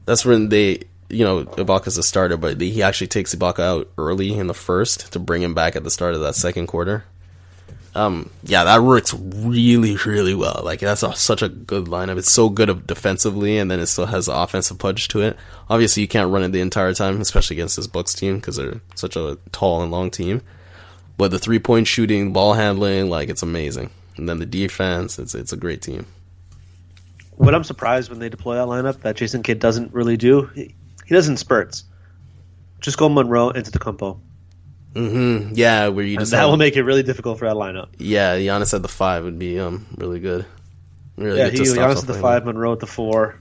That's 0.05 0.25
when 0.25 0.49
they, 0.49 0.83
you 1.09 1.23
know, 1.23 1.43
Ibaka's 1.43 1.97
a 1.97 2.03
starter, 2.03 2.37
but 2.37 2.61
he 2.61 2.81
actually 2.83 3.07
takes 3.07 3.35
Ibaka 3.35 3.59
out 3.59 3.89
early 3.97 4.33
in 4.33 4.47
the 4.47 4.53
first 4.53 5.11
to 5.13 5.19
bring 5.19 5.41
him 5.41 5.53
back 5.53 5.75
at 5.75 5.83
the 5.83 5.91
start 5.91 6.13
of 6.13 6.21
that 6.21 6.35
second 6.35 6.67
quarter. 6.67 7.05
Um, 7.97 8.29
yeah, 8.43 8.63
that 8.65 8.83
works 8.83 9.11
really, 9.15 9.95
really 9.95 10.35
well. 10.35 10.61
Like 10.63 10.81
that's 10.81 11.01
a, 11.01 11.15
such 11.15 11.41
a 11.41 11.49
good 11.49 11.85
lineup. 11.85 12.17
It's 12.19 12.31
so 12.31 12.47
good 12.47 12.85
defensively, 12.85 13.57
and 13.57 13.71
then 13.71 13.79
it 13.79 13.87
still 13.87 14.05
has 14.05 14.27
the 14.27 14.37
offensive 14.37 14.77
punch 14.77 15.07
to 15.09 15.21
it. 15.21 15.35
Obviously, 15.67 16.01
you 16.01 16.07
can't 16.07 16.31
run 16.31 16.43
it 16.43 16.49
the 16.49 16.61
entire 16.61 16.93
time, 16.93 17.19
especially 17.19 17.55
against 17.55 17.75
this 17.75 17.87
Bucks 17.87 18.13
team 18.13 18.35
because 18.35 18.57
they're 18.57 18.81
such 18.93 19.15
a 19.15 19.39
tall 19.51 19.81
and 19.81 19.91
long 19.91 20.11
team. 20.11 20.43
But 21.17 21.31
the 21.31 21.39
three 21.39 21.57
point 21.57 21.87
shooting, 21.87 22.33
ball 22.33 22.53
handling, 22.53 23.09
like 23.09 23.29
it's 23.29 23.41
amazing. 23.41 23.89
And 24.15 24.29
then 24.29 24.37
the 24.37 24.45
defense, 24.45 25.17
it's 25.17 25.33
it's 25.33 25.51
a 25.51 25.57
great 25.57 25.81
team. 25.81 26.05
What 27.37 27.53
I'm 27.55 27.63
surprised 27.63 28.09
when 28.09 28.19
they 28.19 28.29
deploy 28.29 28.55
that 28.55 28.67
lineup 28.67 29.01
that 29.01 29.15
Jason 29.15 29.43
Kidd 29.43 29.59
doesn't 29.59 29.93
really 29.93 30.17
do. 30.17 30.49
He, 30.55 30.73
he 31.05 31.13
does 31.15 31.27
in 31.29 31.37
spurts. 31.37 31.83
Just 32.81 32.97
go 32.97 33.07
Monroe 33.09 33.49
into 33.51 33.71
the 33.71 33.79
compo. 33.79 34.19
hmm 34.93 35.49
Yeah, 35.53 35.87
where 35.89 36.03
you 36.05 36.17
just 36.17 36.31
that 36.31 36.37
have- 36.41 36.49
will 36.49 36.57
make 36.57 36.75
it 36.77 36.83
really 36.83 37.03
difficult 37.03 37.39
for 37.39 37.45
that 37.45 37.55
lineup. 37.55 37.89
Yeah, 37.97 38.37
Giannis 38.37 38.73
at 38.73 38.81
the 38.81 38.87
five 38.87 39.23
would 39.23 39.37
be 39.39 39.59
um 39.59 39.85
really 39.97 40.19
good. 40.19 40.45
Really 41.15 41.39
Yeah, 41.39 41.49
good 41.49 41.59
he 41.59 41.65
Giannis 41.65 42.01
at 42.01 42.07
the 42.07 42.13
five, 42.13 42.45
like 42.45 42.45
Monroe 42.45 42.73
at 42.73 42.79
the 42.79 42.87
four, 42.87 43.39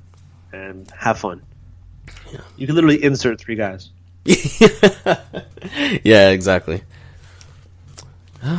and 0.53 0.91
have 0.97 1.19
fun. 1.19 1.43
You 2.57 2.67
can 2.67 2.75
literally 2.75 3.03
insert 3.03 3.39
three 3.41 3.57
guys. 3.57 3.91
yeah, 6.05 6.31
exactly. 6.31 6.83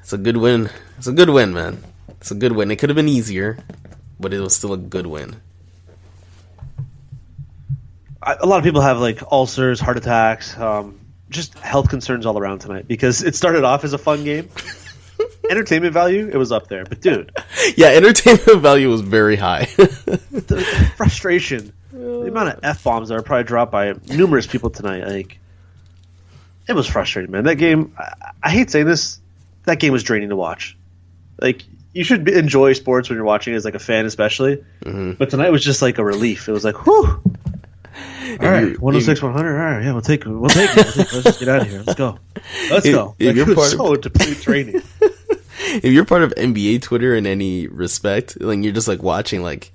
It's 0.00 0.12
a 0.14 0.18
good 0.18 0.38
win. 0.38 0.70
It's 0.96 1.06
a 1.06 1.12
good 1.12 1.28
win, 1.28 1.52
man. 1.52 1.84
It's 2.08 2.30
a 2.30 2.34
good 2.34 2.52
win. 2.52 2.70
It 2.70 2.76
could 2.76 2.88
have 2.88 2.96
been 2.96 3.10
easier, 3.10 3.58
but 4.20 4.32
it 4.34 4.40
was 4.40 4.54
still 4.56 4.72
a 4.72 4.76
good 4.76 5.06
win. 5.06 5.36
I, 8.22 8.34
a 8.34 8.46
lot 8.46 8.58
of 8.58 8.64
people 8.64 8.80
have 8.80 8.98
like 8.98 9.22
ulcers, 9.30 9.80
heart 9.80 9.96
attacks, 9.96 10.56
um, 10.58 10.98
just 11.30 11.54
health 11.58 11.88
concerns 11.88 12.26
all 12.26 12.38
around 12.38 12.60
tonight 12.60 12.88
because 12.88 13.22
it 13.22 13.34
started 13.34 13.64
off 13.64 13.84
as 13.84 13.92
a 13.92 13.98
fun 13.98 14.24
game. 14.24 14.48
Entertainment 15.50 15.92
value, 15.92 16.28
it 16.30 16.36
was 16.36 16.52
up 16.52 16.68
there, 16.68 16.84
but 16.84 17.00
dude, 17.00 17.32
Yeah, 17.76 17.88
entertainment 17.88 18.60
value 18.60 18.88
was 18.88 19.00
very 19.00 19.36
high. 19.36 19.64
the 19.76 20.90
frustration, 20.96 21.72
the 21.90 22.28
amount 22.28 22.50
of 22.50 22.60
f 22.62 22.84
bombs 22.84 23.08
that 23.08 23.14
were 23.14 23.22
probably 23.22 23.44
dropped 23.44 23.72
by 23.72 23.94
numerous 24.08 24.46
people 24.46 24.70
tonight, 24.70 25.06
like 25.06 25.38
it 26.68 26.74
was 26.74 26.86
frustrating, 26.86 27.32
man. 27.32 27.44
That 27.44 27.56
game, 27.56 27.94
I, 27.98 28.32
I 28.42 28.50
hate 28.50 28.70
saying 28.70 28.86
this, 28.86 29.20
that 29.64 29.80
game 29.80 29.92
was 29.92 30.02
draining 30.02 30.28
to 30.28 30.36
watch. 30.36 30.76
Like 31.40 31.64
you 31.98 32.04
should 32.04 32.24
be- 32.24 32.32
enjoy 32.34 32.72
sports 32.72 33.08
when 33.08 33.16
you're 33.16 33.24
watching 33.24 33.52
it 33.52 33.56
as 33.56 33.64
like 33.64 33.74
a 33.74 33.78
fan, 33.80 34.06
especially. 34.06 34.64
But 34.84 35.30
tonight 35.30 35.50
was 35.50 35.62
just 35.64 35.82
like 35.82 35.98
a 35.98 36.04
relief. 36.04 36.48
It 36.48 36.52
was 36.52 36.64
like, 36.64 36.86
whew, 36.86 37.04
All 37.04 38.36
right, 38.48 38.68
you- 38.68 38.76
106, 38.78 39.20
100. 39.22 39.48
All 39.50 39.56
right, 39.56 39.84
yeah, 39.84 39.92
we'll 39.92 40.00
take 40.02 40.24
it. 40.24 40.28
We'll 40.28 40.48
take 40.48 40.70
it. 40.70 40.76
We'll 40.76 40.84
take 40.84 41.06
it. 41.06 41.12
Let's 41.12 41.24
just 41.24 41.40
get 41.40 41.48
out 41.48 41.62
of 41.62 41.68
here. 41.68 41.82
Let's 41.86 41.98
go. 41.98 42.18
Let's 42.70 42.86
If- 42.86 42.94
go. 42.94 43.14
if 43.18 43.26
Like, 43.26 43.36
you're 43.36 43.54
part 43.54 43.72
of- 43.72 43.78
so 43.78 43.96
deplete 43.96 44.40
training. 44.40 44.82
if 45.00 45.84
you're 45.84 46.04
part 46.04 46.22
of 46.22 46.32
NBA 46.36 46.82
Twitter 46.82 47.14
in 47.14 47.26
any 47.26 47.66
respect, 47.66 48.40
like 48.40 48.62
you're 48.62 48.72
just 48.72 48.88
like 48.88 49.02
watching 49.02 49.42
like 49.42 49.72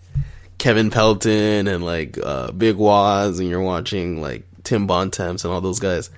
Kevin 0.58 0.90
Pelton 0.92 1.68
and 1.68 1.84
like 1.84 2.18
uh, 2.24 2.52
Big 2.52 2.76
Waz, 2.78 3.40
and 3.40 3.50
you're 3.50 3.62
watching 3.62 4.22
like 4.22 4.44
Tim 4.64 4.88
Bontemps 4.88 5.44
and 5.44 5.54
all 5.54 5.60
those 5.62 5.80
guys. 5.80 6.10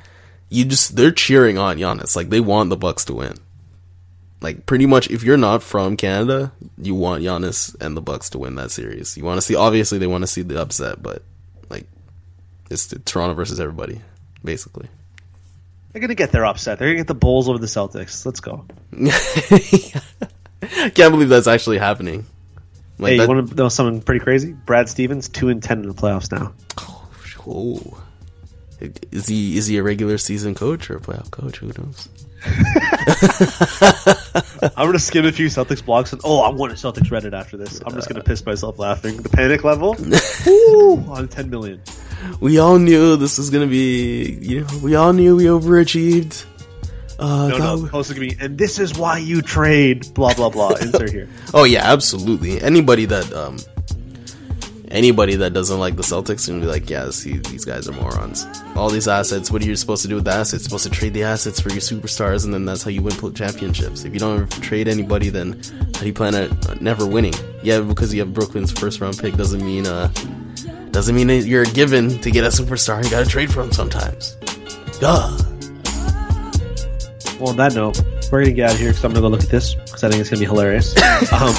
You 0.50 0.66
just 0.66 0.96
they're 0.96 1.12
cheering 1.12 1.58
on 1.58 1.78
Giannis, 1.78 2.16
like 2.16 2.30
they 2.30 2.40
want 2.40 2.70
the 2.70 2.78
Bucks 2.78 3.06
to 3.06 3.14
win. 3.16 3.34
Like 4.42 4.66
pretty 4.66 4.86
much, 4.86 5.10
if 5.10 5.24
you're 5.24 5.38
not 5.38 5.64
from 5.64 5.98
Canada, 5.98 6.52
you 6.78 6.94
want 6.94 7.24
Giannis 7.24 7.76
and 7.82 7.98
the 7.98 8.02
Bucks 8.02 8.30
to 8.32 8.40
win 8.40 8.56
that 8.56 8.70
series. 8.72 9.18
You 9.18 9.24
want 9.24 9.38
to 9.38 9.42
see, 9.42 9.56
obviously, 9.56 9.98
they 9.98 10.08
want 10.08 10.24
to 10.24 10.28
see 10.28 10.42
the 10.44 10.62
upset, 10.62 11.02
but 11.02 11.24
like 11.70 11.88
it's 12.70 12.88
the 12.88 13.00
Toronto 13.00 13.34
versus 13.34 13.60
everybody, 13.60 14.02
basically. 14.44 14.88
They're 15.92 16.02
gonna 16.02 16.16
get 16.16 16.34
their 16.34 16.46
upset. 16.46 16.78
They're 16.78 16.90
gonna 16.90 16.98
get 17.00 17.08
the 17.08 17.16
Bulls 17.16 17.48
over 17.48 17.58
the 17.58 17.68
Celtics. 17.68 18.26
Let's 18.26 18.42
go. 18.42 18.66
Can't 20.94 21.12
believe 21.12 21.30
that's 21.30 21.48
actually 21.48 21.78
happening. 21.78 22.26
Like 23.00 23.12
hey, 23.12 23.18
that- 23.18 23.30
you 23.30 23.36
want 23.36 23.50
to 23.50 23.56
know 23.56 23.70
something 23.70 24.02
pretty 24.02 24.24
crazy? 24.24 24.52
Brad 24.54 24.90
Stevens, 24.90 25.30
two 25.30 25.50
and 25.50 25.62
ten 25.64 25.80
in 25.82 25.88
the 25.88 25.94
playoffs 25.94 26.32
now. 26.32 26.54
Oh, 27.48 28.02
is 29.12 29.28
he 29.28 29.58
is 29.58 29.68
he 29.68 29.78
a 29.78 29.84
regular 29.84 30.18
season 30.18 30.56
coach 30.56 30.90
or 30.90 30.98
a 30.98 31.00
playoff 31.00 31.32
coach? 31.32 31.58
Who 31.58 31.68
knows? 31.68 32.10
I'm 34.76 34.88
gonna 34.88 35.00
skim 35.00 35.26
a 35.26 35.32
few 35.32 35.48
Celtics 35.48 35.82
blogs 35.82 36.12
and 36.14 36.22
oh, 36.24 36.44
I'm 36.44 36.58
going 36.58 36.70
to 36.70 36.76
Celtics 36.76 37.10
Reddit 37.10 37.34
after 37.34 37.58
this. 37.58 37.82
I'm 37.86 37.94
just 37.94 38.10
gonna 38.10 38.24
piss 38.24 38.46
myself 38.46 38.80
laughing. 38.80 39.18
The 39.18 39.30
panic 39.30 39.64
level, 39.64 39.96
Woo, 40.46 40.98
on 41.12 41.28
10 41.28 41.50
million. 41.50 41.82
We 42.40 42.60
all 42.60 42.78
knew 42.80 43.16
this 43.18 43.38
was 43.38 43.50
gonna 43.50 43.68
be. 43.68 44.38
You 44.42 44.62
know, 44.62 44.68
we 44.84 44.96
all 44.96 45.14
knew 45.14 45.36
we 45.36 45.46
overachieved. 45.46 46.46
Uh, 47.18 47.48
No, 47.50 47.58
no, 47.58 47.78
the 47.78 47.88
post 47.90 48.10
is 48.12 48.18
gonna 48.18 48.28
be, 48.28 48.38
and 48.40 48.58
this 48.58 48.80
is 48.80 48.98
why 48.98 49.18
you 49.20 49.42
trade. 49.42 50.14
Blah 50.14 50.34
blah 50.34 50.50
blah. 50.50 50.72
Insert 50.82 51.12
here. 51.12 51.30
Oh 51.54 51.64
yeah, 51.64 51.92
absolutely. 51.92 52.62
Anybody 52.62 53.06
that 53.06 53.32
um, 53.34 53.58
anybody 54.96 55.36
that 55.36 55.54
doesn't 55.54 55.78
like 55.78 55.98
the 55.98 56.02
Celtics 56.02 56.48
gonna 56.48 56.62
be 56.62 56.66
like, 56.66 56.90
yeah, 56.90 57.10
see, 57.10 57.38
these 57.38 57.66
guys 57.66 57.88
are 57.88 57.92
morons. 57.92 58.48
All 58.76 58.90
these 58.90 59.08
assets. 59.08 59.52
What 59.52 59.62
are 59.62 59.66
you 59.66 59.76
supposed 59.76 60.02
to 60.04 60.08
do 60.08 60.16
with 60.16 60.24
the 60.24 60.32
assets? 60.32 60.64
You're 60.64 60.80
supposed 60.80 60.86
to 60.86 60.90
trade 60.90 61.14
the 61.14 61.24
assets 61.24 61.60
for 61.60 61.70
your 61.70 61.82
superstars, 61.82 62.46
and 62.46 62.54
then 62.54 62.66
that's 62.66 62.82
how 62.82 62.90
you 62.90 63.02
win 63.02 63.34
championships. 63.34 64.06
If 64.06 64.14
you 64.14 64.20
don't 64.20 64.50
trade 64.64 64.88
anybody, 64.88 65.30
then 65.30 65.62
how 65.94 66.00
do 66.00 66.08
you 66.08 66.14
plan 66.14 66.34
on 66.36 66.78
never 66.80 67.06
winning? 67.06 67.34
Yeah, 67.62 67.82
because 67.82 68.14
you 68.14 68.22
have 68.22 68.34
Brooklyn's 68.34 68.72
first 68.72 69.02
round 69.02 69.20
pick 69.20 69.36
doesn't 69.36 69.64
mean 69.64 69.86
uh 69.86 70.08
doesn't 70.92 71.14
mean 71.14 71.30
you're 71.46 71.64
a 71.64 71.72
given 71.72 72.20
to 72.22 72.32
get 72.32 72.46
a 72.46 72.48
superstar. 72.48 73.04
You 73.04 73.10
gotta 73.10 73.30
trade 73.30 73.54
for 73.54 73.62
him 73.62 73.74
sometimes. 73.74 74.36
Duh. 75.00 75.38
Well, 77.38 77.50
on 77.50 77.58
that 77.58 77.74
note, 77.76 78.02
we're 78.32 78.44
gonna 78.44 78.54
get 78.54 78.70
out 78.70 78.76
of 78.76 78.80
here 78.80 78.90
because 78.92 79.04
I'm 79.04 79.12
gonna 79.12 79.22
go 79.22 79.28
look 79.28 79.44
at 79.44 79.50
this 79.50 79.76
because 79.76 80.06
I 80.06 80.10
think 80.10 80.22
it's 80.22 80.30
gonna 80.30 80.40
be 80.40 80.46
hilarious. 80.46 80.96
um, 81.34 81.54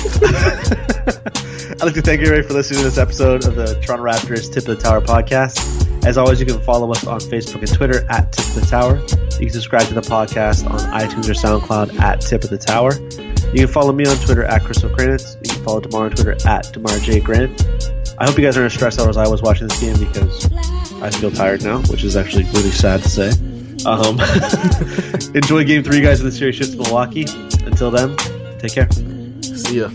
I'd 1.78 1.82
like 1.82 1.94
to 1.94 2.00
thank 2.00 2.22
you 2.22 2.26
everybody 2.28 2.48
for 2.48 2.54
listening 2.54 2.78
to 2.78 2.84
this 2.84 2.96
episode 2.96 3.44
of 3.44 3.54
the 3.54 3.78
Toronto 3.82 4.02
Raptors 4.02 4.50
Tip 4.50 4.66
of 4.66 4.76
the 4.78 4.82
Tower 4.82 5.02
podcast. 5.02 6.06
As 6.06 6.16
always, 6.16 6.40
you 6.40 6.46
can 6.46 6.58
follow 6.62 6.90
us 6.90 7.06
on 7.06 7.20
Facebook 7.20 7.58
and 7.58 7.70
Twitter 7.70 8.06
at 8.08 8.32
Tip 8.32 8.46
of 8.46 8.54
the 8.54 8.66
Tower. 8.66 8.96
You 9.38 9.46
can 9.46 9.50
subscribe 9.50 9.86
to 9.88 9.94
the 9.94 10.00
podcast 10.00 10.64
on 10.70 10.78
iTunes 10.98 11.28
or 11.28 11.34
SoundCloud 11.34 12.00
at 12.00 12.22
Tip 12.22 12.44
of 12.44 12.48
the 12.48 12.56
Tower. 12.56 12.94
You 13.52 13.58
can 13.58 13.68
follow 13.68 13.92
me 13.92 14.06
on 14.06 14.16
Twitter 14.16 14.44
at 14.44 14.64
Crystal 14.64 14.88
Granite. 14.88 15.36
You 15.44 15.50
can 15.50 15.64
follow 15.64 15.80
Demar 15.80 16.06
on 16.06 16.12
Twitter 16.12 16.48
at 16.48 16.72
Demar 16.72 16.98
J 17.00 17.20
Granite. 17.20 17.62
I 18.16 18.24
hope 18.24 18.38
you 18.38 18.44
guys 18.44 18.56
aren't 18.56 18.72
as 18.72 18.72
stressed 18.72 18.98
out 18.98 19.10
as 19.10 19.18
I 19.18 19.28
was 19.28 19.42
watching 19.42 19.68
this 19.68 19.78
game 19.78 19.98
because 19.98 20.50
I 21.02 21.10
feel 21.10 21.30
tired 21.30 21.62
now, 21.62 21.82
which 21.82 22.04
is 22.04 22.16
actually 22.16 22.44
really 22.44 22.70
sad 22.70 23.02
to 23.02 23.08
say. 23.10 23.28
Um, 23.84 24.18
enjoy 25.34 25.64
game 25.64 25.82
three, 25.82 26.00
guys, 26.00 26.20
of 26.20 26.24
the 26.24 26.32
series 26.32 26.54
shift 26.54 26.72
to 26.72 26.78
Milwaukee. 26.78 27.26
Until 27.66 27.90
then, 27.90 28.16
take 28.60 28.72
care. 28.72 28.90
See 29.42 29.80
ya 29.80 29.90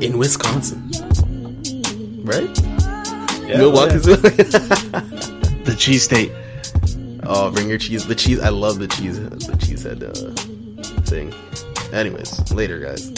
in 0.00 0.18
Wisconsin. 0.18 1.05
Right? 2.26 2.50
Yeah, 3.46 3.58
Milwaukee's. 3.58 4.04
The 5.66 5.74
cheese 5.78 6.02
state. 6.02 6.32
Oh, 7.22 7.50
bring 7.52 7.68
your 7.68 7.78
cheese. 7.78 8.06
The 8.06 8.14
cheese. 8.14 8.40
I 8.40 8.48
love 8.48 8.78
the 8.78 8.88
cheese. 8.88 9.18
The 9.20 9.52
cheesehead 9.58 10.02
uh, 10.02 10.32
thing. 11.02 11.32
Anyways, 11.92 12.52
later, 12.52 12.80
guys. 12.80 13.12